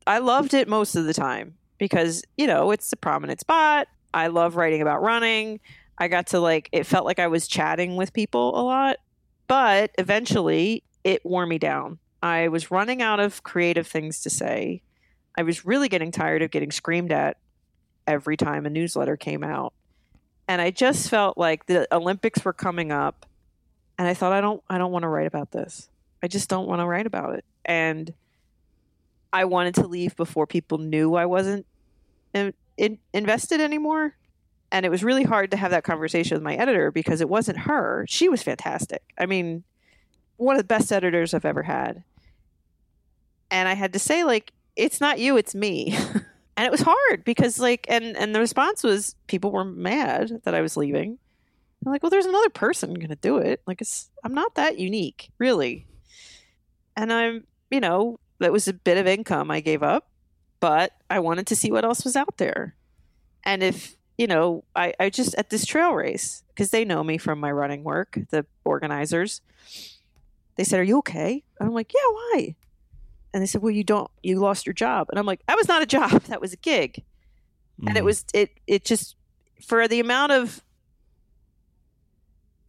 I 0.07 0.19
loved 0.19 0.55
it 0.55 0.69
most 0.69 0.95
of 0.95 1.05
the 1.05 1.13
time 1.13 1.55
because 1.79 2.23
you 2.37 2.47
know 2.47 2.71
it's 2.71 2.93
a 2.93 2.97
prominent 2.97 3.41
spot. 3.41 3.89
I 4.15 4.29
love 4.29 4.55
writing 4.55 4.83
about 4.83 5.03
running. 5.03 5.59
I 5.99 6.07
got 6.07 6.29
to 6.29 6.39
like 6.39 6.69
it 6.71 6.87
felt 6.87 7.07
like 7.07 7.19
I 7.19 7.27
was 7.27 7.49
chatting 7.49 7.97
with 7.97 8.13
people 8.13 8.57
a 8.57 8.63
lot, 8.63 8.99
but 9.49 9.91
eventually 9.99 10.85
it 11.03 11.27
wore 11.27 11.45
me 11.45 11.59
down. 11.59 11.99
I 12.23 12.47
was 12.47 12.71
running 12.71 13.03
out 13.03 13.19
of 13.19 13.43
creative 13.43 13.89
things 13.89 14.21
to 14.23 14.31
say. 14.31 14.83
I 15.37 15.43
was 15.43 15.65
really 15.67 15.89
getting 15.89 16.13
tired 16.13 16.43
of 16.43 16.53
getting 16.53 16.71
screamed 16.71 17.11
at 17.11 17.37
every 18.07 18.37
time 18.37 18.65
a 18.65 18.71
newsletter 18.71 19.17
came 19.17 19.43
out. 19.43 19.73
and 20.47 20.61
I 20.61 20.71
just 20.71 21.11
felt 21.11 21.37
like 21.37 21.67
the 21.67 21.93
Olympics 21.93 22.45
were 22.45 22.53
coming 22.53 22.93
up, 22.93 23.27
and 24.01 24.09
I 24.09 24.15
thought 24.15 24.33
I 24.33 24.41
don't 24.41 24.63
I 24.71 24.79
don't 24.79 24.93
want 24.93 25.03
to 25.03 25.09
write 25.09 25.27
about 25.27 25.51
this. 25.51 25.91
I 26.23 26.27
just 26.27 26.49
don't 26.49 26.67
want 26.67 26.81
to 26.81 26.87
write 26.87 27.07
about 27.07 27.35
it, 27.35 27.45
and 27.67 28.11
I 29.31 29.45
wanted 29.45 29.75
to 29.75 29.87
leave 29.87 30.17
before 30.17 30.47
people 30.47 30.79
knew 30.79 31.17
I 31.17 31.27
wasn't 31.27 31.67
in, 32.33 32.55
in, 32.79 32.99
invested 33.13 33.61
anymore. 33.61 34.17
And 34.73 34.87
it 34.87 34.89
was 34.89 35.05
really 35.05 35.25
hard 35.25 35.51
to 35.51 35.59
have 35.59 35.73
that 35.73 35.85
conversation 35.85 36.35
with 36.35 36.43
my 36.43 36.55
editor 36.55 36.91
because 36.91 37.21
it 37.21 37.29
wasn't 37.29 37.59
her. 37.59 38.07
She 38.09 38.31
was 38.31 38.43
fantastic. 38.43 39.03
I 39.19 39.27
mean, 39.27 39.65
one 40.39 40.57
of 40.57 40.61
the 40.61 40.65
best 40.67 40.91
editors 40.91 41.35
I've 41.35 41.45
ever 41.45 41.65
had. 41.65 42.03
And 43.51 43.69
I 43.69 43.75
had 43.75 43.93
to 43.93 43.99
say, 43.99 44.25
like, 44.25 44.55
it's 44.77 44.99
not 44.99 45.19
you, 45.19 45.37
it's 45.37 45.55
me. 45.55 45.95
and 46.57 46.65
it 46.65 46.71
was 46.71 46.81
hard 46.81 47.23
because, 47.25 47.59
like, 47.59 47.85
and 47.91 48.17
and 48.17 48.35
the 48.35 48.41
response 48.41 48.83
was 48.83 49.15
people 49.27 49.51
were 49.51 49.65
mad 49.65 50.41
that 50.45 50.55
I 50.55 50.63
was 50.63 50.79
leaving. 50.79 51.19
I'm 51.85 51.93
like, 51.93 52.03
well, 52.03 52.11
there's 52.11 52.27
another 52.27 52.51
person 52.51 52.95
going 52.95 53.09
to 53.09 53.17
do 53.17 53.39
it. 53.39 53.63
Like, 53.67 53.81
it's 53.81 54.11
I'm 54.23 54.35
not 54.35 54.55
that 54.57 54.79
unique, 54.79 55.31
really. 55.39 55.87
And 56.97 57.13
I'm, 57.13 57.47
you 57.71 57.81
know, 57.81 58.19
that 58.39 58.53
was 58.53 58.69
a 58.69 58.73
bit 58.73 58.99
of 58.99 59.07
income 59.07 59.51
I 59.51 59.61
gave 59.61 59.83
up, 59.83 60.11
but 60.61 60.93
I 61.09 61.21
wanted 61.21 61.47
to 61.49 61.57
see 61.57 61.71
what 61.71 61.85
else 61.85 62.05
was 62.05 62.17
out 62.17 62.37
there. 62.37 62.75
And 63.45 63.63
if 63.63 63.97
you 64.21 64.27
know, 64.27 64.65
I, 64.77 64.93
I 65.01 65.09
just 65.09 65.35
at 65.37 65.49
this 65.49 65.65
trail 65.65 65.95
race 65.95 66.45
because 66.49 66.73
they 66.73 66.85
know 66.85 67.03
me 67.03 67.17
from 67.17 67.41
my 67.41 67.51
running 67.51 67.85
work, 67.85 68.19
the 68.29 68.45
organizers. 68.65 69.41
They 70.57 70.65
said, 70.65 70.79
"Are 70.79 70.85
you 70.85 70.99
okay?" 70.99 71.43
And 71.59 71.67
I'm 71.67 71.75
like, 71.75 71.95
"Yeah, 71.95 72.11
why?" 72.11 72.55
And 73.33 73.43
they 73.43 73.47
said, 73.47 73.63
"Well, 73.63 73.71
you 73.71 73.83
don't. 73.83 74.11
You 74.23 74.39
lost 74.39 74.67
your 74.67 74.75
job." 74.75 75.07
And 75.09 75.19
I'm 75.19 75.25
like, 75.25 75.41
"That 75.47 75.57
was 75.57 75.69
not 75.69 75.83
a 75.83 75.87
job. 75.87 76.23
That 76.29 76.43
was 76.43 76.53
a 76.53 76.59
gig." 76.59 77.03
Mm-hmm. 77.81 77.89
And 77.89 77.97
it 77.97 78.05
was 78.05 78.27
it 78.35 78.61
it 78.67 78.85
just 78.85 79.17
for 79.67 79.89
the 79.89 80.01
amount 80.01 80.33
of 80.33 80.63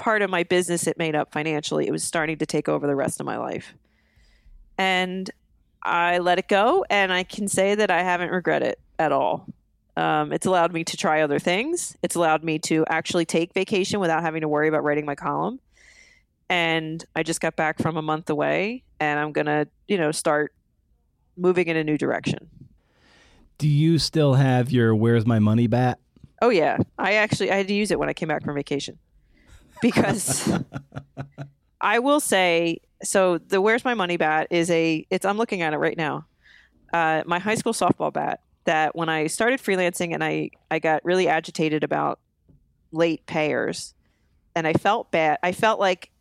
part 0.02 0.24
of 0.24 0.32
my 0.32 0.42
business 0.42 0.88
it 0.88 0.98
made 0.98 1.16
up 1.16 1.32
financially, 1.32 1.88
it 1.88 1.92
was 1.92 2.04
starting 2.04 2.40
to 2.40 2.46
take 2.48 2.68
over 2.68 2.88
the 2.88 2.96
rest 2.96 3.20
of 3.20 3.26
my 3.28 3.38
life. 3.38 3.76
And 4.76 5.30
I 5.84 6.18
let 6.18 6.40
it 6.40 6.48
go, 6.48 6.84
and 6.90 7.14
I 7.14 7.22
can 7.22 7.48
say 7.48 7.76
that 7.76 7.92
I 7.92 8.02
haven't 8.02 8.32
regretted 8.32 8.70
it 8.70 8.80
at 8.98 9.12
all. 9.12 9.46
Um, 9.96 10.34
it's 10.34 10.48
allowed 10.48 10.74
me 10.74 10.84
to 10.86 10.98
try 10.98 11.22
other 11.22 11.38
things. 11.38 11.96
It's 12.02 12.16
allowed 12.16 12.44
me 12.44 12.58
to 12.60 12.84
actually 12.90 13.26
take 13.26 13.54
vacation 13.54 14.00
without 14.00 14.24
having 14.24 14.42
to 14.42 14.48
worry 14.48 14.68
about 14.68 14.84
writing 14.84 15.06
my 15.06 15.14
column. 15.14 15.60
And 16.50 17.06
I 17.16 17.22
just 17.22 17.40
got 17.40 17.56
back 17.56 17.78
from 17.78 17.96
a 17.96 18.02
month 18.02 18.32
away, 18.32 18.84
and 19.00 19.20
I'm 19.20 19.32
gonna, 19.32 19.68
you 19.88 20.00
know, 20.00 20.12
start 20.12 20.52
moving 21.38 21.68
in 21.68 21.78
a 21.78 21.84
new 21.84 22.00
direction. 22.00 22.50
Do 23.60 23.68
you 23.68 24.00
still 24.00 24.34
have 24.34 24.72
your 24.72 24.96
"Where's 24.96 25.28
My 25.28 25.38
Money" 25.38 25.68
bat? 25.68 26.00
Oh 26.42 26.50
yeah, 26.50 26.78
I 26.98 27.14
actually 27.14 27.52
I 27.52 27.58
had 27.58 27.68
to 27.68 27.74
use 27.76 27.92
it 27.92 28.00
when 28.00 28.10
I 28.10 28.14
came 28.14 28.30
back 28.30 28.44
from 28.44 28.56
vacation 28.56 28.98
because 29.82 30.50
I 31.82 32.00
will 32.00 32.20
say 32.20 32.80
so. 33.04 33.38
The 33.38 33.62
"Where's 33.62 33.84
My 33.84 33.94
Money" 33.94 34.18
bat 34.18 34.48
is 34.52 34.70
a. 34.70 35.06
It's 35.10 35.26
I'm 35.26 35.38
looking 35.38 35.62
at 35.62 35.74
it 35.74 35.78
right 35.78 35.98
now. 35.98 36.26
Uh, 36.94 37.24
my 37.26 37.40
high 37.40 37.56
school 37.56 37.74
softball 37.74 38.12
bat 38.12 38.42
that 38.66 38.96
when 38.96 39.10
I 39.10 39.28
started 39.28 39.60
freelancing 39.60 40.14
and 40.14 40.24
I, 40.24 40.52
I 40.70 40.80
got 40.80 41.04
really 41.04 41.28
agitated 41.28 41.84
about 41.84 42.20
late 42.92 43.26
payers 43.26 43.94
and 44.56 44.68
I 44.68 44.74
felt 44.74 45.12
bad. 45.12 45.40
I 45.42 45.52
felt 45.52 45.80
like 45.80 46.12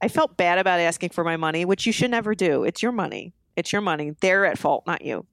I 0.00 0.08
felt 0.08 0.36
bad 0.36 0.58
about 0.58 0.80
asking 0.80 1.10
for 1.10 1.24
my 1.24 1.36
money, 1.36 1.64
which 1.64 1.86
you 1.86 1.92
should 1.92 2.10
never 2.10 2.34
do. 2.34 2.64
It's 2.64 2.82
your 2.82 2.92
money. 2.92 3.32
It's 3.56 3.72
your 3.72 3.82
money. 3.82 4.14
They're 4.20 4.44
at 4.44 4.58
fault, 4.58 4.84
not 4.86 5.02
you. 5.02 5.26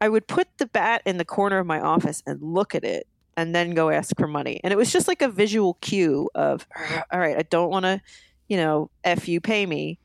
I 0.00 0.08
would 0.08 0.26
put 0.26 0.48
the 0.58 0.66
bat 0.66 1.02
in 1.04 1.18
the 1.18 1.24
corner 1.24 1.58
of 1.58 1.66
my 1.66 1.80
office 1.80 2.22
and 2.26 2.40
look 2.40 2.74
at 2.74 2.84
it 2.84 3.06
and 3.40 3.54
then 3.54 3.70
go 3.70 3.90
ask 3.90 4.16
for 4.18 4.26
money. 4.26 4.60
And 4.62 4.72
it 4.72 4.76
was 4.76 4.92
just 4.92 5.08
like 5.08 5.22
a 5.22 5.28
visual 5.28 5.74
cue 5.80 6.30
of, 6.34 6.66
all 7.10 7.18
right, 7.18 7.36
I 7.36 7.42
don't 7.42 7.70
want 7.70 7.84
to, 7.84 8.00
you 8.48 8.56
know, 8.56 8.90
F 9.02 9.28
you 9.28 9.40
pay 9.40 9.66
me, 9.66 9.98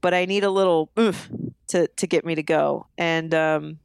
but 0.00 0.14
I 0.14 0.26
need 0.26 0.44
a 0.44 0.50
little 0.50 0.90
oomph 0.98 1.30
to, 1.68 1.88
to 1.88 2.06
get 2.06 2.24
me 2.24 2.34
to 2.34 2.42
go. 2.42 2.86
And, 2.98 3.34
um, 3.34 3.78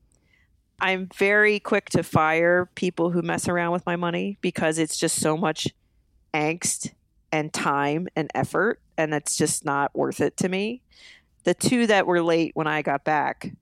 I'm 0.80 1.10
very 1.16 1.60
quick 1.60 1.90
to 1.92 2.04
fire 2.04 2.70
people 2.76 3.10
who 3.10 3.24
mess 3.24 3.48
around 3.48 3.72
with 3.72 3.86
my 3.88 3.96
money 3.96 4.38
because 4.42 4.78
it's 4.78 4.98
just 4.98 5.20
so 5.20 5.36
much 5.36 5.68
angst 6.36 6.92
and 7.32 7.52
time 7.52 8.08
and 8.16 8.30
effort, 8.36 8.80
and 8.98 9.14
it's 9.14 9.38
just 9.38 9.66
not 9.66 9.96
worth 9.96 10.22
it 10.22 10.38
to 10.38 10.50
me. 10.50 10.84
The 11.46 11.56
two 11.56 11.88
that 11.88 12.06
were 12.06 12.22
late 12.22 12.52
when 12.54 12.68
I 12.68 12.84
got 12.84 13.04
back, 13.04 13.54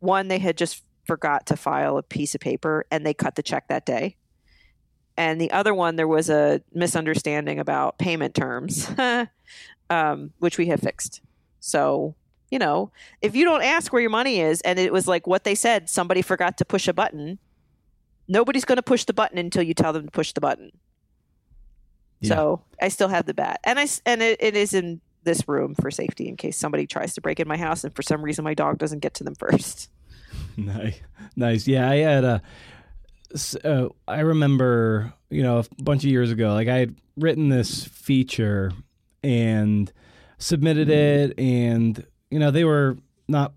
one, 0.00 0.28
they 0.28 0.38
had 0.38 0.56
just 0.56 0.82
forgot 1.06 1.46
to 1.46 1.56
file 1.56 1.96
a 1.96 2.02
piece 2.02 2.34
of 2.34 2.40
paper 2.40 2.84
and 2.90 3.06
they 3.06 3.14
cut 3.14 3.34
the 3.34 3.42
check 3.42 3.68
that 3.68 3.86
day. 3.86 4.16
And 5.18 5.38
the 5.40 5.50
other 5.50 5.74
one, 5.74 5.96
there 5.96 6.08
was 6.08 6.30
a 6.30 6.62
misunderstanding 6.72 7.58
about 7.58 7.98
payment 7.98 8.34
terms, 8.34 8.88
um, 9.90 10.30
which 10.38 10.56
we 10.56 10.66
have 10.66 10.80
fixed. 10.80 11.20
So 11.60 12.14
you 12.50 12.58
know, 12.58 12.90
if 13.20 13.36
you 13.36 13.44
don't 13.44 13.62
ask 13.62 13.92
where 13.92 14.00
your 14.00 14.10
money 14.10 14.40
is 14.40 14.60
and 14.62 14.78
it 14.78 14.92
was 14.92 15.06
like 15.06 15.26
what 15.26 15.44
they 15.44 15.54
said, 15.54 15.90
somebody 15.90 16.22
forgot 16.22 16.56
to 16.58 16.64
push 16.64 16.88
a 16.88 16.92
button, 16.92 17.38
nobody's 18.26 18.64
going 18.64 18.76
to 18.76 18.82
push 18.82 19.04
the 19.04 19.12
button 19.12 19.38
until 19.38 19.62
you 19.62 19.74
tell 19.74 19.92
them 19.92 20.06
to 20.06 20.10
push 20.10 20.32
the 20.32 20.40
button. 20.40 20.70
Yeah. 22.20 22.28
So 22.34 22.62
I 22.80 22.88
still 22.88 23.08
have 23.08 23.26
the 23.26 23.34
bat, 23.34 23.60
and 23.62 23.78
I 23.78 23.86
and 24.04 24.22
it, 24.22 24.42
it 24.42 24.56
is 24.56 24.74
in 24.74 25.00
this 25.22 25.46
room 25.46 25.74
for 25.74 25.90
safety 25.90 26.28
in 26.28 26.36
case 26.36 26.56
somebody 26.56 26.86
tries 26.86 27.14
to 27.14 27.20
break 27.20 27.38
in 27.38 27.46
my 27.46 27.56
house, 27.56 27.84
and 27.84 27.94
for 27.94 28.02
some 28.02 28.22
reason 28.22 28.44
my 28.44 28.54
dog 28.54 28.78
doesn't 28.78 29.00
get 29.00 29.14
to 29.14 29.24
them 29.24 29.34
first. 29.38 29.88
nice, 30.56 31.00
nice. 31.36 31.68
Yeah, 31.68 31.88
I 31.88 31.96
had 31.96 32.24
a. 32.24 32.42
Uh, 33.64 33.88
I 34.06 34.20
remember, 34.20 35.12
you 35.30 35.42
know, 35.42 35.58
a 35.58 35.82
bunch 35.82 36.04
of 36.04 36.10
years 36.10 36.30
ago, 36.30 36.52
like 36.54 36.68
I 36.68 36.78
had 36.78 36.94
written 37.16 37.48
this 37.48 37.84
feature 37.84 38.72
and 39.22 39.92
submitted 40.38 40.88
it, 40.88 41.38
and 41.38 42.04
you 42.30 42.38
know, 42.38 42.50
they 42.50 42.64
were 42.64 42.96
not 43.28 43.52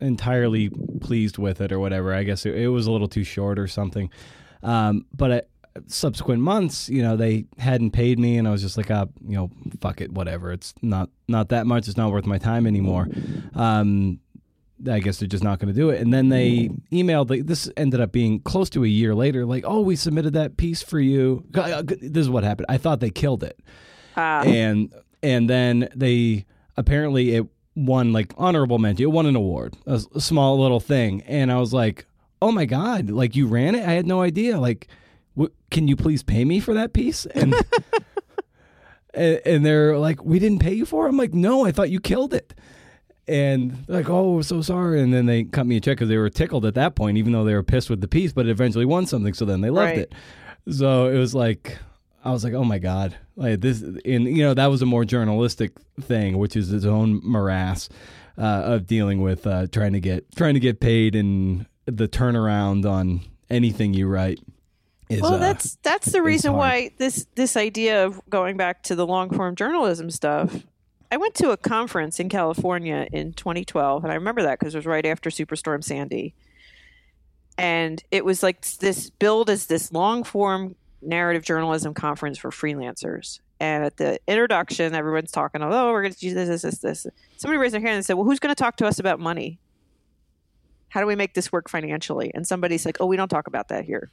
entirely 0.00 0.70
pleased 1.00 1.38
with 1.38 1.60
it 1.60 1.72
or 1.72 1.78
whatever. 1.78 2.14
I 2.14 2.22
guess 2.22 2.46
it, 2.46 2.54
it 2.54 2.68
was 2.68 2.86
a 2.86 2.92
little 2.92 3.08
too 3.08 3.24
short 3.24 3.58
or 3.58 3.66
something. 3.66 4.10
Um, 4.62 5.06
but 5.14 5.30
at 5.30 5.48
subsequent 5.86 6.42
months, 6.42 6.88
you 6.88 7.02
know, 7.02 7.16
they 7.16 7.46
hadn't 7.58 7.90
paid 7.92 8.18
me, 8.18 8.36
and 8.38 8.48
I 8.48 8.50
was 8.50 8.62
just 8.62 8.76
like, 8.76 8.90
uh, 8.90 9.06
you 9.26 9.36
know, 9.36 9.50
fuck 9.80 10.00
it, 10.00 10.12
whatever. 10.12 10.52
It's 10.52 10.74
not 10.82 11.10
not 11.28 11.50
that 11.50 11.66
much. 11.66 11.88
It's 11.88 11.96
not 11.96 12.10
worth 12.10 12.26
my 12.26 12.38
time 12.38 12.66
anymore. 12.66 13.08
Um, 13.54 14.20
I 14.88 15.00
guess 15.00 15.18
they're 15.18 15.28
just 15.28 15.44
not 15.44 15.58
going 15.58 15.72
to 15.72 15.78
do 15.78 15.90
it. 15.90 16.00
And 16.00 16.12
then 16.12 16.28
they 16.28 16.70
emailed. 16.92 17.30
Like, 17.30 17.46
this 17.46 17.70
ended 17.76 18.00
up 18.00 18.12
being 18.12 18.40
close 18.40 18.70
to 18.70 18.84
a 18.84 18.88
year 18.88 19.14
later. 19.14 19.44
Like, 19.44 19.64
oh, 19.66 19.80
we 19.80 19.96
submitted 19.96 20.32
that 20.34 20.56
piece 20.56 20.82
for 20.82 21.00
you. 21.00 21.44
Uh, 21.54 21.82
this 21.82 22.22
is 22.22 22.30
what 22.30 22.44
happened. 22.44 22.66
I 22.68 22.78
thought 22.78 23.00
they 23.00 23.10
killed 23.10 23.42
it, 23.42 23.58
uh. 24.16 24.42
and 24.46 24.92
and 25.22 25.50
then 25.50 25.88
they 25.94 26.46
apparently 26.76 27.34
it 27.34 27.46
won 27.74 28.12
like 28.12 28.32
honorable 28.36 28.78
mention. 28.78 29.04
It 29.04 29.12
won 29.12 29.26
an 29.26 29.36
award, 29.36 29.76
a, 29.86 30.00
a 30.14 30.20
small 30.20 30.58
little 30.60 30.80
thing, 30.80 31.22
and 31.22 31.50
I 31.52 31.58
was 31.58 31.72
like, 31.72 32.06
"Oh 32.40 32.52
my 32.52 32.64
god! 32.64 33.10
Like 33.10 33.36
you 33.36 33.46
ran 33.46 33.74
it? 33.74 33.86
I 33.86 33.92
had 33.92 34.06
no 34.06 34.20
idea. 34.22 34.58
Like, 34.58 34.88
w- 35.36 35.52
can 35.70 35.88
you 35.88 35.96
please 35.96 36.22
pay 36.22 36.44
me 36.44 36.60
for 36.60 36.74
that 36.74 36.92
piece?" 36.92 37.26
And, 37.26 37.54
and 39.14 39.40
and 39.44 39.66
they're 39.66 39.98
like, 39.98 40.24
"We 40.24 40.38
didn't 40.38 40.60
pay 40.60 40.74
you 40.74 40.86
for 40.86 41.06
it." 41.06 41.10
I'm 41.10 41.16
like, 41.16 41.34
"No, 41.34 41.64
I 41.64 41.72
thought 41.72 41.90
you 41.90 42.00
killed 42.00 42.34
it." 42.34 42.54
And 43.30 43.84
like, 43.86 44.10
"Oh, 44.10 44.42
so 44.42 44.60
sorry." 44.60 45.00
And 45.00 45.14
then 45.14 45.26
they 45.26 45.44
cut 45.44 45.64
me 45.64 45.76
a 45.76 45.80
check 45.80 45.98
because 45.98 46.08
they 46.08 46.16
were 46.16 46.30
tickled 46.30 46.64
at 46.64 46.74
that 46.74 46.96
point, 46.96 47.16
even 47.16 47.32
though 47.32 47.44
they 47.44 47.54
were 47.54 47.62
pissed 47.62 47.88
with 47.88 48.00
the 48.00 48.08
piece, 48.08 48.32
but 48.32 48.46
it 48.46 48.50
eventually 48.50 48.84
won 48.84 49.06
something. 49.06 49.34
So 49.34 49.44
then 49.44 49.60
they 49.60 49.70
loved 49.70 49.90
right. 49.90 49.98
it. 49.98 50.14
So 50.68 51.06
it 51.06 51.16
was 51.16 51.32
like, 51.32 51.78
I 52.24 52.32
was 52.32 52.42
like, 52.42 52.54
oh 52.54 52.64
my 52.64 52.78
god, 52.78 53.16
like 53.36 53.60
this, 53.60 53.82
and 53.82 54.04
you 54.04 54.42
know 54.42 54.54
that 54.54 54.66
was 54.66 54.82
a 54.82 54.86
more 54.86 55.04
journalistic 55.04 55.72
thing, 56.00 56.38
which 56.38 56.56
is 56.56 56.72
its 56.72 56.84
own 56.84 57.20
morass 57.24 57.88
uh, 58.36 58.62
of 58.64 58.86
dealing 58.86 59.20
with 59.20 59.46
uh, 59.46 59.68
trying 59.68 59.92
to 59.92 60.00
get 60.00 60.24
trying 60.34 60.54
to 60.54 60.60
get 60.60 60.80
paid 60.80 61.14
and 61.14 61.66
the 61.86 62.08
turnaround 62.08 62.84
on 62.84 63.20
anything 63.48 63.94
you 63.94 64.08
write. 64.08 64.40
Is, 65.08 65.22
well, 65.22 65.34
uh, 65.34 65.38
that's 65.38 65.76
that's 65.82 66.12
the 66.12 66.22
reason 66.22 66.54
why 66.54 66.90
this 66.98 67.26
this 67.34 67.56
idea 67.56 68.06
of 68.06 68.20
going 68.28 68.56
back 68.56 68.82
to 68.84 68.94
the 68.94 69.06
long 69.06 69.30
form 69.30 69.56
journalism 69.56 70.10
stuff. 70.10 70.64
I 71.10 71.16
went 71.16 71.34
to 71.36 71.50
a 71.50 71.56
conference 71.56 72.20
in 72.20 72.28
California 72.28 73.06
in 73.12 73.32
2012, 73.32 74.04
and 74.04 74.12
I 74.12 74.16
remember 74.16 74.42
that 74.42 74.58
because 74.58 74.74
it 74.74 74.78
was 74.78 74.86
right 74.86 75.04
after 75.04 75.28
Superstorm 75.30 75.82
Sandy, 75.82 76.34
and 77.58 78.02
it 78.10 78.24
was 78.24 78.42
like 78.42 78.64
this 78.78 79.10
build 79.10 79.50
as 79.50 79.66
this 79.66 79.92
long 79.92 80.22
form 80.24 80.76
narrative 81.02 81.42
journalism 81.42 81.94
conference 81.94 82.38
for 82.38 82.50
freelancers. 82.50 83.40
And 83.58 83.84
at 83.84 83.96
the 83.96 84.18
introduction, 84.26 84.94
everyone's 84.94 85.30
talking, 85.30 85.62
oh, 85.62 85.92
we're 85.92 86.02
going 86.02 86.14
to 86.14 86.18
do 86.18 86.32
this, 86.32 86.48
this, 86.48 86.62
this, 86.62 86.78
this. 86.78 87.06
Somebody 87.36 87.58
raised 87.58 87.74
their 87.74 87.80
hand 87.80 87.96
and 87.96 88.06
said, 88.06 88.14
well, 88.14 88.24
who's 88.24 88.38
going 88.38 88.54
to 88.54 88.58
talk 88.58 88.76
to 88.76 88.86
us 88.86 88.98
about 88.98 89.20
money? 89.20 89.58
How 90.88 91.00
do 91.00 91.06
we 91.06 91.14
make 91.14 91.34
this 91.34 91.52
work 91.52 91.68
financially? 91.68 92.30
And 92.34 92.46
somebody's 92.46 92.86
like, 92.86 92.96
oh, 93.00 93.06
we 93.06 93.16
don't 93.16 93.28
talk 93.28 93.46
about 93.46 93.68
that 93.68 93.84
here. 93.84 94.10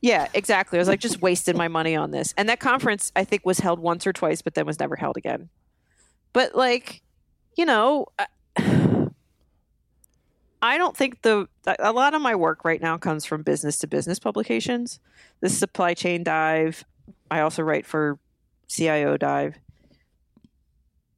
Yeah, 0.00 0.28
exactly. 0.34 0.78
I 0.78 0.80
was 0.80 0.88
like, 0.88 1.00
just 1.00 1.20
wasted 1.22 1.56
my 1.56 1.68
money 1.68 1.94
on 1.94 2.10
this. 2.10 2.34
And 2.36 2.48
that 2.48 2.60
conference, 2.60 3.12
I 3.14 3.24
think, 3.24 3.44
was 3.44 3.60
held 3.60 3.78
once 3.78 4.06
or 4.06 4.12
twice, 4.12 4.42
but 4.42 4.54
then 4.54 4.66
was 4.66 4.78
never 4.78 4.96
held 4.96 5.16
again. 5.16 5.48
But 6.32 6.54
like, 6.54 7.02
you 7.56 7.64
know, 7.64 8.06
I 10.62 10.78
don't 10.78 10.96
think 10.96 11.22
the 11.22 11.48
a 11.78 11.92
lot 11.92 12.14
of 12.14 12.22
my 12.22 12.34
work 12.34 12.64
right 12.64 12.80
now 12.80 12.96
comes 12.96 13.24
from 13.24 13.42
business 13.42 13.78
to 13.80 13.86
business 13.86 14.18
publications. 14.18 15.00
The 15.40 15.48
supply 15.48 15.94
chain 15.94 16.22
dive. 16.22 16.84
I 17.30 17.40
also 17.40 17.62
write 17.62 17.86
for 17.86 18.18
CIO 18.68 19.16
dive. 19.16 19.56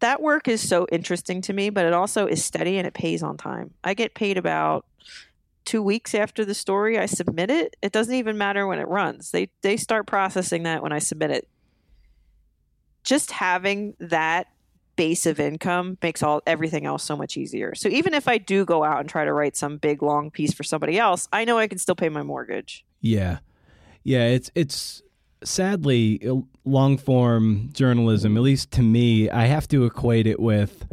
That 0.01 0.21
work 0.21 0.49
is 0.49 0.67
so 0.67 0.87
interesting 0.91 1.43
to 1.43 1.53
me, 1.53 1.71
but 1.71 1.87
it 1.87 1.93
also 1.93 2.27
is 2.27 2.45
steady 2.45 2.77
and 2.77 2.87
it 2.87 2.95
pays 2.95 3.23
on 3.23 3.37
time. 3.37 3.75
I 3.85 3.95
get 3.95 4.15
paid 4.15 4.37
about 4.37 4.85
two 5.65 5.83
weeks 5.83 6.15
after 6.15 6.45
the 6.45 6.55
story 6.55 6.99
I 6.99 7.07
submit 7.07 7.51
it. 7.51 7.77
It 7.83 7.93
doesn't 7.93 8.15
even 8.15 8.39
matter 8.39 8.67
when 8.67 8.79
it 8.79 8.89
runs. 8.89 9.31
They 9.31 9.51
they 9.63 9.77
start 9.77 10.07
processing 10.07 10.65
that 10.65 10.83
when 10.83 10.93
I 10.93 10.99
submit 10.99 11.31
it. 11.31 11.49
Just 13.05 13.33
having 13.33 13.95
that 13.99 14.49
base 14.97 15.27
of 15.27 15.41
income 15.41 15.99
makes 16.03 16.23
all 16.23 16.43
everything 16.47 16.87
else 16.87 17.03
so 17.03 17.17
much 17.17 17.37
easier. 17.37 17.75
So 17.75 17.89
even 17.89 18.15
if 18.15 18.29
I 18.29 18.39
do 18.39 18.65
go 18.65 18.85
out 18.85 19.01
and 19.01 19.09
try 19.09 19.25
to 19.25 19.33
write 19.33 19.57
some 19.57 19.79
big 19.79 20.03
long 20.03 20.31
piece 20.31 20.53
for 20.53 20.63
somebody 20.63 20.99
else, 20.99 21.29
I 21.33 21.45
know 21.45 21.59
I 21.59 21.67
can 21.67 21.79
still 21.79 21.95
pay 21.95 22.09
my 22.09 22.23
mortgage. 22.23 22.85
Yeah. 23.01 23.39
Yeah, 24.05 24.27
it's 24.27 24.51
it's 24.55 25.03
sadly 25.45 26.21
uh, 26.29 26.37
long 26.65 26.97
form 26.97 27.71
journalism, 27.73 28.37
at 28.37 28.43
least 28.43 28.71
to 28.73 28.83
me, 28.83 29.31
I 29.31 29.47
have 29.47 29.69
to 29.69 29.85
equate 29.85 30.27
it 30.27 30.41
with 30.41 30.87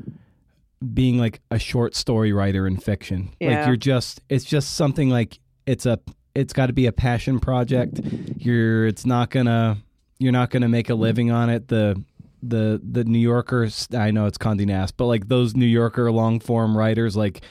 being 0.94 1.18
like 1.18 1.42
a 1.52 1.60
short 1.60 1.96
story 1.96 2.32
writer 2.32 2.66
in 2.66 2.78
fiction. 2.78 3.32
Yeah. 3.40 3.60
Like 3.60 3.68
you're 3.68 3.76
just 3.76 4.22
it's 4.30 4.46
just 4.46 4.76
something 4.76 5.10
like 5.10 5.40
it's 5.66 5.86
a 5.86 6.00
it's 6.36 6.54
got 6.54 6.68
to 6.68 6.74
be 6.74 6.86
a 6.86 6.92
passion 6.92 7.40
project. 7.40 8.00
You're 8.38 8.88
it's 8.88 9.06
not 9.06 9.30
going 9.30 9.48
to 9.48 9.78
you're 10.20 10.32
not 10.32 10.50
going 10.50 10.62
to 10.62 10.68
make 10.70 10.90
a 10.90 10.96
living 10.96 11.32
on 11.32 11.50
it. 11.50 11.68
The 11.68 12.02
the 12.42 12.82
the 12.84 13.04
New 13.04 13.20
Yorkers, 13.20 13.88
I 13.94 14.12
know 14.12 14.26
it's 14.26 14.38
Condé 14.38 14.66
Nast, 14.66 14.96
but 14.96 15.08
like 15.08 15.28
those 15.28 15.56
New 15.56 15.66
Yorker 15.66 16.12
long 16.12 16.40
form 16.40 16.78
writers 16.78 17.18
like 17.18 17.42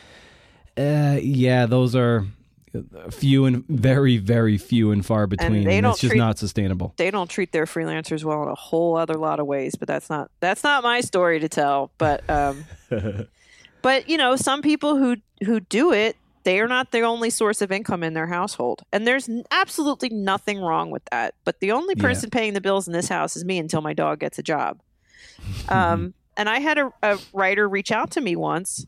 uh, 0.79 1.19
yeah, 1.21 1.67
those 1.67 1.97
are 1.97 2.25
few 3.11 3.45
and 3.47 3.65
very 3.69 4.17
very 4.19 4.59
few 4.59 4.91
and 4.91 5.05
far 5.05 5.27
between. 5.27 5.65
they 5.65 5.77
and 5.79 5.85
don't 5.85 5.93
it's 5.93 6.01
just 6.01 6.11
treat- 6.13 6.19
not 6.19 6.39
sustainable. 6.39 6.95
They 6.97 7.11
don't 7.11 7.29
treat 7.31 7.53
their 7.53 7.65
freelancers 7.67 8.25
well 8.25 8.43
in 8.43 8.49
a 8.49 8.55
whole 8.55 8.97
other 8.97 9.15
lot 9.15 9.41
of 9.41 9.47
ways, 9.47 9.75
but 9.75 9.89
that's 9.89 10.09
not 10.11 10.31
that's 10.41 10.63
not 10.65 10.83
my 10.83 11.01
story 11.01 11.41
to 11.41 11.49
tell. 11.49 11.91
But 11.99 12.29
um, 12.31 12.65
but 13.83 14.09
you 14.09 14.17
know, 14.17 14.37
some 14.37 14.63
people 14.63 14.97
who 14.97 15.17
who 15.45 15.61
do 15.61 15.93
it, 15.93 16.17
they 16.45 16.61
are 16.61 16.69
not 16.69 16.91
the 16.93 17.01
only 17.03 17.31
source 17.31 17.63
of 17.63 17.71
income 17.73 18.03
in 18.03 18.15
their 18.15 18.27
household, 18.27 18.83
and 18.93 19.07
there's 19.07 19.29
absolutely 19.51 20.09
nothing 20.11 20.61
wrong 20.61 20.91
with 20.91 21.03
that. 21.11 21.35
But 21.45 21.61
the 21.61 21.73
only 21.73 21.95
Yeah. 21.97 22.03
person 22.05 22.31
paying 22.31 22.55
the 22.55 22.61
bills 22.61 22.87
in 22.87 22.93
this 22.93 23.09
house 23.09 23.37
is 23.37 23.45
me 23.45 23.59
until 23.59 23.81
my 23.81 23.93
dog 23.95 24.21
gets 24.21 24.39
a 24.39 24.43
job. 24.43 24.81
Um, 25.69 26.15
and 26.37 26.49
I 26.49 26.59
had 26.61 26.79
a, 26.79 26.93
a 27.03 27.19
writer 27.33 27.69
reach 27.69 27.93
out 27.93 28.11
to 28.13 28.21
me 28.21 28.35
once 28.37 28.87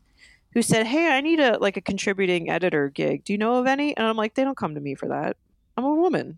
who 0.53 0.61
said, 0.61 0.87
"Hey, 0.87 1.07
I 1.07 1.21
need 1.21 1.39
a 1.39 1.57
like 1.59 1.77
a 1.77 1.81
contributing 1.81 2.49
editor 2.49 2.89
gig. 2.89 3.23
Do 3.23 3.33
you 3.33 3.37
know 3.37 3.55
of 3.55 3.67
any?" 3.67 3.95
And 3.95 4.05
I'm 4.05 4.17
like, 4.17 4.35
"They 4.35 4.43
don't 4.43 4.57
come 4.57 4.75
to 4.75 4.81
me 4.81 4.95
for 4.95 5.07
that. 5.09 5.37
I'm 5.77 5.85
a 5.85 5.95
woman." 5.95 6.37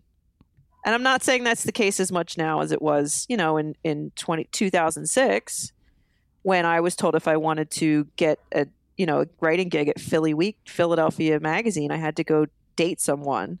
And 0.84 0.94
I'm 0.94 1.02
not 1.02 1.22
saying 1.22 1.44
that's 1.44 1.64
the 1.64 1.72
case 1.72 1.98
as 1.98 2.12
much 2.12 2.36
now 2.36 2.60
as 2.60 2.70
it 2.70 2.82
was, 2.82 3.24
you 3.28 3.36
know, 3.38 3.56
in 3.56 3.74
in 3.84 4.12
20, 4.16 4.44
2006 4.52 5.72
when 6.42 6.66
I 6.66 6.80
was 6.80 6.94
told 6.94 7.14
if 7.14 7.26
I 7.26 7.38
wanted 7.38 7.70
to 7.70 8.06
get 8.16 8.38
a, 8.54 8.66
you 8.98 9.06
know, 9.06 9.22
a 9.22 9.26
writing 9.40 9.70
gig 9.70 9.88
at 9.88 9.98
Philly 9.98 10.34
Week, 10.34 10.58
Philadelphia 10.66 11.40
magazine, 11.40 11.90
I 11.90 11.96
had 11.96 12.16
to 12.16 12.24
go 12.24 12.46
date 12.76 13.00
someone 13.00 13.60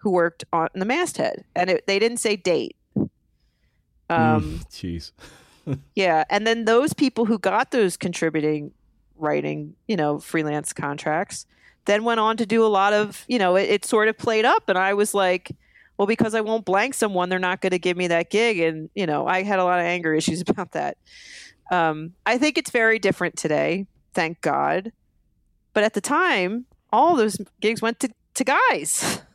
who 0.00 0.10
worked 0.10 0.44
on 0.52 0.68
the 0.74 0.84
masthead. 0.84 1.44
And 1.56 1.70
it, 1.70 1.86
they 1.86 1.98
didn't 1.98 2.18
say 2.18 2.36
date. 2.36 2.76
Um, 2.98 3.08
Mm, 4.10 4.66
Jeez. 4.68 5.12
yeah, 5.94 6.24
and 6.28 6.46
then 6.46 6.66
those 6.66 6.92
people 6.92 7.24
who 7.24 7.38
got 7.38 7.70
those 7.70 7.96
contributing 7.96 8.72
writing, 9.20 9.74
you 9.86 9.96
know, 9.96 10.18
freelance 10.18 10.72
contracts, 10.72 11.46
then 11.84 12.04
went 12.04 12.20
on 12.20 12.36
to 12.36 12.46
do 12.46 12.64
a 12.64 12.68
lot 12.68 12.92
of, 12.92 13.24
you 13.28 13.38
know, 13.38 13.56
it, 13.56 13.68
it 13.68 13.84
sort 13.84 14.08
of 14.08 14.16
played 14.18 14.44
up, 14.44 14.68
and 14.68 14.78
I 14.78 14.94
was 14.94 15.14
like, 15.14 15.52
well, 15.96 16.06
because 16.06 16.34
I 16.34 16.40
won't 16.40 16.64
blank 16.64 16.94
someone, 16.94 17.28
they're 17.28 17.38
not 17.38 17.60
going 17.60 17.72
to 17.72 17.78
give 17.78 17.96
me 17.96 18.06
that 18.08 18.30
gig, 18.30 18.58
and 18.60 18.90
you 18.94 19.06
know, 19.06 19.26
I 19.26 19.42
had 19.42 19.58
a 19.58 19.64
lot 19.64 19.80
of 19.80 19.86
anger 19.86 20.14
issues 20.14 20.40
about 20.46 20.72
that. 20.72 20.96
Um, 21.70 22.14
I 22.26 22.38
think 22.38 22.58
it's 22.58 22.70
very 22.70 22.98
different 22.98 23.36
today, 23.36 23.86
thank 24.14 24.40
God, 24.40 24.92
but 25.72 25.84
at 25.84 25.94
the 25.94 26.00
time, 26.00 26.66
all 26.92 27.16
those 27.16 27.38
gigs 27.60 27.80
went 27.82 28.00
to 28.00 28.10
to 28.34 28.44
guys. 28.44 29.22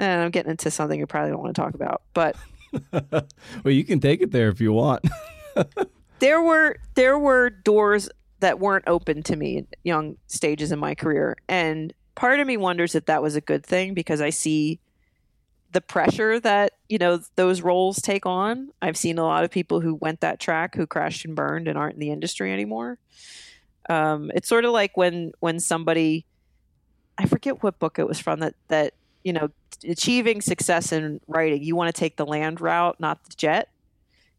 And 0.00 0.22
I'm 0.22 0.30
getting 0.30 0.52
into 0.52 0.70
something 0.70 1.00
you 1.00 1.08
probably 1.08 1.32
don't 1.32 1.42
want 1.42 1.56
to 1.56 1.60
talk 1.60 1.74
about, 1.74 2.02
but 2.14 2.36
well, 2.92 3.24
you 3.64 3.84
can 3.84 4.00
take 4.00 4.20
it 4.20 4.30
there 4.30 4.48
if 4.48 4.60
you 4.60 4.72
want. 4.72 5.04
there 6.18 6.40
were 6.40 6.76
there 6.94 7.18
were 7.18 7.50
doors 7.50 8.08
that 8.40 8.58
weren't 8.60 8.84
open 8.86 9.22
to 9.24 9.36
me 9.36 9.58
in 9.58 9.66
young 9.82 10.16
stages 10.26 10.72
in 10.72 10.78
my 10.78 10.94
career. 10.94 11.36
And 11.48 11.92
part 12.14 12.40
of 12.40 12.46
me 12.46 12.56
wonders 12.56 12.94
if 12.94 13.06
that 13.06 13.22
was 13.22 13.36
a 13.36 13.40
good 13.40 13.64
thing 13.64 13.94
because 13.94 14.20
i 14.20 14.28
see 14.28 14.80
the 15.72 15.80
pressure 15.80 16.40
that 16.40 16.72
you 16.88 16.98
know 16.98 17.20
those 17.36 17.60
roles 17.60 18.00
take 18.00 18.24
on. 18.26 18.70
I've 18.80 18.96
seen 18.96 19.18
a 19.18 19.22
lot 19.22 19.44
of 19.44 19.50
people 19.50 19.80
who 19.80 19.94
went 19.94 20.20
that 20.20 20.40
track 20.40 20.74
who 20.74 20.86
crashed 20.86 21.24
and 21.24 21.36
burned 21.36 21.68
and 21.68 21.76
aren't 21.76 21.94
in 21.94 22.00
the 22.00 22.10
industry 22.10 22.52
anymore. 22.52 22.98
Um, 23.88 24.30
it's 24.34 24.48
sort 24.48 24.64
of 24.64 24.72
like 24.72 24.96
when 24.96 25.32
when 25.40 25.60
somebody 25.60 26.26
i 27.16 27.26
forget 27.26 27.62
what 27.62 27.78
book 27.78 27.98
it 27.98 28.06
was 28.06 28.20
from 28.20 28.40
that 28.40 28.54
that 28.68 28.94
you 29.24 29.32
know 29.32 29.50
achieving 29.84 30.40
success 30.40 30.92
in 30.92 31.20
writing 31.26 31.62
you 31.62 31.74
want 31.74 31.94
to 31.94 31.98
take 31.98 32.16
the 32.16 32.26
land 32.26 32.60
route 32.60 32.98
not 32.98 33.22
the 33.24 33.34
jet 33.36 33.68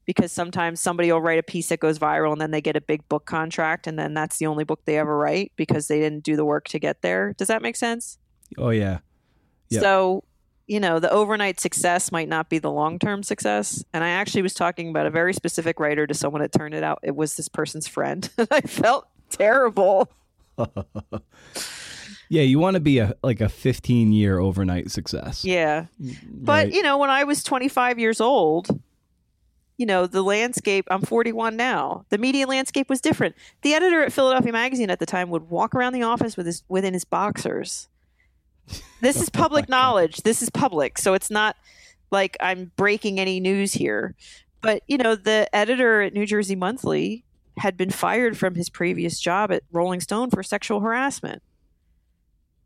because 0.09 0.31
sometimes 0.31 0.81
somebody 0.81 1.11
will 1.11 1.21
write 1.21 1.37
a 1.37 1.43
piece 1.43 1.69
that 1.69 1.79
goes 1.79 1.99
viral 1.99 2.31
and 2.31 2.41
then 2.41 2.49
they 2.49 2.61
get 2.61 2.75
a 2.75 2.81
big 2.81 3.07
book 3.09 3.27
contract 3.27 3.85
and 3.85 3.99
then 3.99 4.15
that's 4.15 4.39
the 4.39 4.47
only 4.47 4.63
book 4.63 4.83
they 4.85 4.97
ever 4.97 5.15
write 5.15 5.51
because 5.55 5.87
they 5.87 5.99
didn't 5.99 6.23
do 6.23 6.35
the 6.35 6.43
work 6.43 6.67
to 6.67 6.79
get 6.79 7.03
there. 7.03 7.35
Does 7.37 7.47
that 7.49 7.61
make 7.61 7.75
sense? 7.75 8.17
oh 8.57 8.71
yeah. 8.71 9.01
Yep. 9.69 9.83
So, 9.83 10.23
you 10.65 10.79
know, 10.79 10.97
the 10.97 11.11
overnight 11.11 11.59
success 11.59 12.11
might 12.11 12.27
not 12.27 12.49
be 12.49 12.57
the 12.57 12.71
long-term 12.71 13.21
success. 13.21 13.83
And 13.93 14.03
I 14.03 14.09
actually 14.09 14.41
was 14.41 14.55
talking 14.55 14.89
about 14.89 15.05
a 15.05 15.11
very 15.11 15.31
specific 15.31 15.79
writer 15.79 16.07
to 16.07 16.15
someone 16.15 16.41
it 16.41 16.51
turned 16.51 16.73
it 16.73 16.81
out 16.81 16.97
it 17.03 17.15
was 17.15 17.35
this 17.35 17.47
person's 17.47 17.87
friend. 17.87 18.27
and 18.39 18.47
I 18.51 18.61
felt 18.61 19.07
terrible. 19.29 20.09
Yeah, 22.31 22.43
you 22.43 22.59
want 22.59 22.75
to 22.75 22.79
be 22.79 22.99
a 22.99 23.15
like 23.23 23.41
a 23.41 23.49
15 23.49 24.13
year 24.13 24.37
overnight 24.37 24.91
success. 24.91 25.43
Yeah. 25.43 25.87
Mm, 25.99 26.15
but, 26.23 26.65
right? 26.65 26.71
you 26.71 26.83
know, 26.83 26.99
when 26.99 27.09
I 27.09 27.23
was 27.23 27.43
25 27.43 27.97
years 27.97 28.21
old, 28.21 28.69
you 29.79 29.85
know, 29.85 30.05
the 30.05 30.21
landscape, 30.21 30.85
I'm 30.91 31.01
41 31.01 31.55
now. 31.55 32.05
The 32.09 32.17
media 32.17 32.45
landscape 32.45 32.89
was 32.89 32.99
different. 32.99 33.33
The 33.61 33.73
editor 33.73 34.03
at 34.03 34.11
Philadelphia 34.11 34.51
Magazine 34.51 34.89
at 34.89 34.99
the 34.99 35.05
time 35.05 35.29
would 35.29 35.49
walk 35.49 35.73
around 35.73 35.93
the 35.93 36.03
office 36.03 36.35
with 36.35 36.45
his 36.45 36.63
within 36.67 36.93
his 36.93 37.05
boxers. 37.05 37.87
This 39.01 39.21
is 39.21 39.29
public 39.29 39.69
knowledge. 39.69 40.17
This 40.23 40.41
is 40.41 40.49
public. 40.49 40.97
So 40.97 41.13
it's 41.13 41.31
not 41.31 41.55
like 42.11 42.35
I'm 42.41 42.73
breaking 42.75 43.17
any 43.17 43.39
news 43.39 43.71
here. 43.71 44.13
But, 44.61 44.83
you 44.87 44.97
know, 44.97 45.15
the 45.15 45.47
editor 45.55 46.01
at 46.01 46.13
New 46.13 46.25
Jersey 46.25 46.55
Monthly 46.55 47.23
had 47.57 47.77
been 47.77 47.89
fired 47.89 48.37
from 48.37 48.55
his 48.55 48.69
previous 48.69 49.17
job 49.17 49.53
at 49.53 49.63
Rolling 49.71 50.01
Stone 50.01 50.31
for 50.31 50.43
sexual 50.43 50.81
harassment. 50.81 51.41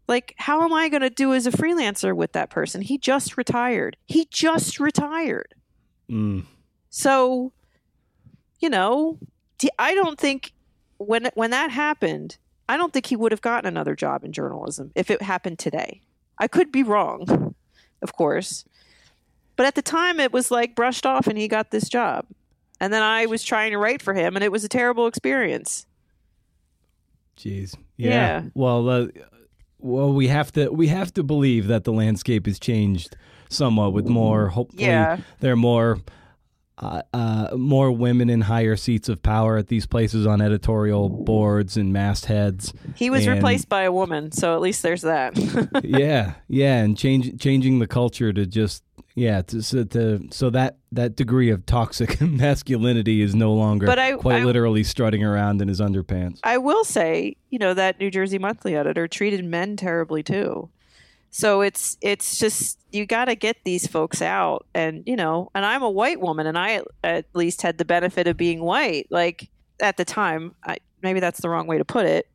Like, 0.07 0.34
how 0.39 0.64
am 0.64 0.74
I 0.74 0.89
going 0.89 1.03
to 1.03 1.11
do 1.11 1.36
as 1.36 1.45
a 1.45 1.51
freelancer 1.51 2.16
with 2.16 2.32
that 2.32 2.49
person? 2.49 2.82
He 2.82 2.97
just 2.97 3.38
retired. 3.38 3.95
He 4.07 4.28
just 4.32 4.80
retired. 4.80 5.53
Mm. 6.09 6.45
So, 6.95 7.51
you 8.59 8.69
know, 8.69 9.17
I 9.79 9.95
don't 9.95 10.19
think 10.19 10.53
when 10.97 11.31
when 11.33 11.49
that 11.49 11.71
happened, 11.71 12.37
I 12.69 12.77
don't 12.77 12.93
think 12.93 13.07
he 13.07 13.15
would 13.15 13.31
have 13.31 13.41
gotten 13.41 13.67
another 13.67 13.95
job 13.95 14.23
in 14.23 14.31
journalism 14.31 14.91
if 14.93 15.09
it 15.09 15.23
happened 15.23 15.57
today. 15.57 16.01
I 16.37 16.47
could 16.47 16.71
be 16.71 16.83
wrong, 16.83 17.55
of 18.03 18.13
course. 18.13 18.63
But 19.55 19.65
at 19.65 19.73
the 19.73 19.81
time 19.81 20.19
it 20.19 20.31
was 20.31 20.51
like 20.51 20.75
brushed 20.75 21.07
off 21.07 21.25
and 21.25 21.35
he 21.35 21.47
got 21.47 21.71
this 21.71 21.89
job. 21.89 22.27
And 22.79 22.93
then 22.93 23.01
I 23.01 23.25
was 23.25 23.43
trying 23.43 23.71
to 23.71 23.79
write 23.79 24.03
for 24.03 24.13
him 24.13 24.35
and 24.35 24.43
it 24.43 24.51
was 24.51 24.63
a 24.63 24.69
terrible 24.69 25.07
experience. 25.07 25.87
Jeez. 27.37 27.75
Yeah. 27.97 28.09
Yeah. 28.09 28.43
Well, 28.53 28.87
uh, 28.87 29.07
well, 29.79 30.13
we 30.13 30.27
have 30.27 30.51
to 30.51 30.69
we 30.69 30.89
have 30.89 31.11
to 31.15 31.23
believe 31.23 31.65
that 31.69 31.85
the 31.85 31.91
landscape 31.93 32.45
has 32.45 32.59
changed 32.59 33.17
somewhat 33.49 33.93
with 33.93 34.07
more. 34.07 34.49
Hopefully, 34.49 34.83
Yeah. 34.83 35.17
there 35.39 35.53
are 35.53 35.55
more. 35.55 35.97
Uh, 36.80 37.03
uh, 37.13 37.49
more 37.55 37.91
women 37.91 38.32
in 38.32 38.41
higher 38.41 38.76
seats 38.76 39.07
of 39.07 39.21
power 39.21 39.57
at 39.57 39.67
these 39.67 39.86
places 39.86 40.26
on 40.26 40.41
editorial 40.41 41.07
boards 41.07 41.78
and 41.78 41.93
mastheads. 41.93 42.74
He 42.95 43.11
was 43.11 43.28
And- 43.28 43.36
replaced 43.36 43.69
by 43.69 43.84
a 43.84 43.91
woman, 43.91 44.32
so 44.32 44.55
at 44.55 44.61
least 44.61 44.82
there's 44.82 45.03
that. 45.03 45.38
yeah, 45.84 46.34
yeah, 46.49 46.78
and 46.82 46.97
change 46.97 47.39
changing 47.39 47.78
the 47.78 47.86
culture 47.88 48.34
to 48.34 48.47
just 48.47 48.84
yeah 49.15 49.43
to 49.43 49.61
so, 49.61 49.84
to 49.84 50.28
so 50.32 50.49
that 50.49 50.78
that 50.91 51.15
degree 51.15 51.51
of 51.51 51.63
toxic 51.67 52.19
masculinity 52.53 53.21
is 53.21 53.36
no 53.36 53.53
longer 53.53 53.86
But 53.86 53.99
I- 53.99 54.13
quite 54.13 54.41
I- 54.41 54.45
literally 54.45 54.84
strutting 54.84 55.24
around 55.24 55.61
in 55.61 55.67
his 55.67 55.80
underpants. 55.80 56.39
I 56.43 56.57
will 56.57 56.84
say, 56.84 57.36
you 57.51 57.59
know, 57.59 57.76
that 57.76 57.99
New 57.99 58.09
Jersey 58.09 58.39
Monthly 58.39 58.76
editor 58.76 59.07
treated 59.07 59.45
men 59.45 59.78
terribly 59.78 60.24
too. 60.24 60.69
So 61.36 61.61
it's 61.61 61.97
it's 61.99 62.38
just 62.38 62.79
you 62.91 63.07
got 63.07 63.25
to 63.25 63.34
get 63.34 63.57
these 63.65 63.88
folks 63.88 64.21
out, 64.21 64.67
and 64.75 65.01
you 65.07 65.15
know, 65.15 65.49
and 65.55 65.65
I'm 65.65 65.81
a 65.81 65.89
white 65.89 66.21
woman, 66.21 66.45
and 66.45 66.55
I 66.55 66.84
at 67.03 67.25
least 67.34 67.63
had 67.63 67.79
the 67.79 67.86
benefit 67.86 68.27
of 68.27 68.38
being 68.38 68.61
white. 68.61 69.07
Like 69.09 69.49
at 69.79 69.97
the 69.97 70.05
time, 70.05 70.53
I, 70.63 70.77
maybe 71.01 71.19
that's 71.19 71.41
the 71.41 71.49
wrong 71.49 71.65
way 71.65 71.79
to 71.79 71.86
put 71.86 72.05
it. 72.05 72.27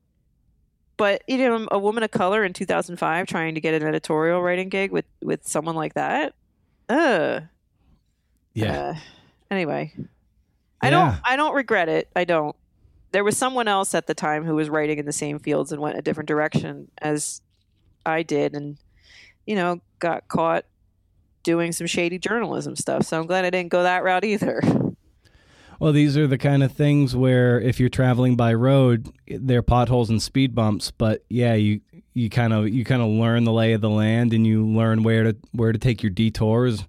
but 0.96 1.22
you 1.28 1.38
know, 1.38 1.68
a 1.70 1.78
woman 1.78 2.02
of 2.02 2.10
color 2.10 2.42
in 2.44 2.52
2005 2.52 3.26
trying 3.28 3.54
to 3.54 3.60
get 3.60 3.72
an 3.80 3.86
editorial 3.86 4.42
writing 4.42 4.68
gig 4.68 4.90
with 4.90 5.04
with 5.22 5.46
someone 5.46 5.76
like 5.76 5.94
that. 5.94 6.34
Uh, 6.88 7.42
Yeah. 8.54 8.80
uh, 8.80 8.94
anyway, 9.48 9.94
I 10.80 10.90
don't. 10.90 11.14
I 11.24 11.36
don't 11.36 11.54
regret 11.54 11.88
it. 11.88 12.08
I 12.16 12.24
don't. 12.24 12.56
There 13.12 13.22
was 13.22 13.38
someone 13.38 13.68
else 13.68 13.94
at 13.94 14.08
the 14.08 14.14
time 14.14 14.42
who 14.44 14.56
was 14.56 14.68
writing 14.68 14.98
in 14.98 15.06
the 15.06 15.12
same 15.12 15.38
fields 15.38 15.70
and 15.70 15.80
went 15.80 15.96
a 15.96 16.02
different 16.02 16.26
direction 16.26 16.90
as 17.00 17.42
I 18.04 18.24
did, 18.24 18.54
and 18.54 18.76
you 19.48 19.56
know, 19.56 19.80
got 19.98 20.28
caught 20.28 20.66
doing 21.42 21.72
some 21.72 21.86
shady 21.86 22.18
journalism 22.18 22.76
stuff. 22.76 23.04
So 23.06 23.18
I'm 23.18 23.26
glad 23.26 23.46
I 23.46 23.50
didn't 23.50 23.70
go 23.70 23.82
that 23.82 24.04
route 24.04 24.24
either. 24.24 24.60
Well, 25.80 25.92
these 25.92 26.16
are 26.16 26.26
the 26.26 26.38
kind 26.38 26.64
of 26.64 26.72
things 26.72 27.14
where 27.14 27.60
if 27.60 27.78
you're 27.78 27.88
traveling 27.88 28.34
by 28.34 28.52
road, 28.52 29.10
there 29.28 29.60
are 29.60 29.62
potholes 29.62 30.10
and 30.10 30.20
speed 30.20 30.52
bumps, 30.52 30.90
but 30.90 31.24
yeah, 31.28 31.54
you 31.54 31.80
you 32.14 32.28
kind 32.30 32.52
of 32.52 32.68
you 32.68 32.84
kind 32.84 33.00
of 33.00 33.06
learn 33.06 33.44
the 33.44 33.52
lay 33.52 33.74
of 33.74 33.80
the 33.80 33.88
land 33.88 34.32
and 34.32 34.44
you 34.44 34.66
learn 34.66 35.04
where 35.04 35.22
to 35.22 35.36
where 35.52 35.70
to 35.70 35.78
take 35.78 36.02
your 36.02 36.10
detours. 36.10 36.82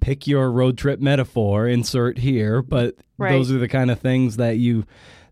Pick 0.00 0.26
your 0.26 0.50
road 0.50 0.76
trip 0.76 0.98
metaphor, 0.98 1.68
insert 1.68 2.18
here, 2.18 2.60
but 2.60 2.96
Right. 3.18 3.30
those 3.30 3.52
are 3.52 3.58
the 3.58 3.68
kind 3.68 3.88
of 3.88 4.00
things 4.00 4.36
that 4.38 4.56
you 4.56 4.84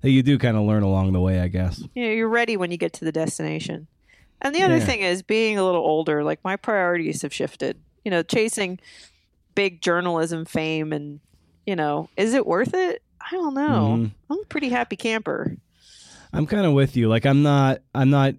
that 0.02 0.10
you 0.10 0.22
do 0.22 0.38
kind 0.38 0.56
of 0.56 0.62
learn 0.62 0.84
along 0.84 1.12
the 1.12 1.20
way, 1.20 1.40
I 1.40 1.48
guess. 1.48 1.80
know, 1.80 1.88
you're 2.02 2.28
ready 2.28 2.56
when 2.56 2.70
you 2.70 2.76
get 2.76 2.92
to 2.92 3.04
the 3.04 3.10
destination. 3.10 3.88
And 4.42 4.54
the 4.54 4.62
other 4.62 4.76
Yeah. 4.78 4.84
thing 4.84 5.00
is 5.00 5.22
being 5.22 5.58
a 5.58 5.64
little 5.64 5.82
older, 5.84 6.22
like 6.24 6.40
my 6.44 6.56
priorities 6.56 7.22
have 7.22 7.32
shifted. 7.32 7.78
You 8.04 8.10
know, 8.10 8.22
chasing 8.22 8.78
big 9.54 9.80
journalism 9.80 10.44
fame 10.44 10.92
and, 10.92 11.20
you 11.66 11.74
know, 11.74 12.08
is 12.16 12.34
it 12.34 12.46
worth 12.46 12.74
it? 12.74 13.02
I 13.20 13.30
don't 13.34 13.54
know. 13.54 13.96
Mhm. 13.98 14.10
I'm 14.30 14.38
a 14.42 14.46
pretty 14.46 14.68
happy 14.68 14.96
camper. 14.96 15.56
I'm 16.32 16.46
kind 16.46 16.66
of 16.66 16.72
with 16.74 16.96
you. 16.96 17.08
Like 17.08 17.24
I'm 17.26 17.42
not 17.42 17.80
I'm 17.94 18.10
not 18.10 18.34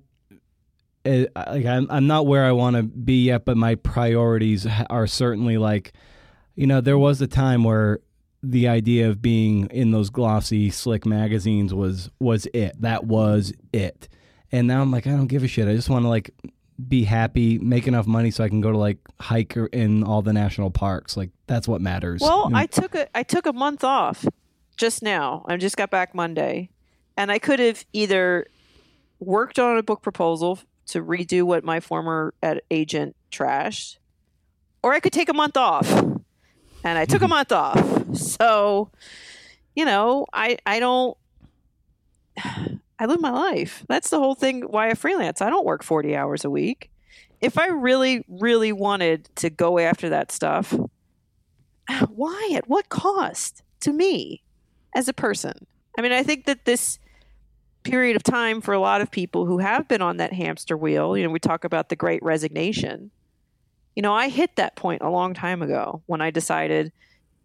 uh, 1.06 1.26
like 1.36 1.66
I'm 1.66 1.88
I'm 1.90 2.08
not 2.08 2.28
where 2.28 2.46
I 2.46 2.52
want 2.52 2.76
to 2.76 2.84
be 2.84 3.26
yet, 3.26 3.46
but 3.46 3.58
my 3.58 3.76
priorities 3.76 4.68
are 4.90 5.08
certainly 5.08 5.58
like 5.58 5.94
you 6.56 6.66
know, 6.68 6.82
there 6.82 6.98
was 6.98 7.22
a 7.22 7.28
time 7.28 7.64
where 7.64 8.00
the 8.42 8.68
idea 8.68 9.08
of 9.10 9.22
being 9.22 9.68
in 9.68 9.92
those 9.92 10.10
glossy 10.10 10.70
slick 10.70 11.06
magazines 11.06 11.74
was 11.74 12.10
was 12.20 12.46
it. 12.54 12.80
That 12.82 13.06
was 13.06 13.54
it. 13.74 14.08
And 14.52 14.68
now 14.68 14.82
I'm 14.82 14.92
like 14.92 15.08
I 15.08 15.12
don't 15.12 15.28
give 15.28 15.44
a 15.44 15.48
shit. 15.48 15.68
I 15.68 15.76
just 15.76 15.90
want 15.90 16.04
to 16.04 16.10
like 16.10 16.32
be 16.88 17.04
happy, 17.04 17.58
make 17.58 17.88
enough 17.88 18.06
money 18.06 18.32
so 18.32 18.44
I 18.44 18.50
can 18.50 18.62
go 18.62 18.72
to 18.72 18.78
like 18.78 19.00
hike 19.20 19.58
in 19.74 20.04
all 20.04 20.22
the 20.22 20.34
national 20.34 20.70
parks. 20.70 21.18
Like 21.18 21.32
that's 21.48 21.68
what 21.68 21.82
matters. 21.82 22.22
Well, 22.22 22.52
I 22.54 22.66
took 22.66 22.96
a 22.96 23.08
I 23.18 23.24
took 23.24 23.46
a 23.46 23.54
month 23.54 23.84
off 23.84 24.26
just 24.78 25.02
now. 25.02 25.44
I 25.48 25.58
just 25.58 25.76
got 25.78 25.90
back 25.90 26.14
Monday, 26.14 26.70
and 27.16 27.32
I 27.32 27.40
could 27.40 27.60
have 27.60 27.84
either 27.94 28.48
worked 29.20 29.58
on 29.60 29.78
a 29.78 29.84
book 29.84 30.02
proposal 30.02 30.60
to 30.88 31.04
redo 31.04 31.44
what 31.44 31.64
my 31.64 31.80
former 31.80 32.34
agent 32.72 33.16
trashed, 33.32 33.98
or 34.84 34.94
I 34.94 35.00
could 35.00 35.14
take 35.14 35.30
a 35.30 35.34
month 35.34 35.58
off. 35.58 35.92
And 36.84 36.98
I 36.98 37.06
took 37.06 37.22
a 37.22 37.26
mm-hmm. 37.26 37.34
month 37.34 37.52
off. 37.52 38.16
So, 38.16 38.92
you 39.76 39.84
know, 39.84 40.28
I 40.32 40.58
I 40.66 40.80
don't 40.80 41.18
I 43.00 43.06
live 43.06 43.22
my 43.22 43.32
life. 43.32 43.86
That's 43.88 44.10
the 44.10 44.20
whole 44.20 44.36
thing 44.36 44.62
why 44.62 44.90
I 44.90 44.94
freelance. 44.94 45.42
I 45.42 45.50
don't 45.50 45.66
work 45.66 45.84
40 45.84 46.16
hours 46.16 46.44
a 46.44 46.50
week. 46.50 46.90
If 47.42 47.58
I 47.58 47.68
really 47.68 48.26
really 48.28 48.72
wanted 48.72 49.30
to 49.36 49.50
go 49.50 49.78
after 49.78 50.10
that 50.10 50.32
stuff, 50.32 50.76
why 52.10 52.52
at 52.56 52.68
what 52.68 52.90
cost 52.90 53.64
to 53.82 53.94
me 53.94 54.44
as 54.96 55.08
a 55.08 55.14
person 55.14 55.54
i 55.98 56.02
mean 56.02 56.12
i 56.12 56.24
think 56.24 56.46
that 56.46 56.66
this 56.66 57.00
period 57.84 58.16
of 58.16 58.24
time 58.24 58.60
for 58.62 58.74
a 58.74 58.80
lot 58.80 59.02
of 59.02 59.10
people 59.10 59.46
who 59.46 59.60
have 59.60 59.88
been 59.88 60.02
on 60.02 60.18
that 60.18 60.34
hamster 60.34 60.76
wheel 60.76 61.18
you 61.18 61.24
know 61.24 61.30
we 61.30 61.40
talk 61.40 61.64
about 61.64 61.90
the 61.90 61.96
great 61.96 62.22
resignation 62.24 63.12
you 63.96 64.02
know 64.02 64.14
i 64.14 64.30
hit 64.30 64.56
that 64.56 64.76
point 64.76 65.02
a 65.02 65.10
long 65.10 65.34
time 65.34 65.62
ago 65.62 66.02
when 66.06 66.22
i 66.22 66.30
decided 66.30 66.92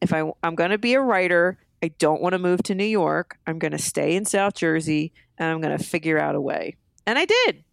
if 0.01 0.13
I, 0.13 0.31
i'm 0.43 0.55
going 0.55 0.71
to 0.71 0.79
be 0.79 0.95
a 0.95 1.01
writer 1.01 1.59
i 1.83 1.89
don't 1.99 2.23
want 2.23 2.33
to 2.33 2.39
move 2.39 2.63
to 2.63 2.75
new 2.75 2.85
york. 2.85 3.39
I'm 3.47 3.59
going 3.59 3.73
to 3.73 3.79
stay 3.79 4.15
in 4.15 4.25
south 4.25 4.55
jersey 4.55 5.13
and 5.39 5.51
i'm 5.51 5.61
going 5.61 5.77
to 5.77 5.83
figure 5.83 6.19
out 6.19 6.35
a 6.35 6.41
way. 6.41 6.77
And 7.07 7.19
i 7.19 7.25
did. 7.25 7.65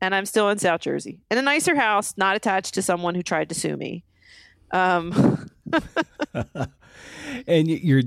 And 0.00 0.14
i'm 0.14 0.26
still 0.26 0.48
in 0.48 0.58
south 0.58 0.80
jersey. 0.80 1.20
In 1.30 1.38
a 1.38 1.42
nicer 1.42 1.76
house 1.76 2.14
not 2.16 2.36
attached 2.36 2.74
to 2.74 2.82
someone 2.82 3.14
who 3.14 3.22
tried 3.22 3.48
to 3.50 3.54
sue 3.54 3.76
me. 3.76 4.04
Um, 4.70 5.50
and 7.46 7.68
you're 7.68 8.02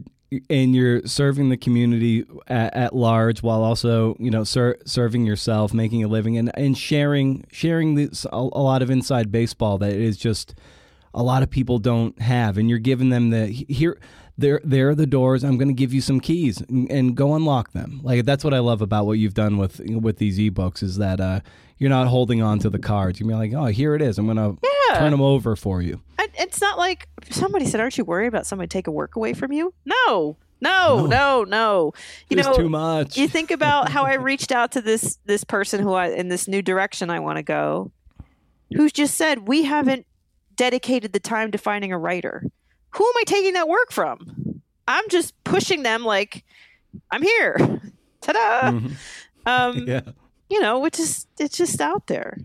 and 0.50 0.74
you're 0.74 1.06
serving 1.06 1.50
the 1.50 1.58
community 1.58 2.24
at, 2.48 2.74
at 2.74 2.96
large 2.96 3.44
while 3.44 3.64
also 3.64 4.16
you 4.20 4.32
know 4.32 4.44
ser- 4.44 4.78
serving 4.86 5.26
yourself 5.26 5.74
making 5.74 6.04
a 6.04 6.08
living 6.08 6.38
and, 6.38 6.52
and 6.56 6.78
sharing 6.78 7.44
sharing 7.52 7.96
this, 7.96 8.26
a, 8.26 8.38
a 8.38 8.62
lot 8.62 8.82
of 8.82 8.90
inside 8.90 9.32
baseball 9.32 9.78
that 9.78 9.92
is 9.92 10.18
just 10.18 10.56
a 11.14 11.24
lot 11.24 11.44
of 11.44 11.50
people 11.50 11.80
don't 11.80 12.20
have. 12.22 12.58
And 12.58 12.70
you're 12.70 12.80
giving 12.80 13.10
them 13.10 13.30
the 13.30 13.48
here 13.48 14.00
there 14.42 14.60
there 14.64 14.90
are 14.90 14.96
the 14.96 15.06
doors 15.08 15.44
i'm 15.44 15.58
going 15.58 15.68
to 15.68 15.74
give 15.74 15.94
you 15.94 16.02
some 16.02 16.20
keys 16.20 16.62
and, 16.62 16.92
and 16.92 17.16
go 17.16 17.34
unlock 17.36 17.72
them 17.72 18.00
like 18.04 18.26
that's 18.26 18.44
what 18.44 18.54
i 18.54 18.60
love 18.60 18.82
about 18.82 19.06
what 19.06 19.14
you've 19.14 19.34
done 19.34 19.58
with 19.58 19.80
with 19.90 20.18
these 20.18 20.38
ebooks 20.40 20.84
is 20.84 20.98
that 20.98 21.20
uh 21.22 21.40
you're 21.78 21.90
not 21.90 22.08
holding 22.08 22.42
on 22.42 22.60
to 22.60 22.70
the 22.70 22.78
cards 22.80 23.20
you're 23.20 23.30
like 23.36 23.54
oh 23.54 23.66
here 23.66 23.96
it 23.96 24.02
is 24.02 24.18
i'm 24.20 24.26
going 24.26 24.38
to 24.38 24.58
Yeah. 24.90 25.00
turn 25.00 25.12
them 25.12 25.22
over 25.22 25.56
for 25.56 25.82
you 25.82 26.02
And 26.20 26.30
it's 26.38 26.60
not 26.62 26.78
like 26.78 27.08
somebody 27.30 27.66
said, 27.66 27.80
"Aren't 27.80 27.98
you 27.98 28.04
worried 28.06 28.28
about 28.28 28.46
somebody 28.46 28.68
taking 28.68 28.94
work 28.94 29.16
away 29.16 29.34
from 29.34 29.52
you?" 29.52 29.74
No, 29.86 30.38
no, 30.62 31.08
no, 31.08 31.44
no. 31.44 31.94
You 32.30 32.36
there's 32.36 32.46
know, 32.48 32.54
too 32.54 32.70
much 32.70 33.18
you 33.18 33.28
think 33.28 33.50
about 33.52 33.90
how 33.90 34.04
I 34.06 34.14
reached 34.30 34.52
out 34.52 34.72
to 34.74 34.82
this 34.82 35.18
this 35.26 35.44
person 35.44 35.82
who 35.82 35.94
I 35.94 36.10
in 36.10 36.28
this 36.30 36.48
new 36.48 36.62
direction 36.62 37.10
I 37.10 37.20
want 37.20 37.38
to 37.38 37.44
go, 37.44 37.92
who's 38.76 38.92
just 38.92 39.16
said 39.16 39.48
we 39.48 39.64
haven't 39.64 40.06
dedicated 40.56 41.14
the 41.14 41.20
time 41.20 41.52
to 41.52 41.58
finding 41.58 41.92
a 41.92 41.98
writer. 41.98 42.46
Who 42.94 43.06
am 43.06 43.14
I 43.18 43.24
taking 43.26 43.54
that 43.54 43.68
work 43.68 43.92
from? 43.92 44.62
I'm 44.88 45.08
just 45.10 45.42
pushing 45.44 45.84
them 45.84 46.04
like 46.04 46.44
I'm 47.12 47.22
here. 47.22 47.56
Ta-da! 48.22 48.72
Mhm. 48.72 48.92
Um, 49.46 49.78
yeah 49.88 50.02
You 50.50 50.60
know, 50.62 50.84
it's 50.86 50.98
just 50.98 51.28
it's 51.40 51.58
just 51.58 51.80
out 51.82 52.08
there. 52.08 52.38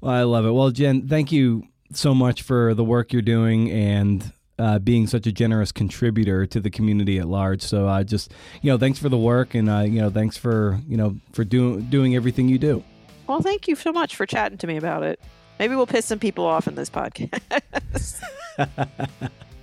Well, 0.00 0.12
I 0.12 0.22
love 0.22 0.46
it. 0.46 0.52
Well, 0.52 0.70
Jen, 0.70 1.08
thank 1.08 1.32
you 1.32 1.64
so 1.92 2.14
much 2.14 2.42
for 2.42 2.74
the 2.74 2.84
work 2.84 3.12
you're 3.12 3.22
doing 3.22 3.70
and 3.70 4.32
uh, 4.58 4.78
being 4.78 5.06
such 5.06 5.26
a 5.26 5.32
generous 5.32 5.72
contributor 5.72 6.44
to 6.46 6.60
the 6.60 6.70
community 6.70 7.18
at 7.18 7.26
large. 7.28 7.62
So, 7.62 7.88
uh, 7.88 8.04
just 8.04 8.32
you 8.60 8.70
know, 8.70 8.76
thanks 8.78 8.98
for 8.98 9.08
the 9.08 9.16
work, 9.18 9.54
and 9.54 9.70
uh, 9.70 9.80
you 9.80 10.00
know, 10.00 10.10
thanks 10.10 10.36
for 10.36 10.78
you 10.86 10.96
know 10.96 11.16
for 11.32 11.44
doing 11.44 11.88
doing 11.88 12.14
everything 12.14 12.48
you 12.48 12.58
do. 12.58 12.84
Well, 13.26 13.40
thank 13.40 13.68
you 13.68 13.74
so 13.76 13.92
much 13.92 14.16
for 14.16 14.26
chatting 14.26 14.58
to 14.58 14.66
me 14.66 14.76
about 14.76 15.02
it. 15.02 15.20
Maybe 15.58 15.74
we'll 15.74 15.86
piss 15.86 16.06
some 16.06 16.18
people 16.18 16.44
off 16.44 16.68
in 16.68 16.74
this 16.74 16.90
podcast. 16.90 18.22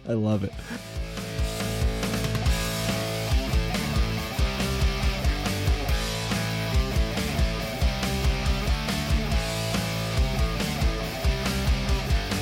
I 0.07 0.13
love 0.13 0.43
it. 0.43 0.53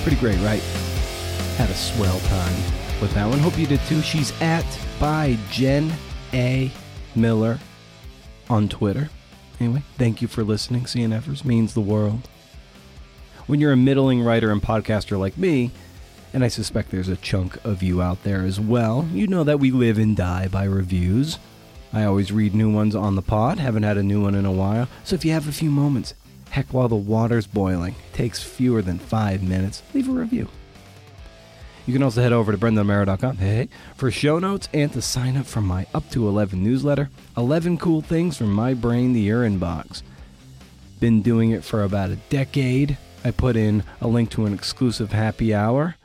Pretty 0.03 0.17
great, 0.17 0.37
right? 0.39 0.61
Had 1.55 1.69
a 1.69 1.73
swell 1.73 2.19
time 2.19 2.53
with 2.99 3.13
that 3.13 3.25
one. 3.25 3.39
Hope 3.39 3.57
you 3.57 3.65
did 3.65 3.79
too. 3.87 4.01
She's 4.01 4.33
at 4.41 4.65
by 4.99 5.37
Jen 5.49 5.93
A. 6.33 6.69
Miller 7.15 7.57
on 8.49 8.67
Twitter. 8.67 9.09
Anyway, 9.61 9.81
thank 9.97 10.21
you 10.21 10.27
for 10.27 10.43
listening. 10.43 10.83
CNFers 10.83 11.45
means 11.45 11.73
the 11.73 11.79
world. 11.81 12.27
When 13.47 13.59
you're 13.59 13.73
a 13.73 13.77
middling 13.77 14.21
writer 14.21 14.51
and 14.51 14.61
podcaster 14.61 15.19
like 15.19 15.37
me, 15.37 15.71
and 16.33 16.43
I 16.43 16.47
suspect 16.47 16.91
there's 16.91 17.09
a 17.09 17.17
chunk 17.17 17.63
of 17.65 17.83
you 17.83 18.01
out 18.01 18.23
there 18.23 18.41
as 18.41 18.59
well. 18.59 19.07
You 19.11 19.27
know 19.27 19.43
that 19.43 19.59
we 19.59 19.71
live 19.71 19.97
and 19.97 20.15
die 20.15 20.47
by 20.47 20.63
reviews. 20.63 21.37
I 21.91 22.05
always 22.05 22.31
read 22.31 22.55
new 22.55 22.73
ones 22.73 22.95
on 22.95 23.15
the 23.15 23.21
pod, 23.21 23.59
haven't 23.59 23.83
had 23.83 23.97
a 23.97 24.03
new 24.03 24.21
one 24.21 24.33
in 24.33 24.45
a 24.45 24.51
while. 24.51 24.87
So 25.03 25.13
if 25.15 25.25
you 25.25 25.31
have 25.31 25.47
a 25.47 25.51
few 25.51 25.69
moments, 25.69 26.15
heck, 26.49 26.73
while 26.73 26.87
the 26.87 26.95
water's 26.95 27.45
boiling, 27.45 27.95
takes 28.13 28.41
fewer 28.41 28.81
than 28.81 28.97
five 28.97 29.43
minutes, 29.43 29.83
leave 29.93 30.09
a 30.09 30.11
review. 30.11 30.47
You 31.85 31.93
can 31.93 32.01
also 32.01 32.21
head 32.21 32.31
over 32.31 32.51
to 32.51 32.57
brendanomeara.com 32.57 33.37
hey, 33.37 33.67
for 33.95 34.09
show 34.09 34.39
notes 34.39 34.69
and 34.73 34.91
to 34.93 35.01
sign 35.01 35.35
up 35.35 35.45
for 35.45 35.61
my 35.61 35.85
Up 35.93 36.09
to 36.11 36.27
11 36.27 36.63
newsletter 36.63 37.09
11 37.35 37.77
cool 37.77 38.01
things 38.01 38.37
from 38.37 38.53
my 38.53 38.73
brain 38.73 39.13
to 39.13 39.19
your 39.19 39.43
inbox. 39.43 40.01
Been 41.01 41.21
doing 41.21 41.51
it 41.51 41.63
for 41.63 41.83
about 41.83 42.09
a 42.09 42.15
decade. 42.15 42.97
I 43.23 43.31
put 43.31 43.55
in 43.55 43.83
a 44.01 44.07
link 44.07 44.29
to 44.31 44.45
an 44.45 44.53
exclusive 44.53 45.11
happy 45.11 45.53
hour 45.53 45.95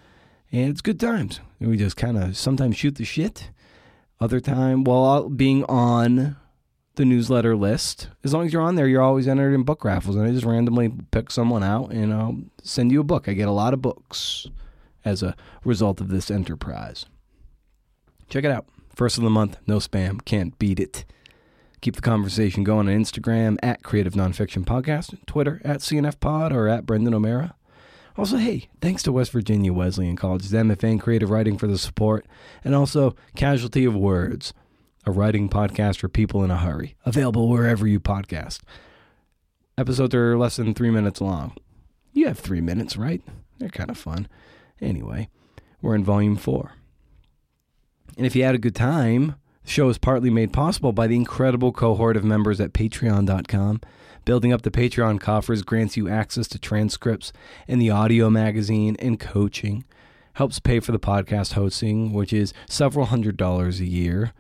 and 0.53 0.71
it's 0.71 0.81
good 0.81 1.01
times. 1.01 1.41
We 1.61 1.77
just 1.77 1.97
kind 1.97 2.17
of 2.17 2.37
sometimes 2.37 2.77
shoot 2.77 2.95
the 2.95 3.05
shit. 3.05 3.51
Other 4.21 4.41
time, 4.41 4.85
while 4.85 5.29
being 5.29 5.65
on 5.65 6.37
the 6.97 7.05
newsletter 7.05 7.55
list, 7.55 8.09
as 8.25 8.35
long 8.35 8.47
as 8.47 8.53
you're 8.53 8.63
on 8.63 8.75
there, 8.75 8.89
you're 8.89 9.03
always 9.03 9.29
entered 9.29 9.55
in 9.55 9.63
book 9.63 9.85
raffles, 9.85 10.17
and 10.17 10.27
I 10.27 10.33
just 10.33 10.45
randomly 10.45 10.93
pick 11.11 11.31
someone 11.31 11.63
out 11.63 11.93
and 11.93 12.13
I'll 12.13 12.39
send 12.63 12.91
you 12.91 13.01
a 13.01 13.05
book. 13.05 13.29
I 13.29 13.35
get 13.35 13.49
a 13.49 13.53
lot 13.53 13.75
of 13.75 13.83
books 13.83 14.47
as 15.05 15.23
a 15.23 15.37
result 15.65 16.01
of 16.01 16.09
this 16.09 16.31
enterprise. 16.31 17.07
Check 18.29 18.45
it 18.45 18.51
out. 18.51 18.67
First 18.95 19.19
of 19.19 19.25
the 19.25 19.31
month, 19.31 19.57
no 19.67 19.79
spam, 19.79 20.25
can't 20.25 20.59
beat 20.59 20.81
it. 20.81 21.05
Keep 21.81 21.97
the 21.97 22.03
conversation 22.03 22.65
going 22.65 22.89
on 22.89 22.95
Instagram 22.95 23.57
at 23.63 23.83
Creative 23.83 24.15
Nonfiction 24.15 24.65
Podcast, 24.65 25.17
Twitter 25.27 25.61
at 25.65 25.79
CNF 25.79 26.19
Pod, 26.19 26.53
or 26.53 26.69
at 26.69 26.85
Brendan 26.85 27.15
O'Meara. 27.15 27.55
Also, 28.17 28.37
hey, 28.37 28.69
thanks 28.81 29.05
to 29.05 29.13
West 29.13 29.31
Virginia 29.31 29.73
Wesleyan 29.73 30.17
College's 30.17 30.53
MFA 30.53 30.91
in 30.91 30.99
Creative 30.99 31.31
Writing 31.31 31.57
for 31.57 31.69
the 31.69 31.79
support, 31.79 32.27
and 32.65 32.75
also 32.75 33.15
Casualty 33.37 33.85
of 33.85 33.95
Words, 33.95 34.53
a 35.07 35.13
writing 35.13 35.49
podcast 35.49 35.99
for 35.99 36.09
people 36.09 36.43
in 36.43 36.51
a 36.51 36.57
hurry, 36.57 36.97
available 37.07 37.49
wherever 37.49 37.87
you 37.87 38.01
podcast. 38.01 38.61
Episodes 39.77 40.17
are 40.17 40.37
less 40.37 40.57
than 40.57 40.75
three 40.75 40.91
minutes 40.91 41.21
long. 41.21 41.57
You 42.13 42.27
have 42.27 42.41
three 42.41 42.61
minutes, 42.61 42.97
right? 42.97 43.23
They're 43.59 43.69
kind 43.69 43.91
of 43.91 43.97
fun. 43.97 44.27
Anyway, 44.81 45.29
we're 45.81 45.95
in 45.95 46.05
volume 46.05 46.35
four. 46.35 46.73
And 48.17 48.27
if 48.27 48.35
you 48.35 48.43
had 48.43 48.57
a 48.57 48.59
good 48.59 48.75
time, 48.75 49.37
the 49.69 49.75
show 49.75 49.91
is 49.91 49.99
partly 49.99 50.31
made 50.31 50.51
possible 50.51 50.95
by 50.95 51.07
the 51.07 51.15
incredible 51.15 51.73
cohort 51.73 52.17
of 52.17 52.25
members 52.25 52.59
at 52.59 52.73
patreon.com. 52.73 53.83
Building 54.25 54.51
up 54.51 54.63
the 54.63 54.71
Patreon 54.71 55.21
coffers 55.21 55.61
grants 55.61 55.95
you 55.95 56.09
access 56.09 56.49
to 56.49 56.59
transcripts 56.59 57.35
and 57.69 57.79
the 57.79 57.91
audio 57.91 58.31
magazine 58.31 58.97
and 58.99 59.21
coaching. 59.21 59.85
Helps 60.33 60.59
pay 60.59 60.81
for 60.81 60.93
the 60.93 60.99
podcast 60.99 61.53
hosting, 61.53 62.15
which 62.15 62.33
is 62.33 62.55
several 62.67 63.07
hundred 63.07 63.37
dollars 63.37 63.79
a 63.79 63.85
year, 63.85 64.33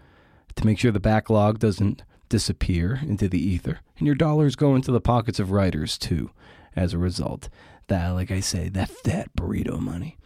to 0.56 0.64
make 0.64 0.78
sure 0.78 0.92
the 0.92 0.98
backlog 0.98 1.58
doesn't 1.58 2.04
disappear 2.30 2.98
into 3.02 3.28
the 3.28 3.38
ether. 3.38 3.80
And 3.98 4.06
your 4.06 4.16
dollars 4.16 4.56
go 4.56 4.74
into 4.74 4.92
the 4.92 4.98
pockets 4.98 5.38
of 5.38 5.50
writers, 5.50 5.98
too, 5.98 6.30
as 6.74 6.94
a 6.94 6.98
result. 6.98 7.50
That, 7.88 8.08
like 8.12 8.30
I 8.30 8.40
say, 8.40 8.70
that 8.70 8.88
fat 8.88 9.28
burrito 9.36 9.78
money. 9.78 10.17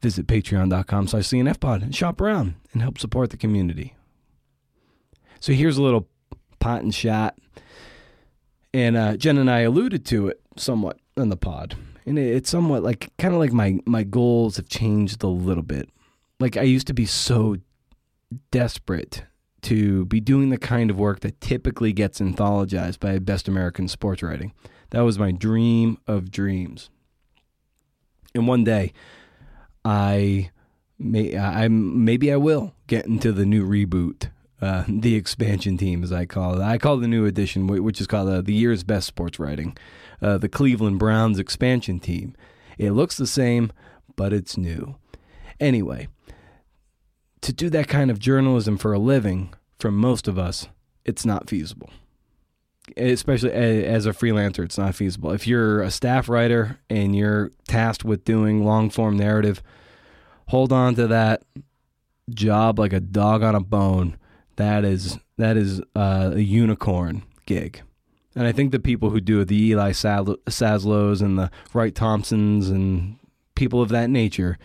Visit 0.00 0.26
patreon.com 0.26 1.08
slash 1.08 1.24
cnfpod 1.24 1.82
and 1.82 1.94
shop 1.94 2.20
around 2.20 2.54
and 2.72 2.82
help 2.82 2.98
support 2.98 3.30
the 3.30 3.36
community. 3.36 3.94
So 5.40 5.52
here's 5.52 5.76
a 5.76 5.82
little 5.82 6.08
pot 6.60 6.82
and 6.82 6.94
shot. 6.94 7.38
And 8.72 8.96
uh, 8.96 9.16
Jen 9.16 9.38
and 9.38 9.50
I 9.50 9.60
alluded 9.60 10.04
to 10.06 10.28
it 10.28 10.40
somewhat 10.56 10.98
on 11.16 11.30
the 11.30 11.36
pod. 11.36 11.76
And 12.06 12.18
it's 12.18 12.50
somewhat 12.50 12.82
like, 12.82 13.10
kind 13.18 13.34
of 13.34 13.40
like 13.40 13.52
my, 13.52 13.78
my 13.86 14.02
goals 14.02 14.56
have 14.56 14.68
changed 14.68 15.22
a 15.22 15.28
little 15.28 15.62
bit. 15.62 15.88
Like 16.40 16.56
I 16.56 16.62
used 16.62 16.86
to 16.86 16.94
be 16.94 17.06
so 17.06 17.56
desperate 18.50 19.24
to 19.62 20.04
be 20.06 20.20
doing 20.20 20.50
the 20.50 20.58
kind 20.58 20.90
of 20.90 20.98
work 20.98 21.20
that 21.20 21.40
typically 21.40 21.92
gets 21.92 22.20
anthologized 22.20 23.00
by 23.00 23.18
Best 23.18 23.48
American 23.48 23.88
Sports 23.88 24.22
Writing. 24.22 24.52
That 24.90 25.00
was 25.00 25.18
my 25.18 25.32
dream 25.32 25.98
of 26.06 26.30
dreams. 26.30 26.90
And 28.34 28.46
one 28.46 28.64
day, 28.64 28.92
I 29.88 30.50
may 30.98 31.38
I 31.38 31.68
maybe 31.68 32.30
I 32.30 32.36
will 32.36 32.74
get 32.88 33.06
into 33.06 33.32
the 33.32 33.46
new 33.46 33.66
reboot, 33.66 34.30
uh, 34.60 34.84
the 34.88 35.14
expansion 35.14 35.78
team 35.78 36.04
as 36.04 36.12
I 36.12 36.26
call 36.26 36.60
it. 36.60 36.62
I 36.62 36.76
call 36.76 36.98
the 36.98 37.08
new 37.08 37.24
edition, 37.24 37.66
which 37.66 37.98
is 37.98 38.06
called 38.06 38.28
uh, 38.28 38.42
the 38.42 38.52
year's 38.52 38.84
best 38.84 39.06
sports 39.06 39.38
writing, 39.38 39.78
uh, 40.20 40.36
the 40.36 40.48
Cleveland 40.48 40.98
Browns 40.98 41.38
expansion 41.38 42.00
team. 42.00 42.36
It 42.76 42.90
looks 42.90 43.16
the 43.16 43.26
same, 43.26 43.72
but 44.14 44.34
it's 44.34 44.58
new. 44.58 44.96
Anyway, 45.58 46.08
to 47.40 47.52
do 47.54 47.70
that 47.70 47.88
kind 47.88 48.10
of 48.10 48.18
journalism 48.18 48.76
for 48.76 48.92
a 48.92 48.98
living, 48.98 49.54
for 49.78 49.90
most 49.90 50.28
of 50.28 50.38
us, 50.38 50.68
it's 51.06 51.24
not 51.24 51.48
feasible 51.48 51.90
especially 52.96 53.52
as 53.52 54.06
a 54.06 54.12
freelancer, 54.12 54.64
it's 54.64 54.78
not 54.78 54.94
feasible. 54.94 55.32
If 55.32 55.46
you're 55.46 55.82
a 55.82 55.90
staff 55.90 56.28
writer 56.28 56.78
and 56.88 57.14
you're 57.14 57.50
tasked 57.66 58.04
with 58.04 58.24
doing 58.24 58.64
long 58.64 58.88
form 58.88 59.16
narrative, 59.16 59.62
hold 60.48 60.72
on 60.72 60.94
to 60.96 61.06
that 61.06 61.42
job 62.30 62.78
like 62.78 62.92
a 62.92 63.00
dog 63.00 63.42
on 63.42 63.54
a 63.54 63.60
bone. 63.60 64.18
That 64.56 64.84
is 64.84 65.18
that 65.36 65.56
is 65.56 65.80
uh, 65.94 66.32
a 66.34 66.40
unicorn 66.40 67.22
gig. 67.46 67.82
And 68.34 68.46
I 68.46 68.52
think 68.52 68.72
the 68.72 68.78
people 68.78 69.10
who 69.10 69.20
do 69.20 69.40
it, 69.40 69.46
the 69.46 69.60
Eli 69.68 69.92
Saslows 69.92 71.22
and 71.22 71.38
the 71.38 71.50
Wright 71.72 71.94
Thompsons 71.94 72.68
and 72.68 73.18
people 73.54 73.82
of 73.82 73.88
that 73.90 74.10
nature, 74.10 74.58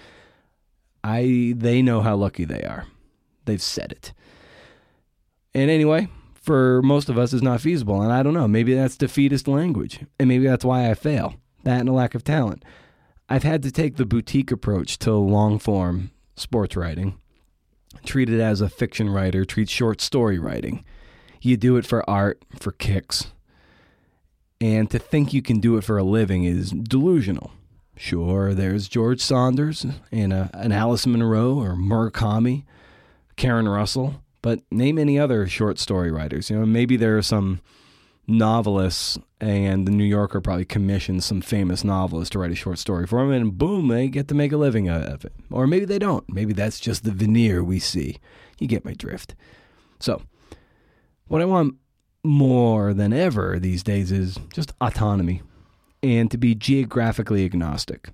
I 1.03 1.53
they 1.55 1.81
know 1.81 2.01
how 2.01 2.15
lucky 2.15 2.45
they 2.45 2.63
are. 2.63 2.87
They've 3.45 3.61
said 3.61 3.91
it. 3.91 4.13
And 5.53 5.69
anyway, 5.69 6.07
for 6.33 6.81
most 6.81 7.09
of 7.09 7.17
us 7.17 7.33
is 7.33 7.41
not 7.41 7.61
feasible. 7.61 8.01
And 8.01 8.11
I 8.11 8.23
don't 8.23 8.33
know, 8.33 8.47
maybe 8.47 8.73
that's 8.73 8.97
defeatist 8.97 9.47
language. 9.47 9.99
And 10.19 10.27
maybe 10.27 10.45
that's 10.45 10.65
why 10.65 10.89
I 10.89 10.93
fail. 10.93 11.35
That 11.63 11.79
and 11.79 11.89
a 11.89 11.93
lack 11.93 12.15
of 12.15 12.23
talent. 12.23 12.63
I've 13.29 13.43
had 13.43 13.63
to 13.63 13.71
take 13.71 13.95
the 13.95 14.05
boutique 14.05 14.51
approach 14.51 14.99
to 14.99 15.13
long 15.13 15.59
form 15.59 16.11
sports 16.35 16.75
writing. 16.75 17.17
Treat 18.05 18.29
it 18.29 18.39
as 18.39 18.61
a 18.61 18.69
fiction 18.69 19.09
writer 19.09 19.45
treats 19.45 19.71
short 19.71 20.01
story 20.01 20.37
writing. 20.39 20.83
You 21.41 21.57
do 21.57 21.77
it 21.77 21.85
for 21.85 22.07
art, 22.09 22.41
for 22.59 22.71
kicks. 22.71 23.31
And 24.59 24.89
to 24.91 24.99
think 24.99 25.33
you 25.33 25.41
can 25.41 25.59
do 25.59 25.77
it 25.77 25.83
for 25.83 25.97
a 25.97 26.03
living 26.03 26.45
is 26.45 26.71
delusional. 26.71 27.51
Sure, 27.95 28.53
there's 28.53 28.87
George 28.87 29.21
Saunders 29.21 29.85
and 30.11 30.33
a, 30.33 30.49
an 30.53 30.71
Alice 30.71 31.05
Munro 31.05 31.59
or 31.59 31.75
Murakami, 31.75 32.63
Karen 33.35 33.67
Russell. 33.67 34.21
But 34.41 34.61
name 34.71 34.97
any 34.97 35.19
other 35.19 35.47
short 35.47 35.79
story 35.79 36.11
writers. 36.11 36.49
You 36.49 36.59
know, 36.59 36.65
maybe 36.65 36.97
there 36.97 37.17
are 37.17 37.21
some 37.21 37.61
novelists, 38.27 39.17
and 39.39 39.87
the 39.87 39.91
New 39.91 40.03
Yorker 40.03 40.41
probably 40.41 40.65
commissions 40.65 41.25
some 41.25 41.41
famous 41.41 41.83
novelist 41.83 42.31
to 42.31 42.39
write 42.39 42.51
a 42.51 42.55
short 42.55 42.79
story 42.79 43.05
for 43.05 43.19
them, 43.19 43.31
and 43.31 43.57
boom, 43.57 43.87
they 43.87 44.07
get 44.07 44.27
to 44.29 44.35
make 44.35 44.51
a 44.51 44.57
living 44.57 44.87
out 44.87 45.03
of 45.03 45.25
it. 45.25 45.33
Or 45.51 45.67
maybe 45.67 45.85
they 45.85 45.99
don't. 45.99 46.27
Maybe 46.29 46.53
that's 46.53 46.79
just 46.79 47.03
the 47.03 47.11
veneer 47.11 47.63
we 47.63 47.79
see. 47.79 48.17
You 48.59 48.67
get 48.67 48.85
my 48.85 48.93
drift. 48.93 49.35
So, 49.99 50.21
what 51.27 51.41
I 51.41 51.45
want 51.45 51.75
more 52.23 52.93
than 52.93 53.11
ever 53.11 53.59
these 53.59 53.83
days 53.83 54.11
is 54.11 54.39
just 54.53 54.73
autonomy 54.79 55.41
and 56.01 56.29
to 56.31 56.37
be 56.37 56.55
geographically 56.55 57.45
agnostic. 57.45 58.09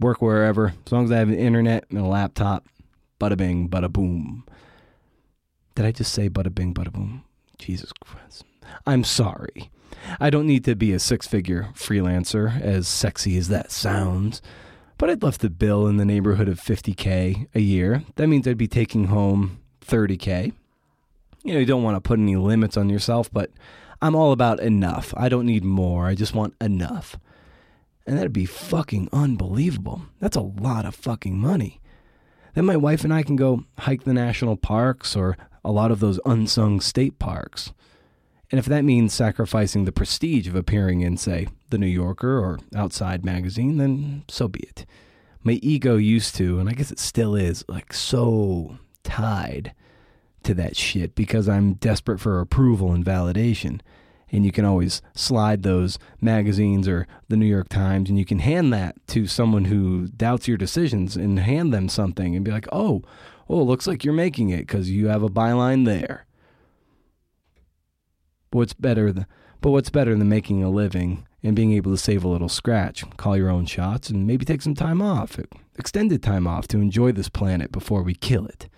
Work 0.00 0.22
wherever, 0.22 0.74
as 0.86 0.92
long 0.92 1.04
as 1.04 1.10
I 1.10 1.18
have 1.18 1.28
an 1.28 1.38
internet 1.38 1.84
and 1.90 1.98
a 1.98 2.06
laptop, 2.06 2.68
bada 3.20 3.36
bing, 3.36 3.68
bada 3.68 3.92
boom. 3.92 4.44
Did 5.74 5.84
I 5.84 5.92
just 5.92 6.12
say 6.12 6.28
bada 6.28 6.54
bing, 6.54 6.72
bada 6.72 6.92
boom? 6.92 7.24
Jesus 7.58 7.92
Christ. 7.92 8.44
I'm 8.86 9.04
sorry. 9.04 9.70
I 10.20 10.30
don't 10.30 10.46
need 10.46 10.64
to 10.64 10.74
be 10.74 10.92
a 10.92 10.98
six 10.98 11.26
figure 11.26 11.68
freelancer, 11.74 12.60
as 12.60 12.88
sexy 12.88 13.36
as 13.36 13.48
that 13.48 13.70
sounds, 13.70 14.40
but 14.96 15.10
I'd 15.10 15.22
love 15.22 15.38
to 15.38 15.50
bill 15.50 15.86
in 15.86 15.96
the 15.96 16.04
neighborhood 16.04 16.48
of 16.48 16.60
50K 16.60 17.48
a 17.54 17.60
year. 17.60 18.04
That 18.16 18.28
means 18.28 18.46
I'd 18.46 18.58
be 18.58 18.68
taking 18.68 19.06
home 19.06 19.60
30K. 19.86 20.52
You 21.44 21.54
know, 21.54 21.60
you 21.60 21.66
don't 21.66 21.82
want 21.82 21.96
to 21.96 22.00
put 22.00 22.18
any 22.18 22.36
limits 22.36 22.76
on 22.76 22.90
yourself, 22.90 23.30
but 23.32 23.50
I'm 24.02 24.14
all 24.14 24.32
about 24.32 24.60
enough. 24.60 25.14
I 25.16 25.28
don't 25.28 25.46
need 25.46 25.64
more. 25.64 26.06
I 26.06 26.14
just 26.14 26.34
want 26.34 26.54
enough. 26.60 27.16
And 28.06 28.16
that'd 28.16 28.32
be 28.32 28.46
fucking 28.46 29.08
unbelievable. 29.12 30.02
That's 30.20 30.36
a 30.36 30.40
lot 30.40 30.84
of 30.84 30.94
fucking 30.94 31.38
money. 31.38 31.80
Then 32.54 32.64
my 32.64 32.76
wife 32.76 33.04
and 33.04 33.12
I 33.12 33.22
can 33.22 33.36
go 33.36 33.64
hike 33.78 34.04
the 34.04 34.14
national 34.14 34.56
parks 34.56 35.14
or 35.14 35.36
a 35.64 35.70
lot 35.70 35.90
of 35.90 36.00
those 36.00 36.18
unsung 36.24 36.80
state 36.80 37.18
parks. 37.18 37.72
And 38.50 38.58
if 38.58 38.66
that 38.66 38.84
means 38.84 39.12
sacrificing 39.12 39.84
the 39.84 39.92
prestige 39.92 40.48
of 40.48 40.54
appearing 40.54 41.02
in, 41.02 41.16
say, 41.16 41.48
The 41.70 41.78
New 41.78 41.86
Yorker 41.86 42.38
or 42.38 42.58
Outside 42.74 43.24
magazine, 43.24 43.76
then 43.76 44.24
so 44.28 44.48
be 44.48 44.60
it. 44.60 44.86
My 45.42 45.52
ego 45.62 45.96
used 45.96 46.34
to, 46.36 46.58
and 46.58 46.68
I 46.68 46.72
guess 46.72 46.90
it 46.90 46.98
still 46.98 47.34
is, 47.34 47.64
like 47.68 47.92
so 47.92 48.78
tied 49.04 49.74
to 50.44 50.54
that 50.54 50.76
shit 50.76 51.14
because 51.14 51.48
I'm 51.48 51.74
desperate 51.74 52.20
for 52.20 52.40
approval 52.40 52.92
and 52.92 53.04
validation. 53.04 53.80
And 54.30 54.44
you 54.44 54.52
can 54.52 54.64
always 54.64 55.00
slide 55.14 55.62
those 55.62 55.98
magazines 56.20 56.86
or 56.86 57.06
the 57.28 57.36
New 57.36 57.46
York 57.46 57.68
Times 57.68 58.10
and 58.10 58.18
you 58.18 58.24
can 58.24 58.40
hand 58.40 58.72
that 58.72 58.94
to 59.08 59.26
someone 59.26 59.66
who 59.66 60.08
doubts 60.08 60.46
your 60.46 60.58
decisions 60.58 61.16
and 61.16 61.38
hand 61.38 61.72
them 61.72 61.88
something 61.88 62.36
and 62.36 62.44
be 62.44 62.50
like, 62.50 62.68
oh, 62.72 63.02
oh, 63.48 63.60
it 63.60 63.64
looks 63.64 63.86
like 63.86 64.04
you're 64.04 64.14
making 64.14 64.50
it 64.50 64.66
because 64.66 64.90
you 64.90 65.08
have 65.08 65.22
a 65.22 65.30
byline 65.30 65.86
there. 65.86 66.26
But 68.50 68.58
what's 68.58 68.72
better 68.72 69.12
than, 69.12 69.26
but 69.60 69.70
what's 69.70 69.90
better 69.90 70.14
than 70.14 70.28
making 70.28 70.62
a 70.62 70.70
living 70.70 71.26
and 71.42 71.54
being 71.54 71.72
able 71.72 71.92
to 71.92 71.96
save 71.96 72.24
a 72.24 72.28
little 72.28 72.48
scratch, 72.48 73.04
call 73.16 73.36
your 73.36 73.50
own 73.50 73.66
shots, 73.66 74.10
and 74.10 74.26
maybe 74.26 74.44
take 74.44 74.62
some 74.62 74.74
time 74.74 75.00
off, 75.00 75.38
extended 75.78 76.22
time 76.22 76.46
off 76.46 76.66
to 76.68 76.78
enjoy 76.78 77.12
this 77.12 77.28
planet 77.28 77.70
before 77.70 78.02
we 78.02 78.14
kill 78.14 78.46
it. 78.46 78.68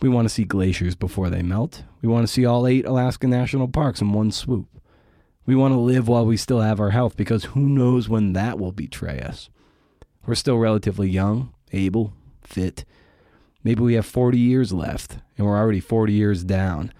We 0.00 0.08
want 0.08 0.26
to 0.26 0.34
see 0.34 0.44
glaciers 0.44 0.94
before 0.94 1.30
they 1.30 1.42
melt. 1.42 1.84
We 2.02 2.08
want 2.08 2.26
to 2.26 2.32
see 2.32 2.44
all 2.44 2.66
eight 2.66 2.84
Alaska 2.84 3.26
national 3.26 3.68
parks 3.68 4.00
in 4.00 4.12
one 4.12 4.32
swoop. 4.32 4.68
We 5.46 5.54
want 5.54 5.72
to 5.72 5.78
live 5.78 6.08
while 6.08 6.26
we 6.26 6.36
still 6.36 6.60
have 6.60 6.80
our 6.80 6.90
health 6.90 7.16
because 7.16 7.44
who 7.44 7.68
knows 7.68 8.08
when 8.08 8.32
that 8.32 8.58
will 8.58 8.72
betray 8.72 9.20
us. 9.20 9.48
We're 10.26 10.34
still 10.34 10.58
relatively 10.58 11.08
young, 11.08 11.52
able, 11.72 12.14
fit, 12.42 12.84
Maybe 13.64 13.82
we 13.82 13.94
have 13.94 14.04
40 14.04 14.38
years 14.38 14.72
left 14.72 15.16
and 15.38 15.46
we're 15.46 15.56
already 15.56 15.80
40 15.80 16.12
years 16.12 16.44
down. 16.44 16.92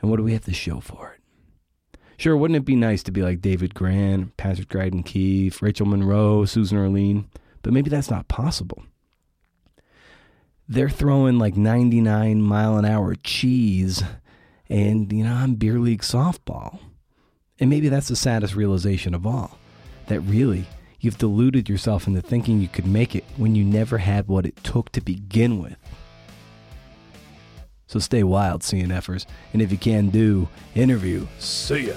And 0.00 0.10
what 0.10 0.16
do 0.16 0.22
we 0.22 0.32
have 0.32 0.44
to 0.44 0.52
show 0.52 0.80
for 0.80 1.14
it? 1.14 1.98
Sure, 2.16 2.36
wouldn't 2.36 2.56
it 2.56 2.64
be 2.64 2.76
nice 2.76 3.02
to 3.04 3.12
be 3.12 3.22
like 3.22 3.40
David 3.40 3.74
Grann, 3.74 4.32
Patrick 4.36 4.68
Radden 4.70 5.04
Keefe, 5.04 5.62
Rachel 5.62 5.86
Monroe, 5.86 6.44
Susan 6.44 6.76
Orlean? 6.76 7.28
But 7.62 7.72
maybe 7.72 7.90
that's 7.90 8.10
not 8.10 8.28
possible. 8.28 8.84
They're 10.68 10.90
throwing 10.90 11.38
like 11.38 11.56
99 11.56 12.42
mile 12.42 12.76
an 12.76 12.84
hour 12.84 13.14
cheese, 13.14 14.02
and 14.68 15.12
you 15.12 15.24
know, 15.24 15.32
I'm 15.32 15.54
beer 15.54 15.78
league 15.78 16.02
softball. 16.02 16.80
And 17.60 17.70
maybe 17.70 17.88
that's 17.88 18.08
the 18.08 18.16
saddest 18.16 18.54
realization 18.54 19.14
of 19.14 19.26
all 19.26 19.58
that 20.06 20.20
really 20.20 20.66
you've 21.00 21.18
deluded 21.18 21.68
yourself 21.68 22.06
into 22.06 22.20
thinking 22.20 22.60
you 22.60 22.68
could 22.68 22.86
make 22.86 23.14
it 23.14 23.24
when 23.36 23.54
you 23.54 23.64
never 23.64 23.98
had 23.98 24.28
what 24.28 24.46
it 24.46 24.56
took 24.64 24.90
to 24.92 25.00
begin 25.00 25.60
with. 25.62 25.76
So 27.88 27.98
stay 27.98 28.22
wild, 28.22 28.60
CNFers. 28.60 29.26
And 29.52 29.60
if 29.60 29.72
you 29.72 29.78
can 29.78 30.10
do, 30.10 30.48
interview. 30.74 31.26
See 31.38 31.88
ya. 31.88 31.94